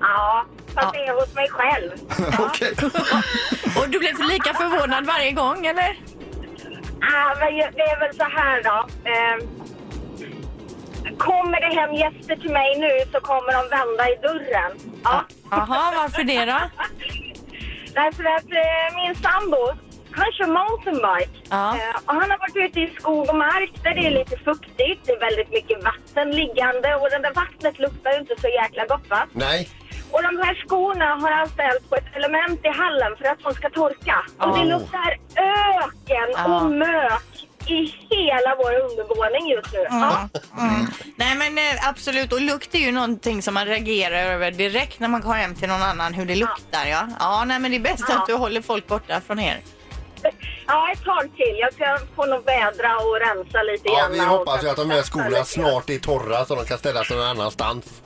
Ja, 0.00 0.44
fast 0.74 0.92
det 0.92 1.06
är 1.06 1.12
hos 1.20 1.34
mig 1.34 1.48
själv. 1.50 1.90
Okej. 2.46 2.72
Och 3.78 3.88
du 3.88 3.98
blev 3.98 4.18
lika 4.28 4.54
förvånad 4.54 5.06
varje 5.06 5.32
gång, 5.32 5.66
eller? 5.66 5.96
Ja, 7.00 7.36
men 7.40 7.54
det 7.56 7.82
är 7.92 8.00
väl 8.00 8.14
så 8.16 8.24
här 8.24 8.62
då. 8.62 8.78
Eh, 9.10 9.36
kommer 11.18 11.60
det 11.60 11.80
hem 11.80 11.94
gäster 11.94 12.36
till 12.36 12.52
mig 12.52 12.78
nu 12.78 13.10
så 13.12 13.20
kommer 13.20 13.52
de 13.52 13.68
vända 13.78 14.08
i 14.10 14.16
dörren. 14.22 14.72
Ja. 15.04 15.24
Jaha, 15.50 15.92
varför 15.96 16.22
det 16.24 16.44
då? 16.44 16.60
Därför 17.94 18.24
att 18.24 18.50
eh, 18.62 18.96
min 19.00 19.14
sambo, 19.14 19.62
han 20.10 20.32
kör 20.32 20.46
mountainbike. 20.46 21.38
Ja. 21.50 21.76
Eh, 21.76 21.96
och 22.06 22.14
han 22.14 22.30
har 22.30 22.38
varit 22.38 22.56
ute 22.56 22.80
i 22.80 22.94
skog 22.98 23.28
och 23.28 23.36
mark 23.36 23.72
där 23.84 23.94
det 23.94 24.06
är 24.06 24.10
lite 24.10 24.36
fuktigt. 24.36 25.00
Det 25.06 25.12
är 25.12 25.20
väldigt 25.20 25.50
mycket 25.50 25.84
vatten 25.84 26.30
liggande 26.30 26.94
och 26.94 27.10
det 27.10 27.18
där 27.18 27.34
vattnet 27.34 27.78
luktar 27.78 28.12
ju 28.12 28.18
inte 28.18 28.40
så 28.40 28.48
jäkla 28.48 28.86
gott 28.86 29.10
va? 29.10 29.26
Nej. 29.32 29.68
Och 30.12 30.22
de 30.22 30.32
här 30.42 30.54
skorna 30.66 31.04
har 31.04 31.30
han 31.30 31.48
ställt 31.48 31.88
på 31.90 31.96
ett 31.96 32.16
element 32.16 32.60
i 32.64 32.68
hallen 32.68 33.16
för 33.18 33.24
att 33.24 33.38
de 33.42 33.54
ska 33.54 33.70
torka. 33.70 34.16
Och 34.38 34.58
det 34.58 34.64
luktar 34.64 35.10
öken 35.36 36.52
och 36.52 36.64
mök 36.70 37.22
i 37.66 37.94
hela 38.10 38.54
vår 38.58 38.72
undervåning 38.90 39.48
just 39.50 39.72
nu. 39.72 39.86
Ja. 39.90 40.28
Mm. 40.60 40.86
Nej 41.16 41.34
men 41.36 41.58
eh, 41.58 41.88
absolut, 41.88 42.32
och 42.32 42.40
lukt 42.40 42.74
är 42.74 42.78
ju 42.78 42.92
någonting 42.92 43.42
som 43.42 43.54
man 43.54 43.66
reagerar 43.66 44.24
över 44.24 44.50
direkt 44.50 45.00
när 45.00 45.08
man 45.08 45.22
kommer 45.22 45.34
hem 45.36 45.54
till 45.54 45.68
någon 45.68 45.82
annan, 45.82 46.14
hur 46.14 46.26
det 46.26 46.34
luktar 46.34 46.86
ja. 46.86 47.08
Ja, 47.20 47.44
nej 47.46 47.58
men 47.58 47.70
det 47.70 47.76
är 47.76 47.80
bäst 47.80 48.04
Ja. 48.08 48.18
att 48.18 48.26
du 48.26 48.34
håller 48.34 48.62
folk 48.62 48.86
borta 48.86 49.20
från 49.26 49.38
er. 49.38 49.60
ja, 50.66 50.92
ett 50.92 51.04
tag 51.04 51.22
till. 51.36 51.56
Jag 51.60 51.74
ska 51.74 51.98
få 52.16 52.26
nog 52.26 52.44
vädra 52.44 52.96
och 52.96 53.20
rensa 53.20 53.62
lite 53.62 53.88
Ja, 53.88 53.98
grann. 54.00 54.12
vi 54.12 54.20
och 54.20 54.24
hoppas 54.24 54.64
ju 54.64 54.68
att 54.68 54.76
de 54.76 54.90
här 54.90 54.96
tvätta 54.96 55.08
skorna 55.10 55.28
lite. 55.28 55.44
snart 55.44 55.90
är 55.90 55.98
torra 55.98 56.44
så 56.44 56.54
de 56.54 56.64
kan 56.64 56.78
ställa 56.78 57.04
sig 57.04 57.16
någon 57.16 57.26
annanstans. 57.26 58.02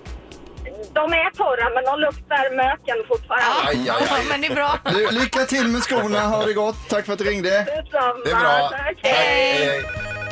De 0.92 1.12
är 1.12 1.30
torra 1.30 1.70
men 1.74 1.84
de 1.84 2.00
luktar 2.00 2.56
möken 2.56 2.96
fortfarande. 3.08 3.68
Aj, 3.68 3.90
aj, 3.90 4.08
aj. 4.10 4.24
men 4.30 4.40
det 4.40 4.46
är 4.46 4.54
bra. 4.54 4.78
Du, 4.84 5.10
lycka 5.10 5.44
till 5.44 5.68
med 5.68 5.82
skorna, 5.82 6.20
ha 6.20 6.44
det 6.46 6.52
gott. 6.54 6.88
Tack 6.88 7.06
för 7.06 7.12
att 7.12 7.18
du 7.18 7.24
ringde. 7.24 7.50
Detsamma. 7.64 8.14
Det 8.24 8.30
är 8.30 8.40
bra. 8.40 8.68
Tack. 8.68 8.98
Hej, 9.02 9.66
hej. 9.66 9.82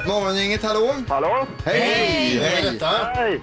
Morgongänget, 0.07 0.62
hallå? 0.62 0.94
Hallå? 1.09 1.46
Hej! 1.64 2.38
Vem 2.38 2.44
är 2.46 2.50
Hej! 2.50 2.62
detta? 2.72 2.87
Hej! 3.14 3.40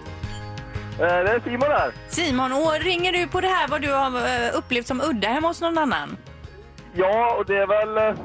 Eh, 1.00 1.08
Det 1.08 1.32
är 1.32 1.40
Simon 1.44 1.72
här. 1.72 1.92
Simon, 2.10 2.52
och 2.54 2.74
ringer 2.80 3.12
du 3.12 3.28
på 3.28 3.42
det 3.42 3.48
här 3.48 3.68
vad 3.68 3.82
du 3.82 3.92
har 3.92 4.08
eh, 4.46 4.58
upplevt 4.58 4.88
som 4.88 5.02
udda 5.02 5.28
hemma 5.28 5.48
hos 5.48 5.62
någon 5.62 5.78
annan? 5.78 6.18
Ja, 6.94 7.36
och 7.40 7.46
det 7.46 7.58
är 7.58 7.68
väl 7.68 7.98
eh, 7.98 8.20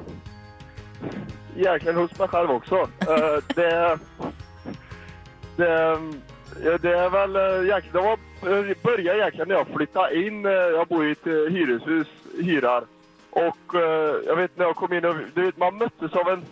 egentligen 1.57 1.97
hos 1.97 2.19
mig 2.19 2.29
själv 2.29 2.51
också. 2.51 2.75
Eh, 3.01 3.39
det, 3.55 3.99
det, 5.57 5.99
ja, 6.65 6.79
det 6.79 6.99
är 6.99 7.11
väl 7.11 7.37
eh, 7.37 7.43
egentligen, 7.69 7.93
det 7.93 8.01
var, 8.01 8.19
det 8.41 8.83
började 8.83 9.19
egentligen 9.19 9.49
när 9.49 9.55
jag 9.55 9.67
flyttade 9.67 10.17
in. 10.27 10.47
eh, 10.47 10.53
Jag 10.53 10.87
bor 10.89 11.07
i 11.07 11.11
ett 11.11 11.27
eh, 11.27 11.33
hyreshus, 11.33 12.07
hyrar. 12.41 12.85
Och 13.31 13.75
eh, 13.75 14.15
jag 14.27 14.37
vet 14.37 14.57
när 14.59 14.65
jag 14.65 14.77
kom 14.77 14.93
in 14.93 15.05
och 15.05 15.15
du 15.35 15.43
vet, 15.43 15.57
man 15.57 15.79
möttes 15.79 16.13
av 16.13 16.29
en 16.29 16.45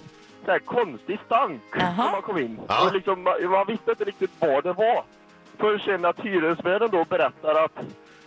så 0.44 0.50
här 0.50 0.58
konstig 0.58 1.18
stank 1.26 1.60
när 1.76 2.10
man 2.12 2.22
kom 2.22 2.38
in. 2.38 2.60
Ja. 2.68 2.86
Och 2.86 2.92
liksom, 2.94 3.22
man, 3.22 3.50
man 3.50 3.66
visste 3.66 3.90
inte 3.90 4.04
riktigt 4.04 4.30
vad 4.38 4.64
det 4.64 4.72
var. 4.72 5.04
Förrän 5.58 5.78
sen 5.80 6.04
att 6.04 6.20
hyresvärden 6.20 6.88
då 6.90 7.04
berättar 7.04 7.64
att 7.64 7.78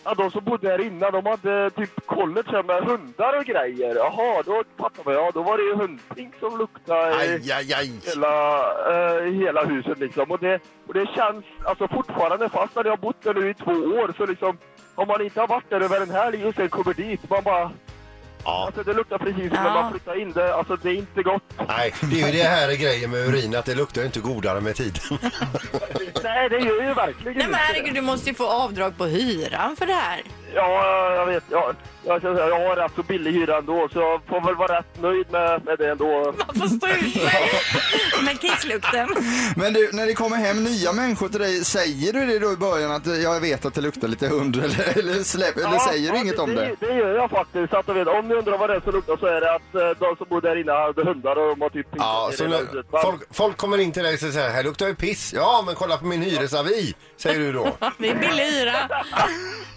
Ja, 0.08 0.13
de 0.13 0.32
som 0.32 0.43
bodde 0.43 0.70
här 0.70 0.82
innan, 0.82 1.12
de 1.12 1.26
hade 1.26 1.70
typ 1.70 1.89
här 2.08 2.63
med 2.63 2.84
hundar 2.84 3.38
och 3.38 3.46
grejer. 3.46 3.96
Jaha, 3.96 4.43
då 4.46 4.63
fattar 4.78 5.04
man. 5.06 5.13
Ja, 5.13 5.32
då 5.34 5.41
var 5.43 5.58
det 5.58 5.63
ju 5.63 5.76
hundpink 5.76 6.34
som 6.39 6.58
luktade 6.58 7.15
Aj, 7.15 7.52
aj, 7.52 7.74
aj. 7.74 7.91
hela, 8.06 8.60
eh, 8.91 9.24
hela 9.24 9.63
huset 9.65 10.00
liksom. 10.00 10.32
Och 10.32 10.39
det, 10.39 10.60
och 10.88 10.93
det 10.93 11.06
känns 11.15 11.46
alltså 11.65 11.88
fortfarande, 11.88 12.50
fast 12.50 12.76
när 12.76 12.84
jag 12.84 12.91
har 12.91 12.98
bott 12.98 13.22
där 13.22 13.34
nu 13.34 13.50
i 13.50 13.54
två 13.54 13.72
år, 13.72 14.13
så 14.17 14.26
liksom 14.26 14.58
om 14.96 15.08
man 15.08 15.22
inte 15.22 15.39
har 15.39 15.48
varit 15.48 15.70
där 15.70 15.82
över 15.82 16.02
en 16.02 16.12
helg 16.12 16.46
och 16.46 16.56
sen 16.56 16.70
kommer 16.70 16.93
dit, 16.93 17.30
man 17.30 17.43
bara... 17.43 17.72
Ja. 18.47 18.65
Alltså 18.65 18.83
det 18.83 18.93
luktar 18.93 19.17
precis 19.17 19.47
som 19.47 19.57
Ja. 19.57 19.63
när 19.63 19.73
man 19.73 19.91
flyttar 19.91 20.21
in 20.21 20.31
det. 20.31 20.55
Alltså 20.55 20.75
det 20.75 20.89
är 20.89 20.93
inte 20.93 21.23
gott. 21.23 21.43
Nej, 21.67 21.93
det 22.01 22.21
är 22.21 22.25
ju 22.25 22.31
det 22.38 22.43
här 22.43 22.69
är 22.69 22.75
grejen 22.75 23.12
med 23.12 23.27
urin, 23.27 23.55
att 23.55 23.65
det 23.65 23.75
luktar 23.75 24.01
ju 24.01 24.05
inte 24.07 24.19
godare 24.19 24.62
med 24.62 24.75
tiden. 24.75 25.01
Nej, 26.23 26.49
det 26.49 26.57
gör 26.60 26.83
ju 26.83 26.93
verkligen 26.93 27.23
Nej 27.23 27.33
men 27.36 27.41
inte 27.45 27.55
herregud, 27.57 27.93
du 27.95 28.01
måste 28.01 28.29
ju 28.29 28.36
få 28.36 28.47
avdrag 28.47 28.97
på 28.97 29.05
hyran 29.05 29.75
för 29.75 29.86
det 29.86 29.93
här. 29.93 30.21
Ja, 30.55 31.13
jag 31.15 31.25
vet. 31.25 31.43
Ja, 31.51 31.73
jag, 32.05 32.21
säga, 32.21 32.47
jag 32.47 32.69
har 32.69 32.75
rätt 32.75 32.91
så 32.95 33.03
billig 33.03 33.31
hyra 33.31 33.57
ändå, 33.57 33.89
så 33.93 33.99
jag 33.99 34.21
får 34.27 34.41
väl 34.41 34.55
vara 34.55 34.79
rätt 34.79 35.01
nöjd 35.01 35.31
med, 35.31 35.65
med 35.65 35.77
det 35.77 35.91
ändå. 35.91 36.33
Man 36.38 36.55
får 36.55 36.67
stå 36.67 36.88
ut 36.88 37.15
med, 37.15 38.23
med 38.23 38.41
kisslukten. 38.41 39.07
Men 39.55 39.73
du, 39.73 39.89
när 39.93 40.05
det 40.05 40.13
kommer 40.13 40.38
hem 40.38 40.63
nya 40.63 40.93
människor 40.93 41.29
till 41.29 41.39
dig, 41.39 41.65
säger 41.65 42.13
du 42.13 42.25
det 42.25 42.39
då 42.39 42.53
i 42.53 42.57
början 42.57 42.91
att 42.91 43.07
eh, 43.07 43.13
jag 43.13 43.41
vet 43.41 43.65
att 43.65 43.73
det 43.73 43.81
luktar 43.81 44.07
lite 44.07 44.27
hund 44.27 44.55
eller, 44.63 44.97
eller, 44.97 45.23
släpp, 45.23 45.57
eller 45.57 45.77
säger 45.77 46.12
du 46.12 46.19
inget 46.19 46.39
om 46.39 46.55
det? 46.55 46.75
det? 46.79 46.93
gör 46.93 47.15
jag 47.15 47.29
faktiskt. 47.29 47.69
Så 47.69 47.77
att 47.77 47.88
du 47.88 47.93
vet, 47.93 48.07
om 48.07 48.27
ni 48.27 48.36
undrar 48.36 48.57
vad 48.57 48.69
det 48.69 48.75
är 48.75 48.79
som 48.79 48.93
luktar 48.93 49.17
så 49.17 49.25
är 49.25 49.41
det 49.41 49.55
att 49.55 49.75
eh, 49.75 49.99
de 49.99 50.15
som 50.17 50.25
bor 50.29 50.41
där 50.41 50.55
inne 50.55 50.71
hade 50.71 51.03
hundar 51.03 51.36
och 51.36 51.47
de 51.47 51.62
har 51.62 51.69
typ 51.69 51.88
Ja, 51.97 52.31
så 52.33 52.47
när 52.47 53.01
folk, 53.01 53.21
folk 53.31 53.57
kommer 53.57 53.77
in 53.77 53.91
till 53.91 54.03
dig 54.03 54.13
och 54.13 54.19
säger 54.19 54.49
här 54.49 54.63
luktar 54.63 54.88
ju 54.88 54.95
piss. 54.95 55.33
Ja, 55.36 55.63
men 55.65 55.75
kolla 55.75 55.97
på 55.97 56.05
min 56.05 56.21
hyresavi, 56.21 56.93
säger 57.17 57.39
du 57.39 57.51
då. 57.51 57.77
Det 57.97 58.10
är 58.10 58.15
billig 58.15 58.43
hyra. 58.43 58.75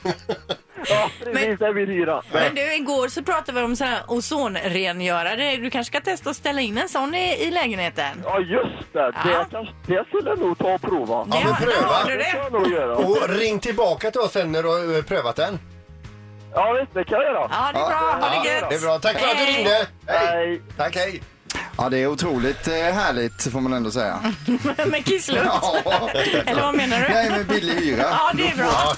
Ja, 0.88 1.10
precis. 1.24 1.58
Det 1.58 1.66
är 1.66 1.72
min 1.74 1.88
hyra. 1.88 2.22
Men 2.32 2.54
du, 2.54 2.74
igår 2.74 3.08
så 3.08 3.22
pratade 3.22 3.58
vi 3.60 3.64
om 3.66 3.76
så 3.76 3.84
här 3.84 3.98
ozonrengörare. 4.08 5.56
Du 5.56 5.70
kanske 5.70 5.92
ska 5.92 6.00
testa 6.10 6.30
att 6.30 6.36
ställa 6.36 6.60
in 6.60 6.78
en 6.78 6.88
sån 6.88 7.14
i, 7.14 7.42
i 7.42 7.50
lägenheten? 7.50 8.22
Ja, 8.24 8.38
just 8.40 8.92
det. 8.92 8.98
Ja. 8.98 9.12
Det, 9.24 9.46
kanske, 9.50 9.74
det 9.86 10.04
skulle 10.08 10.30
jag 10.30 10.38
nog 10.38 10.58
ta 10.58 10.72
och 10.74 10.80
prova. 10.82 11.26
Ja, 11.30 11.40
men 11.44 11.54
pröva. 11.54 11.86
har 11.86 12.10
du 12.10 12.16
Det 12.16 12.24
kan 12.24 12.38
det? 12.38 12.44
jag 12.44 12.52
nog 12.52 12.72
göra. 12.72 12.96
Och 12.96 13.28
ring 13.28 13.58
tillbaka 13.58 14.10
till 14.10 14.20
oss 14.20 14.32
sen 14.32 14.52
när 14.52 14.62
du 14.62 14.68
har 14.68 14.96
eh, 14.98 15.02
prövat 15.02 15.36
den. 15.36 15.58
Ja, 16.54 16.72
visst. 16.80 16.94
Det 16.94 17.04
kan 17.04 17.18
jag 17.20 17.24
göra. 17.32 17.48
Ja, 17.50 17.70
det 17.72 17.78
är 17.78 17.88
bra. 17.88 18.18
Ha 18.20 18.28
det 18.42 18.48
Ja, 18.48 18.54
gött. 18.60 18.70
det 18.70 18.76
är 18.76 18.80
bra. 18.80 18.98
Tack 18.98 19.18
för 19.18 19.26
att 19.26 19.38
du 19.38 19.44
Hej. 19.44 19.56
ringde. 19.56 19.86
Hej. 20.06 20.60
Tack, 20.76 20.96
hej. 20.96 21.22
Ja, 21.80 21.88
det 21.88 21.98
är 21.98 22.06
otroligt 22.06 22.68
eh, 22.68 22.74
härligt 22.74 23.52
får 23.52 23.60
man 23.60 23.72
ändå 23.72 23.90
säga. 23.90 24.20
Med 24.86 25.04
kisslukt? 25.04 25.44
Ja. 25.44 26.10
Eller 26.46 26.62
vad 26.62 26.74
menar 26.74 27.00
du? 27.00 27.14
Nej, 27.14 27.30
med 27.30 27.46
billig 27.46 27.74
hyra. 27.74 28.02
Ja, 28.10 28.32
det 28.34 28.48
är 28.48 28.56
bra. 28.56 28.94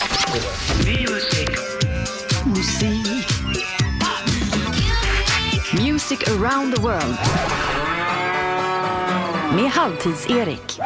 Music 5.83 6.19
around 6.29 6.77
the 6.77 6.83
world. 6.83 7.17
Med 9.55 9.71
Halvtids-Erik. 9.71 10.81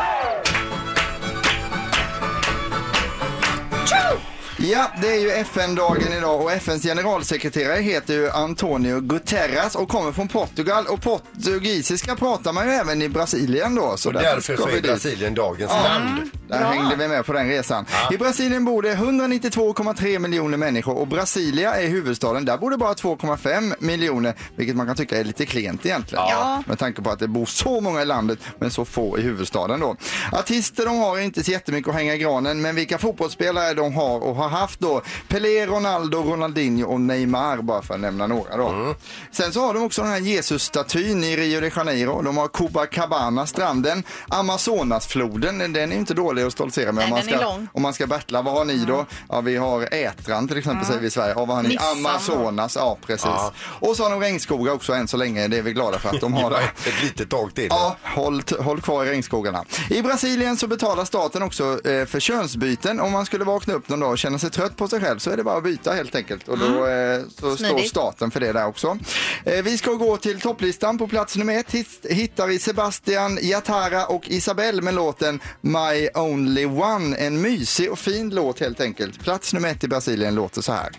Ja, 4.58 4.90
det 5.02 5.08
är 5.10 5.20
ju 5.20 5.30
FN-dagen 5.30 6.12
idag 6.18 6.40
och 6.40 6.52
FNs 6.52 6.82
generalsekreterare 6.82 7.80
heter 7.80 8.14
ju 8.14 8.30
Antonio 8.30 9.00
Guterres 9.00 9.74
och 9.74 9.88
kommer 9.88 10.12
från 10.12 10.28
Portugal 10.28 10.86
och 10.86 11.02
portugisiska 11.02 12.16
pratar 12.16 12.52
man 12.52 12.66
ju 12.66 12.72
även 12.72 13.02
i 13.02 13.08
Brasilien 13.08 13.74
då. 13.74 13.96
Så 13.96 14.08
Och 14.08 14.14
därför 14.14 14.56
så 14.56 14.66
vi 14.66 14.72
är 14.72 14.76
dit. 14.76 14.82
Brasilien 14.90 15.34
dagens 15.34 15.72
Ja. 15.74 15.82
land. 15.82 16.30
Där 16.48 16.64
hängde 16.64 16.96
vi 16.96 17.08
med 17.08 17.26
på 17.26 17.32
den 17.32 17.48
resan. 17.48 17.86
I 18.12 18.16
Brasilien 18.16 18.64
bor 18.64 18.82
det 18.82 18.94
192,3 18.94 20.18
miljoner 20.18 20.56
människor 20.58 20.96
och 20.98 21.06
Brasilia 21.08 21.74
är 21.76 21.88
huvudstaden. 21.88 22.44
Där 22.44 22.56
bor 22.58 22.70
det 22.70 22.76
bara 22.76 22.94
2,5 22.94 23.74
miljoner, 23.78 24.34
vilket 24.56 24.76
man 24.76 24.86
kan 24.86 24.96
tycka 24.96 25.18
är 25.20 25.24
lite 25.24 25.46
klent 25.46 25.86
egentligen. 25.86 26.24
Ja. 26.28 26.62
Med 26.66 26.78
tanke 26.78 27.02
på 27.02 27.10
att 27.10 27.18
det 27.18 27.28
bor 27.28 27.46
så 27.46 27.80
många 27.80 28.02
i 28.02 28.04
landet 28.04 28.38
men 28.58 28.70
så 28.70 28.84
få 28.84 29.18
i 29.18 29.22
huvudstaden 29.22 29.80
då. 29.80 29.96
Artister 30.32 30.84
de 30.86 30.98
har 30.98 31.18
inte 31.18 31.44
så 31.44 31.50
jättemycket 31.50 31.88
att 31.88 31.94
hänga 31.94 32.14
i 32.14 32.18
granen, 32.18 32.60
men 32.62 32.74
vilka 32.74 32.98
fotbollsspelare 32.98 33.74
de 33.74 33.94
har 33.94 34.20
och 34.20 34.36
har 34.36 34.48
haft 34.56 34.80
då. 34.80 35.02
Pelé, 35.28 35.66
Ronaldo, 35.66 36.22
Ronaldinho 36.22 36.92
och 36.92 37.00
Neymar 37.00 37.56
bara 37.56 37.82
för 37.82 37.94
att 37.94 38.00
nämna 38.00 38.26
några 38.26 38.56
då. 38.56 38.94
Sen 39.30 39.52
så 39.52 39.60
har 39.60 39.74
de 39.74 39.82
också 39.82 40.02
den 40.02 40.10
här 40.10 40.18
Jesus-statyn 40.18 41.24
i 41.24 41.36
Rio 41.36 41.60
de 41.60 41.70
Janeiro. 41.76 42.22
De 42.22 42.36
har 42.36 42.48
Copacabana, 42.48 43.46
stranden, 43.46 44.02
Amazonasfloden, 44.28 45.72
den 45.72 45.92
är 45.92 45.96
inte 45.96 46.14
dålig 46.14 46.42
att 46.42 46.52
stoltsera 46.52 46.92
med 46.92 47.10
Nej, 47.10 47.12
om, 47.12 47.30
man 47.30 47.38
ska, 47.38 47.68
om 47.72 47.82
man 47.82 47.94
ska 47.94 48.06
battla. 48.06 48.42
Vad 48.42 48.54
har 48.54 48.64
ni 48.64 48.84
då? 48.84 49.06
Ja, 49.28 49.40
vi 49.40 49.56
har 49.56 49.88
Ätran 49.94 50.48
till 50.48 50.58
exempel 50.58 50.86
säger 50.86 51.00
vi 51.00 51.06
i 51.06 51.10
Sverige. 51.10 51.34
Ja, 51.36 51.44
vad 51.44 51.56
har 51.56 51.62
ni? 51.62 51.68
Nissan. 51.68 51.98
Amazonas, 51.98 52.76
ja 52.76 52.98
precis. 53.06 53.26
Ja. 53.26 53.52
Och 53.80 53.96
så 53.96 54.02
har 54.02 54.10
de 54.10 54.20
regnskogar 54.20 54.72
också 54.72 54.92
än 54.92 55.08
så 55.08 55.16
länge, 55.16 55.48
det 55.48 55.58
är 55.58 55.62
vi 55.62 55.72
glada 55.72 55.98
för 55.98 56.08
att 56.08 56.20
de 56.20 56.34
har 56.34 56.50
det. 56.84 56.88
Ett 56.90 57.02
litet 57.02 57.30
tag 57.30 57.54
till. 57.54 57.66
Ja, 57.70 57.96
håll, 58.02 58.42
håll 58.58 58.80
kvar 58.80 59.04
i 59.04 59.10
regnskogarna. 59.10 59.64
I 59.90 60.02
Brasilien 60.02 60.56
så 60.56 60.66
betalar 60.66 61.04
staten 61.04 61.42
också 61.42 61.88
eh, 61.88 62.06
för 62.06 62.20
könsbyten. 62.20 63.00
Om 63.00 63.12
man 63.12 63.26
skulle 63.26 63.44
vakna 63.44 63.74
upp 63.74 63.88
någon 63.88 64.00
dag 64.00 64.10
och 64.10 64.18
känna 64.18 64.35
sig 64.38 64.50
trött 64.50 64.76
på 64.76 64.88
sig 64.88 65.00
själv 65.00 65.18
så 65.18 65.30
är 65.30 65.36
det 65.36 65.44
bara 65.44 65.56
att 65.56 65.64
byta 65.64 65.92
helt 65.92 66.14
enkelt. 66.14 66.48
Och 66.48 66.58
då 66.58 66.86
eh, 66.86 67.20
så 67.28 67.36
står 67.36 67.56
Smidigt. 67.56 67.90
staten 67.90 68.30
för 68.30 68.40
det 68.40 68.52
där 68.52 68.66
också. 68.66 68.98
Eh, 69.44 69.62
vi 69.64 69.78
ska 69.78 69.92
gå 69.92 70.16
till 70.16 70.40
topplistan. 70.40 70.98
På 70.98 71.08
plats 71.08 71.36
nummer 71.36 71.58
ett 71.58 71.70
hit- 71.72 72.06
hittar 72.10 72.46
vi 72.46 72.58
Sebastian 72.58 73.38
Yatara 73.42 74.06
och 74.06 74.28
Isabelle 74.28 74.82
med 74.82 74.94
låten 74.94 75.40
My 75.60 76.08
Only 76.14 76.64
One. 76.66 77.16
En 77.16 77.40
mysig 77.40 77.92
och 77.92 77.98
fin 77.98 78.30
låt 78.30 78.60
helt 78.60 78.80
enkelt. 78.80 79.20
Plats 79.24 79.52
nummer 79.52 79.68
ett 79.68 79.84
i 79.84 79.88
Brasilien 79.88 80.34
låter 80.34 80.62
så 80.62 80.72
här. 80.72 80.90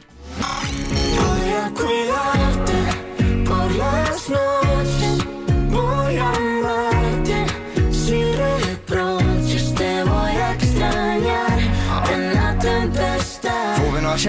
Får 1.18 1.44
vi 1.44 1.52
några 1.52 1.68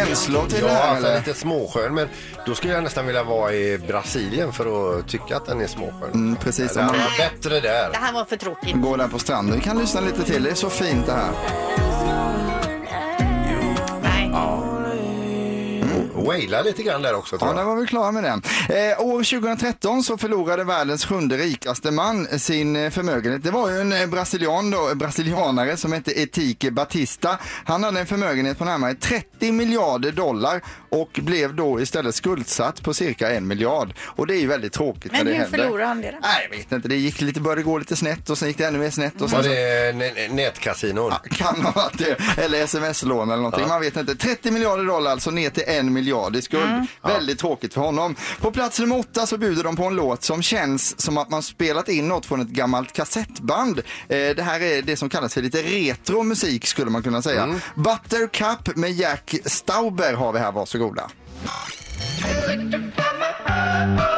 känslor 0.07 0.47
till 0.47 0.61
det 0.61 0.67
Ja, 0.67 0.73
här 0.75 0.91
alltså 0.91 1.07
eller? 1.09 1.19
lite 1.19 1.35
småskön, 1.35 1.95
men 1.95 2.09
då 2.47 2.55
skulle 2.55 2.73
jag 2.73 2.83
nästan 2.83 3.07
vilja 3.07 3.23
vara 3.25 3.53
i 3.53 3.79
Brasilien 3.79 4.53
för 4.53 4.99
att 4.99 5.09
tycka 5.09 5.37
att 5.37 5.47
den 5.47 5.61
är 5.61 5.67
småskön. 5.67 6.11
Mm, 6.15 6.37
precis. 6.37 6.75
Det 6.75 6.81
Om 6.81 6.87
man 6.87 6.95
är 6.95 7.19
bättre 7.31 7.61
där. 7.61 7.91
Det 7.91 7.97
här 7.99 8.13
var 8.13 8.25
för 8.25 8.37
tråkigt. 8.37 8.77
går 8.77 8.97
där 8.97 9.09
på 9.09 9.19
stranden. 9.19 9.55
Vi 9.59 9.61
kan 9.65 9.79
lyssna 9.79 10.01
lite 10.01 10.23
till. 10.25 10.43
Det 10.43 10.51
är 10.51 10.55
så 10.55 10.71
fint 10.71 11.07
det 11.07 11.13
här. 11.13 11.31
Nej. 14.03 14.31
Waila 16.29 16.63
lite 16.63 16.83
grann 16.83 17.03
där 17.03 17.15
också 17.15 17.39
tror 17.39 17.51
Ja, 17.51 17.57
där 17.57 17.65
var 17.65 17.77
vi 17.77 17.87
klara 17.87 18.13
med 18.13 18.25
den. 18.25 18.43
Eh, 18.69 19.01
år 19.01 19.41
2013 19.41 20.03
så 20.03 20.19
förlorade 20.19 20.65
världens 20.65 21.05
sjunde 21.07 21.37
rikaste 21.37 21.91
man 21.91 22.27
sin 22.39 22.77
eh, 22.77 22.91
förmögenhet. 22.91 23.43
Det 23.45 23.51
var 23.51 23.71
ju 23.71 23.81
en 23.81 23.93
eh, 23.93 24.07
brasilian 24.07 24.71
då, 24.71 24.95
brasilianare 24.95 25.77
som 25.77 25.93
hette 25.93 26.21
Etike 26.23 26.71
Batista. 26.71 27.39
Han 27.65 27.85
hade 27.85 28.01
en 28.01 28.07
förmögenhet 28.07 28.59
på 28.59 28.65
närmare 28.65 28.95
30 28.95 29.53
miljarder 29.53 30.13
dollar 30.13 30.61
och 30.91 31.11
blev 31.23 31.55
då 31.55 31.81
istället 31.81 32.15
skuldsatt 32.15 32.83
på 32.83 32.95
cirka 32.95 33.31
en 33.31 33.47
miljard. 33.47 33.95
Och 34.01 34.27
det 34.27 34.35
är 34.37 34.41
ju 34.41 34.47
väldigt 34.47 34.73
tråkigt 34.73 35.13
när 35.13 35.19
Men 35.19 35.27
det 35.27 35.33
hur 35.33 35.39
händer. 35.41 35.59
förlorade 35.59 35.87
han 35.89 36.01
det 36.01 36.11
då? 36.11 36.19
Nej, 36.23 36.49
jag 36.51 36.59
vet 36.59 36.73
inte. 36.73 36.89
Det 36.89 36.97
gick 36.97 37.21
lite, 37.21 37.41
började 37.41 37.63
gå 37.63 37.79
lite 37.79 37.97
snett 37.97 38.31
och 38.31 38.39
sen 38.39 38.49
gick 38.49 38.59
det 38.59 38.67
ännu 38.67 38.79
mer 38.79 38.91
snett. 38.91 39.21
Och 39.21 39.31
sen 39.31 39.37
Var 39.37 39.43
så... 39.45 39.49
det 39.51 39.93
nä- 39.97 40.29
nätkasinon? 40.29 41.13
Kan 41.31 41.63
ha 41.65 41.71
varit 41.73 41.99
det. 41.99 42.43
Eller 42.43 42.63
sms-lån 42.65 43.29
eller 43.31 43.43
någonting. 43.43 43.69
Man 43.69 43.81
vet 43.81 43.97
inte. 43.97 44.15
30 44.17 44.51
miljarder 44.51 44.85
dollar 44.85 45.11
alltså 45.11 45.31
ner 45.31 45.51
till 45.51 45.65
en 45.67 45.93
miljard 45.93 46.18
i 46.37 46.43
skuld. 46.43 46.87
Väldigt 47.03 47.39
tråkigt 47.39 47.75
för 47.75 47.81
honom. 47.81 48.15
På 48.41 48.51
plats 48.51 48.81
nummer 48.81 48.99
åtta 48.99 49.27
så 49.27 49.39
bjuder 49.39 49.65
de 49.65 49.77
på 49.77 49.85
en 49.85 49.97
låt 49.97 50.25
som 50.25 50.43
känns 50.43 51.01
som 51.01 51.19
att 51.19 51.31
man 51.31 51.43
spelat 51.43 51.89
in 51.89 52.09
något 52.09 52.27
från 52.27 52.41
ett 52.41 52.49
gammalt 52.49 52.93
kassettband. 52.93 53.79
Eh, 53.79 53.85
det 54.09 54.43
här 54.43 54.61
är 54.61 54.83
det 54.83 54.97
som 54.97 55.09
kallas 55.09 55.35
för 55.35 55.43
lite 55.43 55.63
retro 55.63 56.23
musik 56.23 56.67
skulle 56.67 56.91
man 56.91 57.03
kunna 57.03 57.23
säga. 57.23 57.61
Buttercup 57.75 58.77
med 58.77 58.93
Jack 58.93 59.35
Stauber 59.45 60.15
har 60.15 60.33
vi 60.33 60.39
här, 60.39 60.53
varsågoda. 60.53 61.11
Ja, 63.47 64.18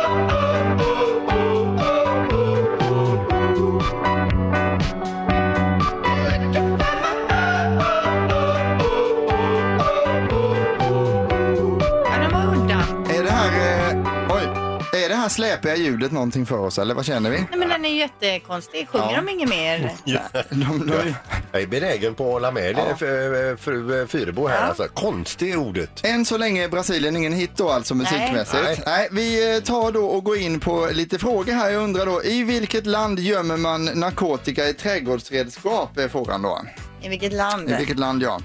släpiga 15.31 15.77
ljudet 15.77 16.13
någonting 16.13 16.47
för 16.47 16.59
oss 16.59 16.79
eller 16.79 16.95
vad 16.95 17.05
känner 17.07 17.31
vi? 17.31 17.39
Nej, 17.39 17.59
men 17.59 17.69
den 17.69 17.85
är 17.85 17.95
jättekonstig. 17.95 18.89
Sjunger 18.89 19.17
de 19.17 19.29
inget 19.29 19.49
mer? 19.49 19.93
De, 20.51 20.87
de, 20.87 21.15
Jag 21.53 21.63
är 21.63 21.67
benägen 21.67 22.15
på 22.15 22.27
att 22.27 22.33
hålla 22.33 22.51
med 22.51 22.79
Ja. 22.79 22.97
fru, 22.97 23.57
fru 23.57 24.07
Fyrebo 24.07 24.47
här. 24.47 24.69
Alltså, 24.69 24.89
konstigt 24.95 25.57
ordet. 25.57 26.05
Än 26.05 26.25
så 26.25 26.37
länge 26.37 26.65
är 26.65 26.69
Brasilien 26.69 27.17
ingen 27.17 27.33
hit 27.33 27.51
då 27.57 27.71
alltså 27.71 27.95
musikmässigt. 27.95 28.63
Nej. 28.65 28.83
Nej. 28.87 29.09
vi 29.13 29.57
eh, 29.57 29.63
tar 29.63 29.93
då 29.93 30.07
och 30.07 30.25
går 30.25 30.37
in 30.39 30.61
på 30.61 30.89
lite 30.93 31.19
frågor 31.19 31.53
här. 31.53 31.71
Jag 31.71 31.83
undrar 31.83 32.07
då, 32.07 32.25
i 32.25 32.43
vilket 32.43 32.87
land 32.87 33.19
gömmer 33.19 33.57
man 33.57 33.85
narkotika 33.85 34.69
i 34.69 34.75
trädgårdsredskap? 34.75 35.99
Är 35.99 36.09
frågan 36.09 36.43
då. 36.43 36.61
I 37.03 37.09
vilket 37.09 37.33
land? 37.33 37.71
I 37.71 37.75
vilket 37.75 37.99
land 37.99 38.23
ja. 38.23 38.41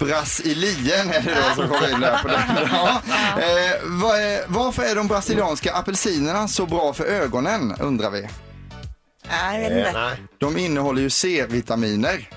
Brasilien 0.00 1.10
är 1.10 1.20
det 1.20 1.34
då 1.34 1.54
som 1.62 1.68
kommer 1.68 1.92
in 1.94 2.00
där 2.00 2.18
på 2.22 2.28
den. 2.28 2.40
Ja. 2.72 3.02
Eh, 3.42 3.76
vad 3.82 4.18
är, 4.20 4.44
varför 4.46 4.82
är 4.82 4.94
de 4.94 5.08
brasilianska 5.08 5.74
apelsinerna 5.74 6.48
så 6.48 6.66
bra 6.66 6.92
för 6.92 7.04
ögonen 7.04 7.74
undrar 7.80 8.10
vi. 8.10 8.28
Nej, 9.30 9.62
jag 9.62 9.70
vet 9.70 9.78
inte. 9.86 10.00
nej. 10.00 10.16
De 10.38 10.56
innehåller 10.58 11.02
ju 11.02 11.10
C-vitaminer. 11.10 12.28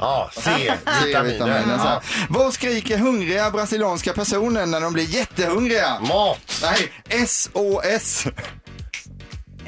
Ja, 0.00 0.30
C-vitaminer. 0.34 1.02
C-vitaminer. 1.02 1.78
så. 1.78 1.84
Ja. 1.84 2.02
Vad 2.28 2.52
skriker 2.54 2.98
hungriga 2.98 3.50
brasilianska 3.50 4.12
personer 4.12 4.66
när 4.66 4.80
de 4.80 4.92
blir 4.92 5.04
jättehungriga? 5.04 6.00
Mat. 6.00 6.62
Nej, 6.62 7.26
SOS. 7.26 8.24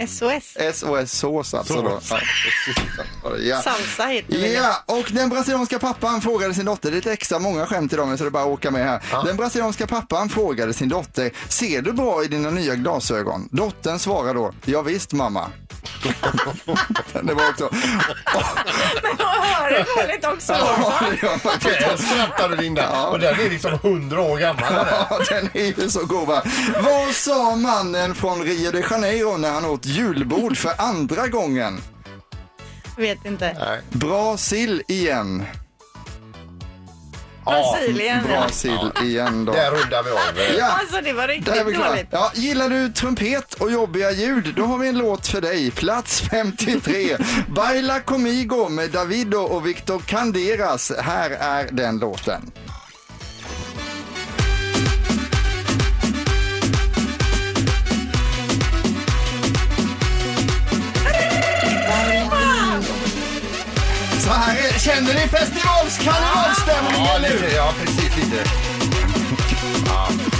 SOS. 0.08 0.56
SOS-sås 0.74 1.54
alltså 1.54 1.82
då. 1.82 2.00
Ja, 2.10 2.18
Ja. 3.40 3.62
Salsa 3.62 4.06
heter 4.06 4.32
det. 4.40 4.48
Ja, 4.52 4.82
och 4.86 5.08
den 5.12 5.28
brasilianska 5.28 5.78
pappan 5.78 6.20
frågade 6.20 6.54
sin 6.54 6.64
dotter, 6.64 6.90
det 6.90 6.94
är 6.94 6.96
lite 6.96 7.12
extra 7.12 7.38
många 7.38 7.66
skämt 7.66 7.92
idag 7.92 8.08
men 8.08 8.18
så 8.18 8.24
det 8.24 8.28
är 8.28 8.30
bara 8.30 8.42
att 8.42 8.48
åka 8.48 8.70
med 8.70 8.86
här. 8.86 9.24
Den 9.24 9.36
brasilianska 9.36 9.86
pappan 9.86 10.28
frågade 10.28 10.72
sin 10.74 10.88
dotter, 10.88 11.30
ser 11.48 11.82
du 11.82 11.92
bra 11.92 12.24
i 12.24 12.26
dina 12.28 12.50
nya 12.50 12.74
glasögon? 12.74 13.48
Dottern 13.50 13.98
svarade 13.98 14.32
då, 14.34 14.52
ja, 14.64 14.82
visst 14.82 15.12
mamma. 15.12 15.46
det 17.22 17.34
var 17.34 17.48
också, 17.48 17.68
Men 19.02 19.16
jag 19.18 19.26
hör 19.26 19.70
det 19.70 19.86
dåligt 20.02 20.24
också. 20.26 20.52
ja, 20.52 21.00
det 21.10 21.26
gör 21.26 21.38
faktiskt. 21.38 21.80
Där 21.80 21.96
skrattar 21.96 22.48
du 22.48 22.56
Linda. 22.56 22.82
Ja. 22.92 23.06
Och 23.06 23.18
den 23.18 23.40
är 23.40 23.50
liksom 23.50 23.78
hundra 23.82 24.20
år 24.20 24.38
gammal. 24.38 24.62
den. 24.74 24.86
Ja, 25.10 25.18
den 25.30 25.50
är 25.54 25.80
ju 25.82 25.90
så 25.90 26.04
god 26.06 26.28
va. 26.28 26.42
Vad 26.84 27.14
sa 27.14 27.56
mannen 27.56 28.14
från 28.14 28.42
Rio 28.42 28.70
de 28.70 28.80
Janeiro 28.90 29.36
när 29.36 29.50
han 29.50 29.64
åt 29.64 29.86
julbord 29.92 30.56
för 30.56 30.72
andra 30.78 31.28
gången? 31.28 31.80
Vet 32.96 33.24
inte. 33.24 33.56
Nej. 33.58 33.80
Bra 33.90 34.36
sill 34.36 34.82
igen. 34.88 35.44
Brasilien. 37.44 38.22
Bra 38.26 38.48
sill 38.48 38.90
igen 39.02 39.44
då. 39.44 39.52
Där 39.52 39.70
rundar 39.70 40.02
vi 40.02 40.10
av. 40.10 40.58
Ja. 40.58 40.66
Alltså 40.80 41.00
det 41.00 41.12
var 41.12 41.26
Där 41.26 41.34
är 41.34 41.36
riktigt 41.38 41.66
vi 41.66 41.74
klara. 41.74 41.88
dåligt. 41.88 42.06
Ja, 42.10 42.30
gillar 42.34 42.68
du 42.68 42.88
trumpet 42.92 43.54
och 43.54 43.70
jobbiga 43.72 44.10
ljud? 44.10 44.52
Då 44.56 44.64
har 44.64 44.78
vi 44.78 44.88
en 44.88 44.98
låt 44.98 45.26
för 45.26 45.40
dig. 45.40 45.70
Plats 45.70 46.20
53. 46.20 47.16
Baila 47.48 48.00
Comigo 48.00 48.68
med 48.68 48.90
Davido 48.90 49.38
och 49.38 49.66
Victor 49.66 49.98
Canderas. 49.98 50.92
Här 51.00 51.30
är 51.30 51.68
den 51.72 51.98
låten. 51.98 52.50
Känner 64.84 65.14
ni 65.14 65.20
festivals 65.28 65.98
karnevalsstämningen 65.98 67.06
Ja, 67.06 67.18
nu? 67.18 67.54
ja, 67.56 67.74
precis 67.84 68.16
lite. 68.16 68.44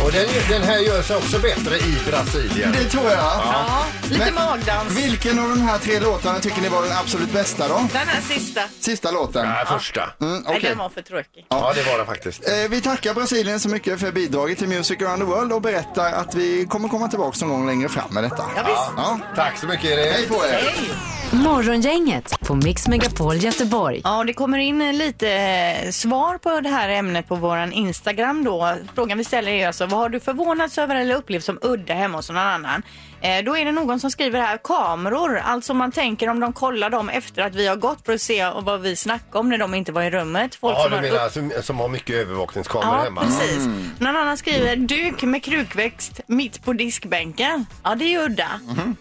Och 0.04 0.12
den, 0.12 0.26
den 0.48 0.62
här 0.62 0.78
gör 0.78 1.02
sig 1.02 1.16
också 1.16 1.38
bättre 1.38 1.76
i 1.76 1.96
Brasilien. 2.10 2.72
Det 2.72 2.84
tror 2.84 3.04
jag. 3.04 3.18
Ja, 3.18 3.84
lite 4.10 4.24
Men 4.24 4.34
magdans. 4.34 4.96
Vilken 4.98 5.38
av 5.38 5.48
de 5.48 5.60
här 5.60 5.78
tre 5.78 6.00
låtarna 6.00 6.38
tycker 6.38 6.60
ni 6.62 6.68
var 6.68 6.82
den 6.82 6.92
absolut 6.92 7.32
bästa 7.32 7.68
då? 7.68 7.74
Den 7.92 8.08
här 8.08 8.20
sista. 8.20 8.60
Sista 8.80 9.10
låten? 9.10 9.48
Nej, 9.48 9.66
första. 9.66 10.00
Mm, 10.20 10.32
Nej, 10.32 10.42
okej. 10.46 10.60
den 10.70 10.78
var 10.78 10.88
för 10.88 11.02
tråkig. 11.02 11.46
Ja, 11.48 11.72
det 11.74 11.82
var 11.82 11.98
den 11.98 12.06
faktiskt. 12.06 12.48
Eh, 12.48 12.54
Vi 12.70 12.80
tackar 12.80 13.14
Brasilien 13.14 13.60
så 13.60 13.68
mycket 13.68 14.00
för 14.00 14.12
bidraget 14.12 14.58
till 14.58 14.68
Music 14.68 15.02
around 15.02 15.18
the 15.18 15.24
world 15.24 15.52
och 15.52 15.62
berättar 15.62 16.12
att 16.12 16.34
vi 16.34 16.66
kommer 16.66 16.88
komma 16.88 17.08
tillbaka 17.08 17.46
någon 17.46 17.50
gång 17.50 17.66
längre 17.66 17.88
fram 17.88 18.08
med 18.10 18.22
detta. 18.24 18.44
Ja, 18.56 18.62
visst. 18.66 18.92
Ja. 18.96 19.18
Tack 19.36 19.58
så 19.58 19.66
mycket 19.66 19.84
Erik. 19.90 20.12
Hej 20.14 20.28
på 20.28 20.34
er! 20.34 20.72
Morgongänget 21.34 22.40
på 22.40 22.54
Mix 22.54 22.88
Megapol 22.88 23.36
Göteborg. 23.36 24.00
Ja, 24.04 24.24
det 24.24 24.32
kommer 24.32 24.58
in 24.58 24.82
eh, 24.82 24.92
lite 24.92 25.28
eh, 25.30 25.90
svar 25.90 26.38
på 26.38 26.60
det 26.60 26.68
här 26.68 26.88
ämnet 26.88 27.28
på 27.28 27.34
våran 27.34 27.72
Instagram 27.72 28.44
då. 28.44 28.74
Frågan 28.94 29.18
vi 29.18 29.24
ställer 29.24 29.52
är 29.52 29.66
alltså, 29.66 29.86
vad 29.92 30.00
har 30.00 30.08
du 30.08 30.20
förvånats 30.20 30.78
över 30.78 30.94
eller 30.96 31.14
upplevt 31.14 31.44
som 31.44 31.58
udda 31.62 31.94
hemma 31.94 32.18
hos 32.18 32.28
någon 32.28 32.38
annan? 32.38 32.82
Eh, 33.20 33.44
då 33.44 33.56
är 33.56 33.64
det 33.64 33.72
någon 33.72 34.00
som 34.00 34.10
skriver 34.10 34.40
här, 34.40 34.58
kameror. 34.64 35.38
Alltså 35.38 35.74
man 35.74 35.92
tänker 35.92 36.28
om 36.28 36.40
de 36.40 36.52
kollar 36.52 36.90
dem 36.90 37.08
efter 37.08 37.42
att 37.42 37.54
vi 37.54 37.66
har 37.66 37.76
gått 37.76 38.06
för 38.06 38.12
att 38.14 38.20
se 38.20 38.50
vad 38.62 38.80
vi 38.80 38.96
snackade 38.96 39.38
om 39.38 39.48
när 39.48 39.58
de 39.58 39.74
inte 39.74 39.92
var 39.92 40.02
i 40.02 40.10
rummet. 40.10 40.54
Folk 40.54 40.76
Ja, 40.78 40.82
som 40.82 40.90
du 40.90 40.96
har 40.96 41.02
menar 41.02 41.28
som, 41.28 41.52
som 41.62 41.78
har 41.80 41.88
mycket 41.88 42.16
övervakningskameror 42.16 42.94
Ja, 42.96 43.02
hemma? 43.04 43.20
precis. 43.20 43.56
Mm. 43.56 43.90
Någon 43.98 44.16
annan 44.16 44.36
skriver 44.36 44.76
duk 44.76 45.22
med 45.22 45.42
krukväxt 45.44 46.20
mitt 46.26 46.64
på 46.64 46.72
diskbänken. 46.72 47.66
Ja, 47.84 47.94
det 47.94 48.04
är 48.04 48.08
ju 48.08 48.18
udda. 48.24 48.48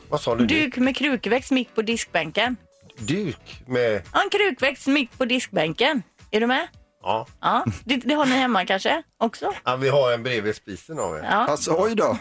Vad 0.10 0.22
sa 0.22 0.36
du? 0.36 0.46
Duk 0.46 0.78
med 0.78 0.96
krukväxt 0.98 1.52
mitt 1.52 1.76
på 1.76 1.82
diskbänken. 1.82 2.56
Duk 2.98 3.62
med... 3.68 4.02
Ja, 4.14 4.22
en 4.24 4.30
krukväxt 4.30 4.88
mitt 4.88 5.18
på 5.18 5.26
diskbänken. 5.26 6.04
Är 6.32 6.40
du 6.40 6.48
med? 6.48 6.68
Ja. 7.04 7.28
Ja, 7.42 7.66
det, 7.86 7.96
det 7.98 8.14
har 8.14 8.26
ni 8.26 8.36
hemma 8.36 8.66
kanske 8.66 9.04
också? 9.18 9.54
ja, 9.66 9.76
vi 9.76 9.90
har 9.90 10.12
en 10.12 10.24
bredvid 10.24 10.56
spisen 10.56 11.00
av 11.00 11.16
er. 11.18 11.24
Ja. 11.24 11.48
Alltså, 11.48 11.76
oj 11.78 11.96
då. 11.96 12.18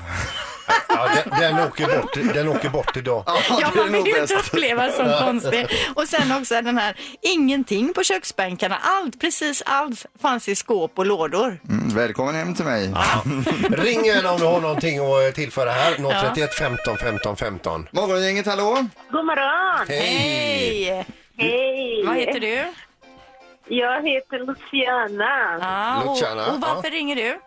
Ja, 0.89 1.09
den, 1.25 1.41
den, 1.41 1.67
åker 1.67 1.87
bort, 2.01 2.35
den 2.35 2.49
åker 2.49 2.69
bort 2.69 2.97
idag. 2.97 3.25
Ja, 3.27 3.71
man 3.77 3.93
vill 3.93 4.07
ju 4.07 4.21
inte 4.21 4.35
bäst. 4.35 4.55
uppleva 4.55 4.91
som 4.93 5.13
konstig. 5.27 5.67
Och 5.95 6.09
sen 6.09 6.33
också 6.33 6.55
den 6.63 6.79
här, 6.79 6.97
ingenting 7.23 7.95
på 7.95 8.03
köksbänkarna. 8.03 8.79
Allt, 8.83 9.21
precis 9.21 9.63
allt 9.67 10.07
fanns 10.23 10.49
i 10.49 10.55
skåp 10.55 10.99
och 10.99 11.07
lådor. 11.07 11.61
Mm, 11.69 11.89
välkommen 11.89 12.35
hem 12.35 12.55
till 12.55 12.65
mig. 12.65 12.95
Ring 13.71 14.05
gärna 14.05 14.33
om 14.33 14.39
du 14.39 14.45
har 14.47 14.61
någonting 14.61 14.99
att 14.99 15.35
tillföra 15.35 15.71
här. 15.71 16.23
031 16.33 16.55
15 16.55 16.97
15 16.97 17.37
15. 17.37 17.89
Morgongänget, 17.93 18.47
hallå? 18.47 18.87
God 19.13 19.25
morgon! 19.27 19.87
Hej! 19.89 21.07
Hej! 21.39 22.05
Vad 22.07 22.17
heter 22.17 22.41
du? 22.41 22.65
Jag 23.73 24.09
heter 24.09 24.39
Luciana. 24.39 25.59
Ja, 25.61 26.03
och, 26.03 26.07
Luciana, 26.07 26.53
och 26.53 26.61
varför 26.61 26.91
ringer 26.91 27.17
du? 27.17 27.41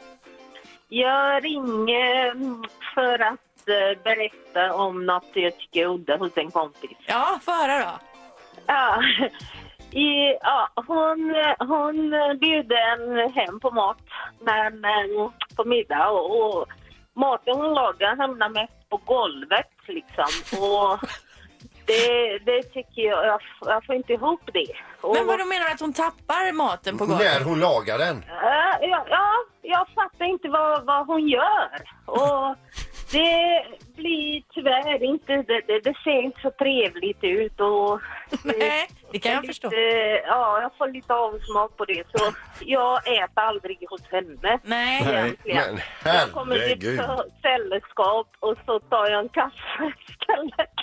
Jag 0.87 1.43
ringer 1.43 2.31
mm, 2.31 2.63
för 2.95 3.19
att 3.19 3.67
eh, 3.67 4.03
berätta 4.03 4.75
om 4.75 5.05
något 5.05 5.29
jag 5.33 5.57
tycker 5.57 5.81
är 5.81 5.85
udda 5.87 6.17
hos 6.17 6.37
en 6.37 6.51
kompis. 6.51 6.97
Ja, 7.05 7.39
få 7.41 7.51
höra 7.51 7.79
då. 7.79 7.99
Ja, 8.65 9.03
i, 9.99 10.37
ja 10.41 10.69
hon, 10.75 11.35
hon 11.59 12.09
bjöd 12.39 12.71
en 12.71 13.31
hem 13.31 13.59
på 13.59 13.71
mat 13.71 13.97
men, 14.39 14.85
eh, 14.85 15.29
på 15.55 15.63
middag 15.65 16.09
och, 16.09 16.59
och 16.59 16.67
maten 17.13 17.55
hon 17.55 17.73
lagade 17.73 18.15
hamnade 18.21 18.53
mest 18.53 18.89
på 18.89 18.97
golvet 18.97 19.71
liksom. 19.87 20.59
Och 20.61 20.99
det, 21.93 22.39
det 22.51 22.63
tycker 22.63 23.01
jag, 23.01 23.25
jag, 23.27 23.41
jag 23.65 23.85
får 23.85 23.95
inte 23.95 24.13
ihop 24.13 24.41
det. 24.53 24.73
Och, 25.01 25.13
Men 25.15 25.27
vad 25.27 25.39
du 25.39 25.45
menar 25.45 25.67
att 25.73 25.79
hon 25.79 25.93
tappar 25.93 26.53
maten 26.53 26.97
på 26.97 27.05
golvet? 27.05 27.39
När 27.39 27.45
hon 27.49 27.59
lagar 27.59 27.97
den. 27.97 28.17
Eh, 28.17 28.75
ja, 28.91 29.05
ja, 29.09 29.29
jag 29.61 29.87
fattar 29.95 30.25
inte 30.25 30.47
vad, 30.49 30.85
vad 30.85 31.07
hon 31.07 31.27
gör. 31.27 31.69
Och 32.05 32.55
det 33.13 33.65
blir 33.95 34.43
tyvärr 34.53 35.03
inte, 35.03 35.33
det, 35.35 35.61
det, 35.67 35.79
det 35.79 35.95
ser 36.03 36.21
inte 36.23 36.41
så 36.41 36.51
trevligt 36.51 37.23
ut. 37.23 37.59
Och 37.59 38.01
Nej, 38.43 38.87
det 39.11 39.19
kan 39.19 39.31
jag 39.31 39.41
lite, 39.41 39.53
förstå. 39.53 39.69
Ja, 40.27 40.61
jag 40.61 40.71
får 40.77 40.87
lite 40.87 41.13
avsmak 41.13 41.77
på 41.77 41.85
det. 41.85 42.03
Så 42.15 42.33
jag 42.65 43.07
äter 43.07 43.43
aldrig 43.43 43.77
hos 43.89 44.01
henne. 44.11 44.59
Nej. 44.63 45.01
egentligen. 45.01 45.79
Men 46.03 46.15
Jag 46.15 46.31
kommer 46.31 46.55
till 46.55 47.01
sällskap 47.41 48.27
och 48.39 48.57
så 48.65 48.79
tar 48.79 49.09
jag 49.09 49.19
en 49.19 49.29
kaffe 49.29 49.93
istället. 50.07 50.73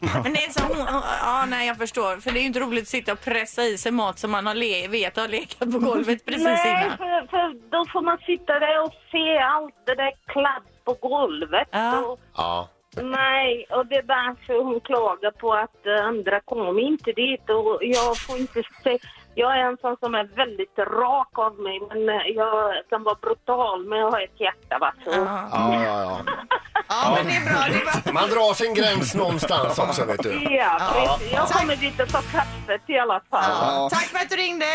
Men 0.24 0.32
det 0.32 0.44
är 0.44 0.50
så 0.50 0.64
hon, 0.64 0.86
ja 1.20 1.44
nej 1.48 1.66
jag 1.66 1.76
förstår. 1.76 2.16
För 2.20 2.30
det 2.30 2.38
är 2.38 2.40
ju 2.40 2.46
inte 2.46 2.60
roligt 2.60 2.82
att 2.82 2.88
sitta 2.88 3.12
och 3.12 3.20
pressa 3.20 3.62
i 3.62 3.78
sig 3.78 3.92
mat 3.92 4.18
som 4.18 4.30
man 4.30 4.46
har 4.46 4.54
le, 4.54 4.88
vet 4.88 5.16
har 5.16 5.28
legat 5.28 5.58
på 5.58 5.78
golvet 5.78 6.24
precis 6.26 6.44
Nej, 6.44 6.84
innan. 6.84 6.98
för, 6.98 7.26
för 7.26 7.70
då 7.70 7.86
får 7.92 8.02
man 8.02 8.18
sitta 8.18 8.58
där 8.58 8.82
och 8.82 8.94
se 9.12 9.38
allt 9.38 9.74
det 9.86 9.94
där 9.94 10.12
kladd 10.26 10.62
på 10.84 10.92
golvet. 11.08 11.68
Ja. 11.70 11.98
Och, 11.98 12.20
Ja. 12.36 12.68
nej, 13.02 13.66
och 13.70 13.86
det 13.86 13.94
är 13.96 14.02
därför 14.02 14.64
hon 14.64 14.80
klagar 14.80 15.30
på 15.30 15.52
att 15.54 15.86
eh, 15.86 16.06
andra 16.06 16.40
kommer 16.40 16.80
inte 16.80 17.12
dit 17.12 17.50
och 17.50 17.78
jag 17.80 18.18
får 18.18 18.38
inte 18.38 18.62
se. 18.84 18.98
Jag 19.36 19.58
är 19.58 19.64
en 19.64 19.76
sån 19.76 19.96
som 20.00 20.14
är 20.14 20.24
väldigt 20.24 20.78
rak 20.78 21.38
av 21.38 21.58
mig 21.60 21.80
men 21.88 22.08
eh, 22.08 22.26
jag 22.36 22.74
kan 22.90 23.02
vara 23.02 23.16
brutal 23.22 23.86
men 23.86 23.98
jag 23.98 24.10
har 24.10 24.20
ett 24.20 24.40
hjärta 24.40 24.78
va. 24.78 24.94
Så. 25.04 25.10
Ja. 25.10 25.48
Ja, 25.52 25.84
ja, 25.84 26.00
ja. 26.00 26.20
ja 26.88 27.12
men 27.16 27.26
det 27.26 27.36
är 27.36 27.44
bra. 27.52 27.62
Det 27.68 27.76
är 27.76 28.02
bra. 28.02 28.12
Man 28.12 28.28
drar 28.30 28.54
sin 28.54 28.74
gräns 28.74 29.14
någonstans 29.14 29.78
också, 29.78 30.04
vet 30.04 30.22
du. 30.22 30.32
Ja, 30.50 30.78
precis. 30.92 31.32
Jag 31.32 31.48
kommer 31.48 31.76
dit 31.76 32.00
och 32.00 32.08
tar 32.08 32.22
kaffet 32.22 32.82
i 32.86 32.98
alla 32.98 33.20
fall. 33.30 33.44
Ja. 33.50 33.88
Tack 33.92 34.04
för 34.04 34.18
att 34.18 34.30
du 34.30 34.36
ringde. 34.36 34.66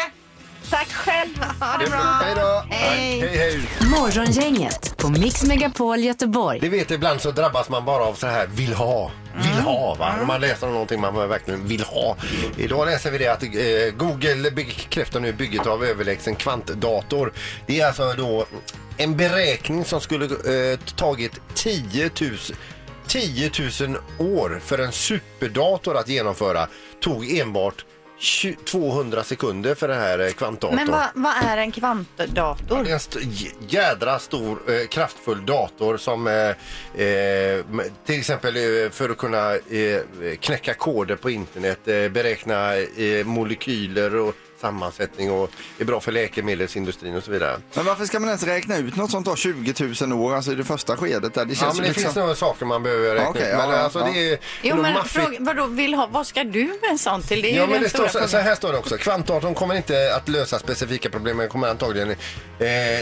Tack 0.72 0.88
själv. 0.88 1.36
Ha 1.62 1.78
det 1.78 1.90
bra. 1.90 2.00
Hej 2.00 2.36
då! 2.36 2.76
Hej. 2.76 3.20
Hej, 3.20 3.38
hej. 3.38 3.62
Morgongänget 4.00 4.89
på 5.02 5.10
Mix 5.10 5.44
Megapol 5.44 6.00
Göteborg. 6.00 6.60
Det 6.60 6.70
vet 6.70 6.92
ibland 6.92 7.22
så 7.22 7.32
drabbas 7.32 7.70
man 7.70 7.86
bara 7.86 8.04
av 8.04 8.14
så 8.14 8.28
här 8.28 8.48
vill 8.48 8.74
ha, 8.74 9.12
vill 9.36 9.62
ha 9.64 9.96
va. 9.96 10.16
Om 10.22 10.28
man 10.28 10.42
läser 10.42 10.68
om 10.68 10.74
någonting 10.74 11.02
man 11.02 11.30
verkligen 11.30 11.68
vill 11.68 11.84
ha. 11.84 12.18
Idag 12.58 12.86
läser 12.86 13.12
vi 13.12 13.18
det 13.18 13.28
att 13.28 13.44
eh, 13.44 13.50
Google 13.98 14.52
bekräftar 14.52 15.20
nu 15.20 15.34
bygget 15.34 15.68
av 15.68 15.84
överlägsen 15.84 16.36
kvantdator. 16.36 17.34
Det 17.68 17.80
är 17.80 17.88
alltså 17.88 18.14
då 18.18 18.46
en 18.98 19.18
beräkning 19.18 19.86
som 19.86 20.02
skulle 20.02 20.26
eh, 20.26 20.80
tagit 20.80 21.42
10 21.54 22.10
000 22.22 22.32
10 23.08 23.52
000 23.82 23.98
år 24.18 24.62
för 24.66 24.78
en 24.78 24.92
superdator 24.92 25.98
att 25.98 26.10
genomföra 26.10 26.68
tog 27.02 27.32
enbart 27.32 27.86
20 28.20 28.56
200 28.66 29.24
sekunder 29.24 29.76
för 29.76 29.88
den 29.88 30.00
här 30.00 30.20
eh, 30.20 30.32
kvantdatorn. 30.32 30.76
Men 30.76 30.92
vad, 30.92 31.06
vad 31.14 31.34
är 31.44 31.58
en 31.58 31.72
kvantdator? 31.72 32.84
Det 32.84 32.90
är 32.90 32.94
en 32.94 32.96
st- 32.98 33.20
j- 33.24 33.52
jädra 33.68 34.20
stor 34.20 34.60
eh, 34.72 34.88
kraftfull 34.88 35.46
dator 35.46 35.98
som 35.98 36.28
eh, 36.28 36.34
eh, 36.34 37.60
m- 37.72 37.82
till 38.06 38.20
exempel 38.20 38.56
eh, 38.56 38.90
för 38.92 39.10
att 39.10 39.18
kunna 39.18 39.54
eh, 39.56 40.02
knäcka 40.40 40.74
koder 40.74 41.16
på 41.16 41.30
internet, 41.30 41.88
eh, 41.88 42.10
beräkna 42.10 42.76
eh, 42.78 43.26
molekyler 43.26 44.16
och 44.16 44.36
sammansättning 44.62 45.32
och 45.32 45.50
är 45.80 45.86
bra 45.86 46.00
för 46.00 46.12
läkemedelsindustrin 46.12 47.16
och 47.16 47.24
så 47.24 47.32
vidare. 47.32 47.58
Men 47.74 47.86
varför 47.86 48.06
ska 48.06 48.20
man 48.20 48.30
ens 48.30 48.44
räkna 48.44 48.78
ut 48.78 48.96
något 48.96 49.12
sånt 49.12 49.26
då 49.26 49.36
20 49.36 49.74
000 50.02 50.14
år, 50.14 50.36
alltså 50.36 50.52
i 50.52 50.56
det 50.56 50.64
första 50.64 50.98
skedet 50.98 51.34
där? 51.34 51.46
Det 51.46 51.54
Ja, 51.54 51.60
känns 51.60 51.74
men 51.76 51.82
det 51.84 51.88
liksom... 51.88 52.04
finns 52.04 52.16
några 52.16 52.36
saker 52.36 52.66
man 52.66 52.84
behöver 52.84 53.16
räkna 53.16 53.30
okej, 53.30 53.42
ut. 53.42 53.48
Men 53.58 53.70
ja, 53.70 53.76
ja, 53.76 53.82
alltså 53.82 54.00
ja. 54.00 54.06
det 54.14 54.32
är 54.34 54.40
Jo 54.62 54.76
men 54.76 54.94
maffigt. 54.94 55.14
fråga, 55.14 55.38
vadå, 55.40 55.66
vill 55.66 55.94
ha, 55.94 56.08
vad 56.12 56.28
ska 56.28 56.44
du 56.44 56.64
med 56.66 56.90
en 56.92 56.98
sån 56.98 57.22
till? 57.22 57.42
Det 57.42 57.52
är 57.52 57.58
Ja, 57.58 57.68
men 57.68 57.82
det 57.84 57.90
står, 57.90 58.28
så, 58.28 58.38
här 58.38 58.56
står 58.56 58.72
det 58.72 58.78
också. 58.78 58.98
Kvantdatorn 58.98 59.54
kommer 59.54 59.76
inte 59.76 60.16
att 60.16 60.30
lösa 60.30 60.60
specifika 60.60 61.10
problem, 61.10 61.38
men 61.38 61.50
kommer 61.50 61.68
antagligen... 61.68 62.10
Eh, 62.12 62.18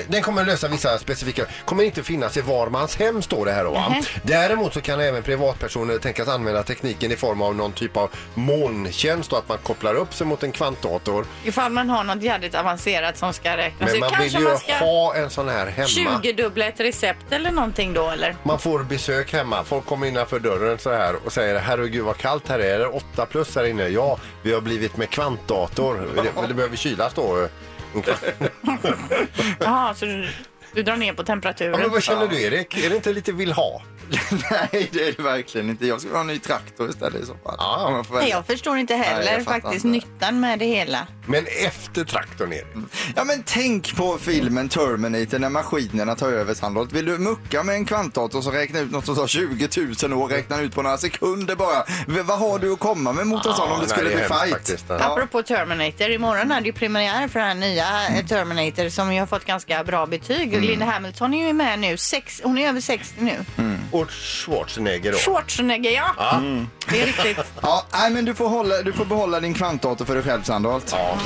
den 0.08 0.22
kommer 0.22 0.42
att 0.42 0.48
lösa 0.48 0.68
vissa 0.68 0.98
specifika... 0.98 1.46
Kommer 1.66 1.84
inte 1.84 2.04
finnas 2.04 2.38
i 2.38 2.42
var 2.42 2.70
mans 2.70 2.96
hem, 2.96 3.22
står 3.22 3.46
det 3.46 3.52
här 3.52 3.64
då. 3.64 3.72
Va? 3.72 3.90
Mhm. 3.90 4.04
Däremot 4.24 4.74
så 4.74 4.82
kan 4.82 5.00
även 5.00 5.24
privatpersoner 5.24 5.98
tänkas 5.98 6.28
använda 6.28 6.64
tekniken 6.64 7.12
i 7.12 7.16
form 7.16 7.42
av 7.42 7.56
någon 7.56 7.72
typ 7.72 7.98
av 7.98 8.10
molntjänst 8.34 9.32
och 9.34 9.40
att 9.40 9.50
man 9.50 9.58
kopplar 9.58 9.96
upp 9.96 10.14
sig 10.14 10.28
mot 10.28 10.44
en 10.44 10.52
kvantdator. 10.52 11.26
Ifall 11.48 11.72
man 11.72 11.90
har 11.90 12.04
något 12.04 12.22
jävligt 12.24 12.56
avancerat 12.56 13.18
som 13.18 13.34
ska 13.34 13.58
räknas 13.58 13.90
Men 13.92 13.96
ut. 13.96 14.00
man 14.02 14.10
vill 14.10 14.18
Kanske 14.32 14.40
ju 14.40 14.44
man 14.44 14.58
ska 14.58 14.74
ha 14.74 15.16
en 15.16 15.30
sån 15.30 15.50
här 15.50 15.68
hemma. 15.68 15.88
20-dubbla 16.24 16.66
ett 16.66 16.80
recept 16.80 17.32
eller 17.32 17.52
någonting 17.52 17.94
då 17.94 18.10
eller? 18.10 18.36
Man 18.44 18.60
får 18.60 18.84
besök 18.84 19.34
hemma. 19.34 19.64
Folk 19.64 19.86
kommer 19.86 20.08
innanför 20.08 20.40
dörren 20.40 20.78
så 20.80 20.92
här 20.94 21.16
och 21.26 21.34
säger 21.34 21.60
herregud 21.60 22.04
vad 22.06 22.18
kallt 22.18 22.48
här 22.48 22.60
är. 22.60 22.74
Är 22.76 22.80
det 22.80 22.88
8 22.88 23.26
plus 23.26 23.56
här 23.56 23.64
inne? 23.64 23.88
Ja, 23.88 24.20
vi 24.44 24.54
har 24.54 24.62
blivit 24.62 24.98
med 24.98 25.10
kvantdator. 25.10 26.10
Det, 26.16 26.48
det 26.48 26.54
behöver 26.54 26.78
kylas 26.78 27.14
då. 27.14 27.48
Jaha, 29.60 29.94
så 29.94 30.06
du, 30.06 30.30
du 30.74 30.84
drar 30.84 30.98
ner 30.98 31.14
på 31.14 31.22
Ja, 31.22 31.26
temperaturen? 31.26 31.80
men 31.80 31.90
vad 31.92 32.04
känner 32.04 32.28
du 32.28 32.42
Erik? 32.42 32.78
Är 32.86 32.90
det 32.90 32.96
inte 32.96 33.14
lite 33.14 33.32
vill 33.32 33.52
ha? 33.52 33.82
Nej, 34.52 34.90
det 34.92 35.08
är 35.08 35.12
det 35.18 35.24
verkligen 35.24 35.70
inte. 35.70 35.88
Jag 35.88 36.00
skulle 36.00 36.14
ha 36.16 36.22
en 36.22 36.28
ny 36.28 36.40
traktor 36.40 36.90
istället 36.90 37.24
i 37.24 37.26
så 37.26 37.34
fall. 37.44 37.56
Ja. 37.58 37.86
Om 37.88 37.96
jag 37.96 38.06
får 38.06 38.16
Nej, 38.16 38.30
jag 38.30 38.46
förstår 38.46 38.78
inte 38.78 38.96
heller 38.96 39.26
Nej, 39.26 39.34
jag 39.34 39.44
fattar 39.46 39.60
faktiskt 39.62 39.86
inte. 39.86 40.08
nyttan 40.08 40.40
med 40.40 40.60
det 40.60 40.66
hela. 40.66 41.08
Men 41.28 41.46
efter 41.66 42.04
traktorn 42.04 42.54
är 42.54 42.58
det. 42.58 42.82
Ja 43.16 43.24
men 43.24 43.44
tänk 43.46 43.96
på 43.96 44.18
filmen 44.18 44.70
Terminator 44.70 45.40
när 45.40 45.50
maskinerna 45.50 46.16
tar 46.16 46.30
över 46.32 46.54
Sandholt. 46.54 46.92
Vill 46.92 47.06
du 47.06 47.18
mucka 47.18 47.64
med 47.64 47.76
en 47.76 47.86
kvantdator 47.86 48.42
som 48.42 48.52
räknar 48.52 48.82
ut 48.82 48.92
något 48.92 49.06
som 49.06 49.16
tar 49.16 49.28
20 49.28 49.70
000 50.08 50.14
år, 50.14 50.28
räknar 50.28 50.62
ut 50.62 50.76
på 50.76 50.82
några 50.82 50.98
sekunder 50.98 51.56
bara. 51.56 51.84
V- 52.08 52.22
vad 52.22 52.40
har 52.40 52.60
du 52.60 52.74
att 52.74 52.80
komma 52.80 53.14
med 53.14 53.28
mot 53.28 53.46
en 53.46 53.54
sån 53.54 53.72
om 53.72 53.80
det 53.82 53.88
skulle 53.90 54.10
bli 54.10 54.18
fight? 54.24 54.30
faktiskt. 54.52 54.86
Ja. 54.90 54.96
Apropå 54.96 55.44
Terminator, 55.44 56.10
imorgon 56.12 56.52
är 56.52 56.62
det 56.62 56.68
ju 56.68 56.74
premiär 56.74 57.28
för 57.28 57.40
den 57.40 57.48
här 57.48 57.56
nya 57.56 57.86
eh, 58.20 58.26
Terminator 58.26 58.90
som 58.90 59.14
ju 59.14 59.20
har 59.20 59.28
fått 59.28 59.46
ganska 59.46 59.84
bra 59.84 60.06
betyg. 60.06 60.54
Mm. 60.54 60.62
Linda 60.66 60.86
Hamilton 60.86 61.34
är 61.34 61.48
ju 61.48 61.54
med 61.54 61.80
nu, 61.80 61.98
sex, 61.98 62.42
hon 62.44 62.58
är 62.58 62.70
över 62.70 62.82
60 62.82 63.14
nu. 63.20 63.36
Och 63.92 64.12
Schwarzenegger 64.12 65.12
då. 65.12 65.18
Schwarzenegger, 65.18 65.92
ja. 65.92 66.16
Ja. 66.18 66.42
Det 66.90 67.02
är 67.02 67.06
riktigt. 67.06 67.38
Ja, 67.62 67.86
nej, 67.94 68.12
men 68.12 68.26
du 68.26 68.36
får, 68.36 68.50
hålla, 68.50 68.82
du 68.82 68.94
får 68.94 69.06
behålla 69.06 69.40
din 69.40 69.54
kvantdator 69.54 70.06
för 70.06 70.14
dig 70.16 70.24
själv 70.24 70.44
Sandholt. 70.44 70.86
Ja. 70.92 71.17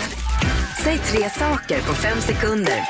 Säg 0.84 0.98
tre 0.98 1.30
saker 1.30 1.82
på 1.82 1.94
fem 1.94 2.22
sekunder. 2.22 2.84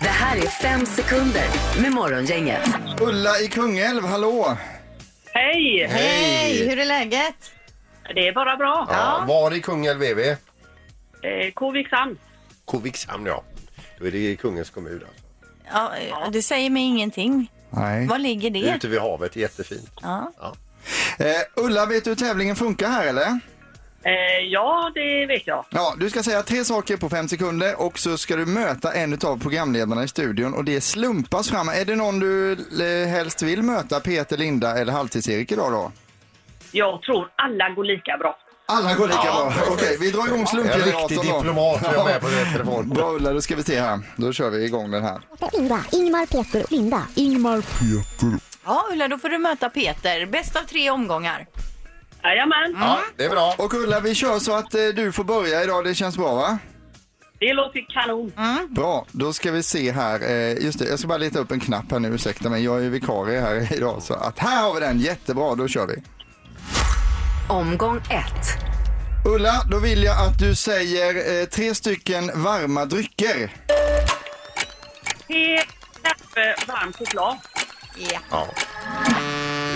Det 0.00 0.08
här 0.08 0.36
är 0.36 0.46
fem 0.46 0.86
sekunder 0.86 1.44
med 1.82 1.92
Morgongänget. 1.92 2.68
Ulla 3.00 3.40
i 3.40 3.48
Kungälv, 3.48 4.04
hallå! 4.04 4.56
Hej! 5.32 5.86
Hej, 5.90 6.68
hur 6.68 6.78
är 6.78 6.84
läget? 6.86 7.34
Det 8.14 8.28
är 8.28 8.32
bara 8.32 8.56
bra. 8.56 8.86
Ja. 8.90 9.24
Var 9.28 9.54
i 9.54 9.60
Kungälv 9.60 10.02
är 10.02 10.14
vi? 10.14 10.28
Eh, 10.30 11.52
Kovikshamn. 11.54 12.18
Kovikshamn, 12.64 13.26
ja. 13.26 13.44
Då 13.98 14.06
är 14.06 14.10
det 14.10 14.18
i 14.18 14.36
Kungens 14.36 14.70
kommun. 14.70 15.04
Alltså. 15.70 16.02
Ja, 16.10 16.28
det 16.32 16.42
säger 16.42 16.70
mig 16.70 16.82
ingenting. 16.82 17.50
Nej. 17.70 18.06
Var 18.06 18.18
ligger 18.18 18.50
det? 18.50 18.74
Ute 18.76 18.88
vid 18.88 19.00
havet, 19.00 19.36
jättefint. 19.36 19.90
Ja. 20.02 20.32
Eh, 21.18 21.64
Ulla, 21.64 21.86
vet 21.86 22.04
du 22.04 22.10
hur 22.10 22.16
tävlingen 22.16 22.56
funkar 22.56 22.88
här 22.90 23.06
eller? 23.06 23.40
Eh, 24.06 24.46
ja, 24.50 24.90
det 24.94 25.26
vet 25.26 25.46
jag. 25.46 25.64
Ja, 25.70 25.94
du 25.98 26.10
ska 26.10 26.22
säga 26.22 26.42
tre 26.42 26.64
saker 26.64 26.96
på 26.96 27.08
fem 27.08 27.28
sekunder 27.28 27.80
och 27.80 27.98
så 27.98 28.18
ska 28.18 28.36
du 28.36 28.46
möta 28.46 28.92
en 28.92 29.18
av 29.24 29.38
programledarna 29.40 30.04
i 30.04 30.08
studion 30.08 30.54
och 30.54 30.64
det 30.64 30.80
slumpas 30.80 31.50
fram. 31.50 31.68
Är 31.68 31.84
det 31.84 31.96
någon 31.96 32.18
du 32.20 32.52
eh, 32.52 33.08
helst 33.08 33.42
vill 33.42 33.62
möta, 33.62 34.00
Peter, 34.00 34.36
Linda 34.36 34.78
eller 34.78 34.92
Halvtids-Erik 34.92 35.52
idag 35.52 35.72
då? 35.72 35.92
Jag 36.72 37.02
tror 37.02 37.28
alla 37.36 37.70
går 37.70 37.84
lika 37.84 38.16
bra. 38.18 38.38
Alla 38.68 38.94
går 38.94 39.06
lika 39.08 39.20
Ja, 39.24 39.52
bra. 39.56 39.64
Okej, 39.74 39.96
vi 40.00 40.10
drar 40.10 40.26
igång 40.26 40.38
En 40.38 40.46
riktig 40.46 40.48
slumpgeneratorn 40.48 41.16
då. 41.16 41.22
diplomat 41.38 41.80
vi 41.92 41.96
har 41.96 42.04
med 42.04 42.20
på 42.20 42.28
det 42.28 42.44
telefon. 42.52 42.88
Bra 42.88 43.10
Ulla, 43.12 43.32
då 43.32 43.40
ska 43.40 43.56
vi 43.56 43.62
se 43.62 43.80
här. 43.80 44.00
Då 44.16 44.32
kör 44.32 44.50
vi 44.50 44.64
igång 44.64 44.90
den 44.90 45.02
här. 45.02 45.20
Linda, 45.52 45.80
Ingmar, 45.92 46.26
Peter 46.26 46.64
Linda. 46.70 47.02
Ingmar, 47.14 47.60
Peter. 47.60 48.38
Ja, 48.64 48.84
Ulla, 48.92 49.08
då 49.08 49.18
får 49.18 49.28
du 49.28 49.38
möta 49.38 49.70
Peter. 49.70 50.26
Bäst 50.26 50.56
av 50.56 50.60
tre 50.62 50.90
omgångar. 50.90 51.46
Jajamän, 52.28 52.76
Ja, 52.80 52.98
det 53.16 53.24
är 53.24 53.30
bra. 53.30 53.54
Och 53.58 53.74
Ulla, 53.74 54.00
vi 54.00 54.14
kör 54.14 54.38
så 54.38 54.52
att 54.54 54.74
eh, 54.74 54.80
du 54.86 55.12
får 55.12 55.24
börja 55.24 55.64
idag. 55.64 55.84
Det 55.84 55.94
känns 55.94 56.16
bra 56.16 56.34
va? 56.34 56.58
det 57.38 57.52
låter 57.52 57.86
kanon. 57.92 58.32
Bra, 58.70 59.06
då 59.12 59.32
ska 59.32 59.50
vi 59.52 59.62
se 59.62 59.92
här. 59.92 60.22
Eh, 60.30 60.64
just 60.64 60.78
det, 60.78 60.84
jag 60.84 60.98
ska 60.98 61.08
bara 61.08 61.18
leta 61.18 61.38
upp 61.38 61.50
en 61.50 61.60
knapp 61.60 61.90
här 61.90 61.98
nu, 61.98 62.08
ursäkta 62.08 62.48
mig. 62.50 62.64
Jag 62.64 62.84
är 62.84 62.90
vikarie 62.90 63.40
här 63.40 63.72
idag. 63.76 64.02
Så 64.02 64.14
att 64.14 64.38
här 64.38 64.62
har 64.62 64.74
vi 64.74 64.80
den, 64.80 64.98
jättebra, 64.98 65.54
då 65.54 65.68
kör 65.68 65.86
vi. 65.86 66.02
Omgång 67.48 67.96
ett. 67.96 68.58
Ulla, 69.26 69.62
då 69.70 69.78
vill 69.78 70.02
jag 70.02 70.26
att 70.26 70.38
du 70.38 70.54
säger 70.54 71.40
eh, 71.40 71.46
tre 71.46 71.74
stycken 71.74 72.30
varma 72.34 72.84
drycker. 72.84 73.52
Te, 75.28 75.56
kaffe, 76.02 76.54
varmt 76.68 76.96
choklad. 76.96 77.36
Ja. 78.30 78.46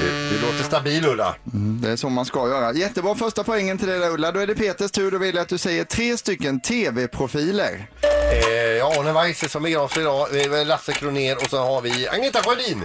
Du, 0.01 0.37
du 0.37 0.47
låter 0.47 0.65
stabil 0.65 1.07
Ulla. 1.07 1.35
Mm, 1.53 1.81
det 1.81 1.91
är 1.91 1.97
så 1.97 2.09
man 2.09 2.25
ska 2.25 2.49
göra. 2.49 2.73
Jättebra 2.73 3.15
första 3.15 3.45
poängen 3.45 3.79
till 3.79 3.89
dig 3.89 3.99
där, 3.99 4.11
Ulla. 4.11 4.33
Då 4.33 4.41
är 4.41 4.47
det 4.47 4.55
Peters 4.55 4.91
tur. 4.91 5.11
Då 5.11 5.19
vill 5.19 5.35
jag 5.35 5.43
att 5.43 5.49
du 5.49 5.59
säger 5.59 5.85
tre 5.85 6.17
stycken 6.17 6.61
tv-profiler. 6.61 7.89
Eh, 8.33 8.49
ja, 8.79 9.01
Arne 9.01 9.13
Weise 9.13 9.49
som 9.49 9.67
är 9.67 9.79
oss 9.79 9.97
idag, 9.97 10.61
eh, 10.61 10.67
Lasse 10.67 10.93
Kroner 10.93 11.37
och 11.37 11.51
så 11.51 11.59
har 11.59 11.81
vi 11.81 12.09
Agneta 12.09 12.43
Sjödin. 12.43 12.85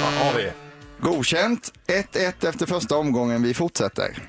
Ja, 0.00 0.24
har 0.24 0.34
vi. 0.36 0.52
Godkänt. 1.00 1.72
1-1 1.86 2.48
efter 2.48 2.66
första 2.66 2.96
omgången. 2.96 3.42
Vi 3.42 3.54
fortsätter. 3.54 4.28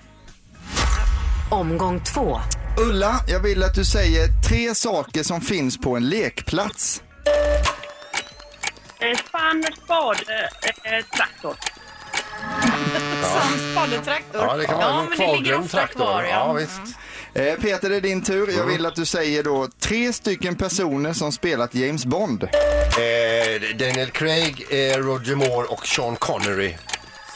Omgång 1.49 2.03
två. 2.03 2.39
Ulla, 2.77 3.19
jag 3.27 3.39
vill 3.39 3.63
att 3.63 3.75
du 3.75 3.85
säger 3.85 4.27
tre 4.49 4.75
saker 4.75 5.23
som 5.23 5.41
finns 5.41 5.77
på 5.77 5.95
en 5.95 6.09
lekplats. 6.09 7.01
Eh, 9.01 9.17
spann, 9.17 9.65
spade, 9.83 10.49
eh, 10.83 11.05
traktor. 11.15 11.55
Som 13.21 13.71
spadetraktor. 13.71 14.41
Ja, 14.41 14.57
det 14.57 14.65
kan 14.65 14.77
vara 14.77 14.87
ja, 14.87 14.99
en 15.01 15.09
men 15.09 15.17
det 15.19 15.35
ligger 15.35 15.59
ofta 15.59 15.77
traktor. 15.77 15.99
kvar. 15.99 16.23
Ja, 16.23 16.29
Ja. 16.29 16.53
visst. 16.53 16.81
Eh, 17.33 17.53
Peter, 17.55 17.89
det 17.89 17.95
är 17.95 18.01
din 18.01 18.23
tur. 18.23 18.51
Jag 18.57 18.65
vill 18.65 18.85
att 18.85 18.95
du 18.95 19.05
säger 19.05 19.43
då 19.43 19.67
tre 19.79 20.13
stycken 20.13 20.55
personer 20.55 21.13
som 21.13 21.31
spelat 21.31 21.75
James 21.75 22.05
Bond. 22.05 22.43
Eh, 22.43 22.49
Daniel 23.75 24.09
Craig, 24.11 24.65
eh, 24.69 24.97
Roger 24.97 25.35
Moore 25.35 25.67
och 25.67 25.87
Sean 25.87 26.15
Connery. 26.15 26.75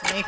Snyggt. 0.04 0.28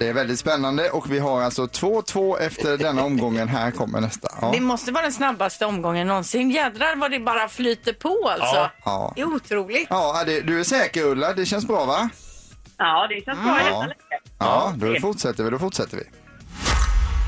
Det 0.00 0.08
är 0.08 0.12
väldigt 0.12 0.38
spännande 0.38 0.90
och 0.90 1.12
vi 1.12 1.18
har 1.18 1.42
alltså 1.42 1.66
2-2 1.66 2.38
efter 2.38 2.78
denna 2.78 3.04
omgången. 3.04 3.48
Här 3.48 3.70
kommer 3.70 4.00
nästa. 4.00 4.28
Ja. 4.40 4.50
Det 4.54 4.60
måste 4.60 4.92
vara 4.92 5.02
den 5.02 5.12
snabbaste 5.12 5.66
omgången 5.66 6.06
någonsin. 6.06 6.50
Jädrar 6.50 6.96
vad 6.96 7.10
det 7.10 7.20
bara 7.20 7.48
flyter 7.48 7.92
på 7.92 8.28
alltså. 8.28 8.56
Ja. 8.56 8.70
Ja. 8.84 9.12
Det 9.16 9.20
är 9.20 9.34
otroligt. 9.34 9.86
Ja, 9.90 10.22
det, 10.26 10.40
du 10.40 10.60
är 10.60 10.64
säker 10.64 11.04
Ulla, 11.04 11.32
det 11.32 11.46
känns 11.46 11.66
bra 11.66 11.84
va? 11.84 12.08
Ja, 12.76 13.06
det 13.08 13.24
känns 13.24 13.40
bra 13.40 13.58
Ja. 13.70 13.86
Ja, 14.38 14.74
då 14.76 15.00
fortsätter 15.00 15.44
vi, 15.44 15.50
då 15.50 15.58
fortsätter 15.58 15.96
vi. 15.96 16.02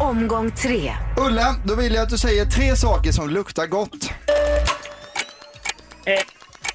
Omgång 0.00 0.50
tre. 0.50 0.92
Ulla, 1.18 1.56
då 1.64 1.74
vill 1.74 1.94
jag 1.94 2.02
att 2.02 2.10
du 2.10 2.18
säger 2.18 2.44
tre 2.44 2.76
saker 2.76 3.12
som 3.12 3.30
luktar 3.30 3.66
gott. 3.66 4.10
Eh, 6.04 6.20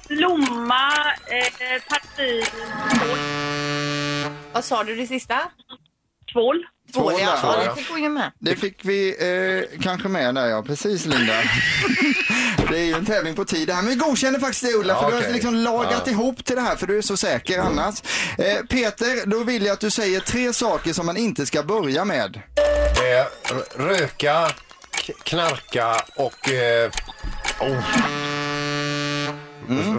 blomma, 0.08 0.88
eh, 1.26 1.82
parfym. 1.88 2.44
Vad 4.52 4.64
sa 4.64 4.84
du 4.84 4.96
det 4.96 5.06
sista? 5.06 5.38
Tvål. 6.32 6.64
Tvål, 6.92 7.12
Tvål, 7.12 7.20
ja. 7.22 7.38
ja. 7.42 7.62
ja. 7.64 7.70
Det 7.74 7.80
fick 7.80 7.90
hon 7.90 8.02
ju 8.02 8.08
med. 8.08 8.32
Det 8.38 8.56
fick 8.56 8.84
vi 8.84 9.08
eh, 9.72 9.80
kanske 9.82 10.08
med 10.08 10.34
där 10.34 10.46
ja, 10.46 10.62
precis 10.62 11.06
Linda. 11.06 11.32
det 12.70 12.78
är 12.78 12.84
ju 12.84 12.92
en 12.94 13.06
tävling 13.06 13.34
på 13.34 13.44
tid 13.44 13.68
det 13.68 13.74
här, 13.74 13.82
men 13.82 13.90
vi 13.90 13.96
godkänner 13.96 14.38
faktiskt 14.38 14.62
det 14.62 14.72
Ulla, 14.74 14.92
Ja, 14.94 15.00
för 15.00 15.06
du 15.08 15.12
har 15.14 15.20
okej. 15.22 15.32
liksom 15.32 15.54
lagat 15.54 16.02
Ja. 16.06 16.12
ihop 16.12 16.44
till 16.44 16.56
det 16.56 16.62
här 16.62 16.76
för 16.76 16.86
du 16.86 16.98
är 16.98 17.02
så 17.02 17.16
säker 17.16 17.58
annars. 17.58 18.02
Eh, 18.38 18.56
Peter, 18.70 19.26
då 19.26 19.44
vill 19.44 19.64
jag 19.66 19.72
att 19.72 19.80
du 19.80 19.90
säger 19.90 20.20
tre 20.20 20.52
saker 20.52 20.92
som 20.92 21.06
man 21.06 21.16
inte 21.16 21.46
ska 21.46 21.62
börja 21.62 22.04
med. 22.04 22.36
Eh, 22.36 23.20
r- 23.20 23.28
röka, 23.76 24.48
k- 25.06 25.12
knarka 25.22 25.96
och... 26.16 26.48
Eh, 26.50 26.90
oh. 27.60 28.47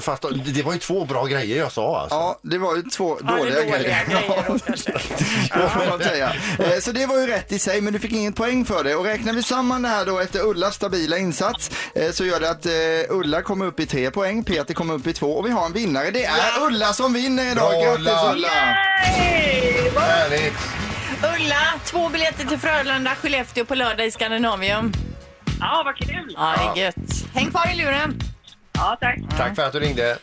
Fast 0.01 0.25
det- 0.45 0.63
var 0.63 0.73
ju 0.73 0.79
två 0.79 1.05
bra 1.05 1.25
grejer 1.25 1.57
jag 1.57 1.71
sa 1.71 1.99
alltså. 2.01 2.15
Ja, 2.15 2.39
det 2.43 2.57
var 2.57 2.75
ju 2.75 2.81
två 2.81 3.17
Ja, 3.19 3.25
det 3.25 3.33
är 3.33 3.37
dåliga, 3.37 3.55
dåliga 3.55 3.77
grejer. 3.77 4.05
grejer 4.05 4.23
då. 4.47 4.59
Ja, 5.53 5.69
får 5.69 5.89
man 5.89 5.99
säga. 5.99 6.33
Eh, 6.59 6.79
Så 6.79 6.91
det 6.91 7.05
var 7.05 7.17
ju 7.19 7.27
rätt 7.27 7.51
i 7.51 7.59
sig, 7.59 7.81
men 7.81 7.93
du 7.93 7.99
fick 7.99 8.11
inget 8.11 8.35
poäng 8.35 8.65
för 8.65 8.83
det. 8.83 8.95
Och 8.95 9.05
räknar 9.05 9.33
vi 9.33 9.43
samman 9.43 9.81
det 9.81 9.89
här 9.89 10.05
då 10.05 10.19
efter 10.19 10.45
Ullas 10.45 10.75
stabila 10.75 11.17
insats 11.17 11.71
eh, 11.95 12.11
så 12.11 12.25
gör 12.25 12.39
det 12.39 12.49
att 12.49 12.65
eh, 12.65 12.71
Ulla 13.17 13.41
kommer 13.41 13.65
upp 13.65 13.79
i 13.79 13.85
tre 13.85 14.11
poäng, 14.11 14.43
Peter 14.43 14.73
kommer 14.73 14.93
upp 14.93 15.07
i 15.07 15.13
två 15.13 15.31
och 15.37 15.45
vi 15.45 15.51
har 15.51 15.65
en 15.65 15.73
vinnare. 15.73 16.11
Det 16.11 16.23
är 16.25 16.61
Ulla 16.61 16.93
som 16.93 17.13
vinner 17.13 17.51
idag. 17.51 17.71
Bra, 17.71 17.83
Grattis 17.95 18.33
Ulla. 18.33 18.47
Vad 19.95 20.03
Härligt. 20.03 20.53
Ulla, 21.35 21.55
två 21.85 22.09
biljetter 22.09 22.45
till 22.45 22.57
Frölunda, 22.59 23.11
Skellefteå 23.15 23.65
på 23.65 23.75
lördag 23.75 24.07
i 24.07 24.11
Scandinavium. 24.11 24.91
Ja, 25.59 25.81
vad 25.85 25.95
kul. 25.95 26.33
Ja, 26.37 26.55
det 26.75 26.81
är 26.81 26.85
gött. 26.85 26.95
Häng 27.33 27.49
kvar 27.51 27.69
i 27.73 27.75
luren. 27.77 28.19
Ja, 28.79 28.97
tack. 29.01 29.19
Tack 29.37 29.55
för 29.55 29.63
att 29.63 29.73
du 29.73 29.79
ringde. 29.79 30.17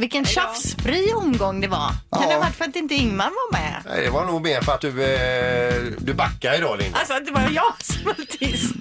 Vilken 0.00 0.24
tjafsfri 0.24 1.12
omgång 1.14 1.60
det 1.60 1.68
var. 1.68 1.88
Kan 1.88 1.96
Ja. 2.10 2.18
det 2.28 2.34
ha 2.34 2.40
varit 2.40 2.54
för 2.56 2.64
att 2.64 2.76
inte 2.76 2.94
Ingmar 2.94 3.24
var 3.24 3.52
med? 3.58 3.74
Nej, 3.88 4.04
det 4.04 4.10
var 4.10 4.24
nog 4.26 4.42
mer 4.42 4.60
för 4.60 4.72
att 4.72 4.80
du, 4.80 4.88
eh, 5.04 5.74
du 5.98 6.14
backar 6.14 6.54
idag 6.58 6.78
Linda. 6.78 6.98
Alltså 6.98 7.14
att 7.14 7.26
det 7.26 7.32
var 7.32 7.40
jag 7.54 7.74
som 7.82 8.04
var 8.04 8.14
tyst. 8.38 8.74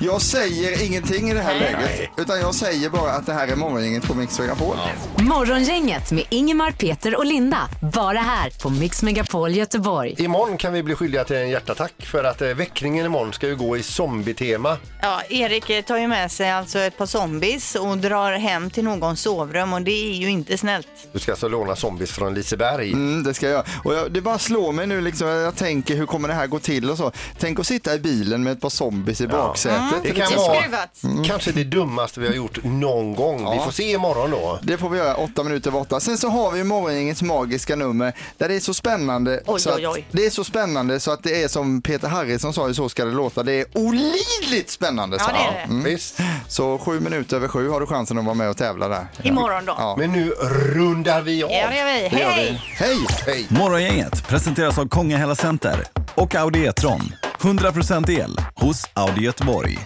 Jag 0.00 0.22
säger 0.22 0.82
ingenting 0.86 1.30
i 1.30 1.34
det 1.34 1.40
här 1.40 1.54
Nej. 1.60 1.72
läget, 1.72 2.10
utan 2.16 2.40
jag 2.40 2.54
säger 2.54 2.90
bara 2.90 3.10
att 3.12 3.26
det 3.26 3.32
här 3.32 3.48
är 3.48 3.56
morgongänget 3.56 4.02
på 4.06 4.14
Mix 4.14 4.38
Megapol. 4.38 4.76
Morgongänget 5.18 6.12
med 6.12 6.24
Ingemar, 6.28 6.70
Peter 6.70 7.16
och 7.16 7.24
Linda. 7.26 7.68
Bara 7.94 8.18
här 8.18 8.50
på 8.62 8.70
Mix 8.70 9.02
Megapol 9.02 9.50
Göteborg. 9.54 10.14
Imorgon 10.18 10.56
kan 10.56 10.72
vi 10.72 10.82
bli 10.82 10.94
skyldiga 10.94 11.24
till 11.24 11.36
en 11.36 11.48
hjärtattack 11.50 11.92
för 11.98 12.24
att 12.24 12.42
eh, 12.42 12.48
väckningen 12.48 13.06
imorgon 13.06 13.32
ska 13.32 13.46
ju 13.46 13.56
gå 13.56 13.76
i 13.76 13.82
zombie-tema. 13.82 14.76
Ja, 15.02 15.22
Erik 15.28 15.70
eh, 15.70 15.82
tar 15.82 15.98
ju 15.98 16.06
med 16.08 16.32
sig 16.32 16.50
alltså 16.50 16.78
ett 16.78 16.98
par 16.98 17.06
zombies 17.06 17.74
och 17.74 17.98
drar 17.98 18.32
hem 18.32 18.70
till 18.70 18.84
någons 18.84 19.20
sovrum 19.20 19.72
och 19.72 19.82
det 19.82 20.10
är 20.12 20.14
ju 20.16 20.30
inte 20.30 20.57
snällt. 20.58 20.88
Du 21.12 21.18
ska 21.18 21.32
alltså 21.32 21.48
låna 21.48 21.76
zombies 21.76 22.10
från 22.12 22.34
Liseberg. 22.34 22.92
Mm, 22.92 23.22
det 23.22 23.34
ska 23.34 23.48
jag. 23.48 23.64
Och 23.84 23.94
jag, 23.94 24.12
det 24.12 24.20
bara 24.20 24.38
slår 24.38 24.72
mig 24.72 24.86
nu 24.86 25.00
liksom, 25.00 25.28
jag 25.28 25.56
tänker 25.56 25.96
hur 25.96 26.06
kommer 26.06 26.28
det 26.28 26.34
här 26.34 26.46
gå 26.46 26.58
till 26.58 26.90
och 26.90 26.96
så. 26.98 27.12
Tänk 27.38 27.58
att 27.60 27.66
sitta 27.66 27.94
i 27.94 27.98
bilen 27.98 28.42
med 28.42 28.52
ett 28.52 28.60
par 28.60 28.68
zombies 28.68 29.20
i 29.20 29.26
baksätet 29.28 29.78
slutet. 29.88 30.16
Det 30.16 30.20
kan 30.20 30.36
vara 30.36 31.24
kanske 31.26 31.52
det 31.52 31.64
dummaste 31.64 32.20
vi 32.20 32.26
har 32.26 32.34
gjort 32.34 32.64
någon 32.64 33.14
gång. 33.14 33.50
Vi 33.50 33.56
Ja. 33.56 33.64
får 33.64 33.72
se 33.72 33.92
imorgon 33.92 34.30
då. 34.30 34.58
Det 34.62 34.78
får 34.78 34.88
vi 34.88 34.98
göra, 34.98 35.16
åtta 35.16 35.42
minuter 35.42 35.70
över 35.70 35.80
åtta. 35.80 36.00
Sen 36.00 36.18
så 36.18 36.28
har 36.28 36.52
vi 36.52 36.64
morgongängets 36.64 37.22
magiska 37.22 37.76
nummer 37.76 38.12
där 38.36 38.48
det 38.48 38.54
är 38.54 38.60
så 38.60 38.74
spännande. 38.74 39.40
Oj, 39.46 39.60
så 39.60 39.74
oj, 39.74 39.88
oj. 39.88 40.04
Att, 40.08 40.16
det 40.16 40.26
är 40.26 40.30
så 40.30 40.44
spännande 40.44 41.00
så 41.00 41.10
att 41.10 41.22
det 41.22 41.42
är 41.42 41.48
som 41.48 41.82
Peter 41.82 42.08
Harrison 42.08 42.52
sa 42.52 42.68
i 42.70 42.74
Så 42.74 42.88
ska 42.88 43.04
det 43.04 43.10
låta. 43.12 43.42
Det 43.42 43.52
är 43.52 43.66
olidligt 43.74 44.70
spännande. 44.70 45.16
Ja, 45.20 45.26
det 45.26 45.32
är 45.38 45.52
det. 45.52 45.72
Mm. 45.72 45.84
Visst. 45.84 46.18
Så 46.48 46.78
sju 46.78 47.00
minuter 47.00 47.36
över 47.36 47.48
sju 47.48 47.68
har 47.68 47.80
du 47.80 47.86
chansen 47.86 48.18
att 48.18 48.24
vara 48.24 48.34
med 48.34 48.50
och 48.50 48.56
tävla 48.56 48.88
där. 48.88 49.06
Imorgon 49.22 49.64
då. 49.64 49.74
Ja. 49.78 49.94
Men 49.98 50.12
nu 50.12 50.32
rundar 50.48 51.22
vi 51.22 51.42
av. 51.42 51.50
Ja, 51.50 51.68
det 51.68 51.76
gör 51.76 51.84
vi. 52.02 52.08
Det 52.16 52.20
gör 52.20 52.36
vi. 52.36 52.42
Hej! 52.42 52.60
Hej! 52.76 53.06
Hej! 53.26 53.46
Morgongänget 53.50 54.28
presenteras 54.28 54.78
av 54.78 54.88
Kongahälla 54.88 55.34
Center 55.34 55.84
och 56.14 56.34
Audi 56.34 56.66
E-tron. 56.66 57.12
100% 57.40 58.10
el 58.10 58.36
hos 58.56 58.84
Audi 58.94 59.20
Göteborg. 59.20 59.78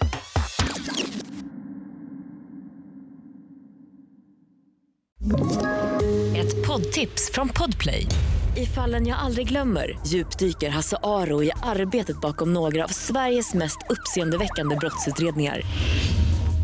Ett 6.37 6.67
poddtips 6.67 7.31
från 7.33 7.49
Podplay. 7.49 8.07
I 8.57 8.67
fallen 8.67 9.07
jag 9.07 9.19
aldrig 9.19 9.49
glömmer 9.49 9.99
djupdyker 10.07 10.71
Hasse 10.71 10.97
Aro 11.03 11.43
i 11.43 11.51
arbetet 11.63 12.21
bakom 12.21 12.53
några 12.53 12.85
av 12.85 12.89
Sveriges 12.89 13.55
mest 13.55 13.79
uppseendeväckande 13.89 14.77
brottsutredningar. 14.77 15.63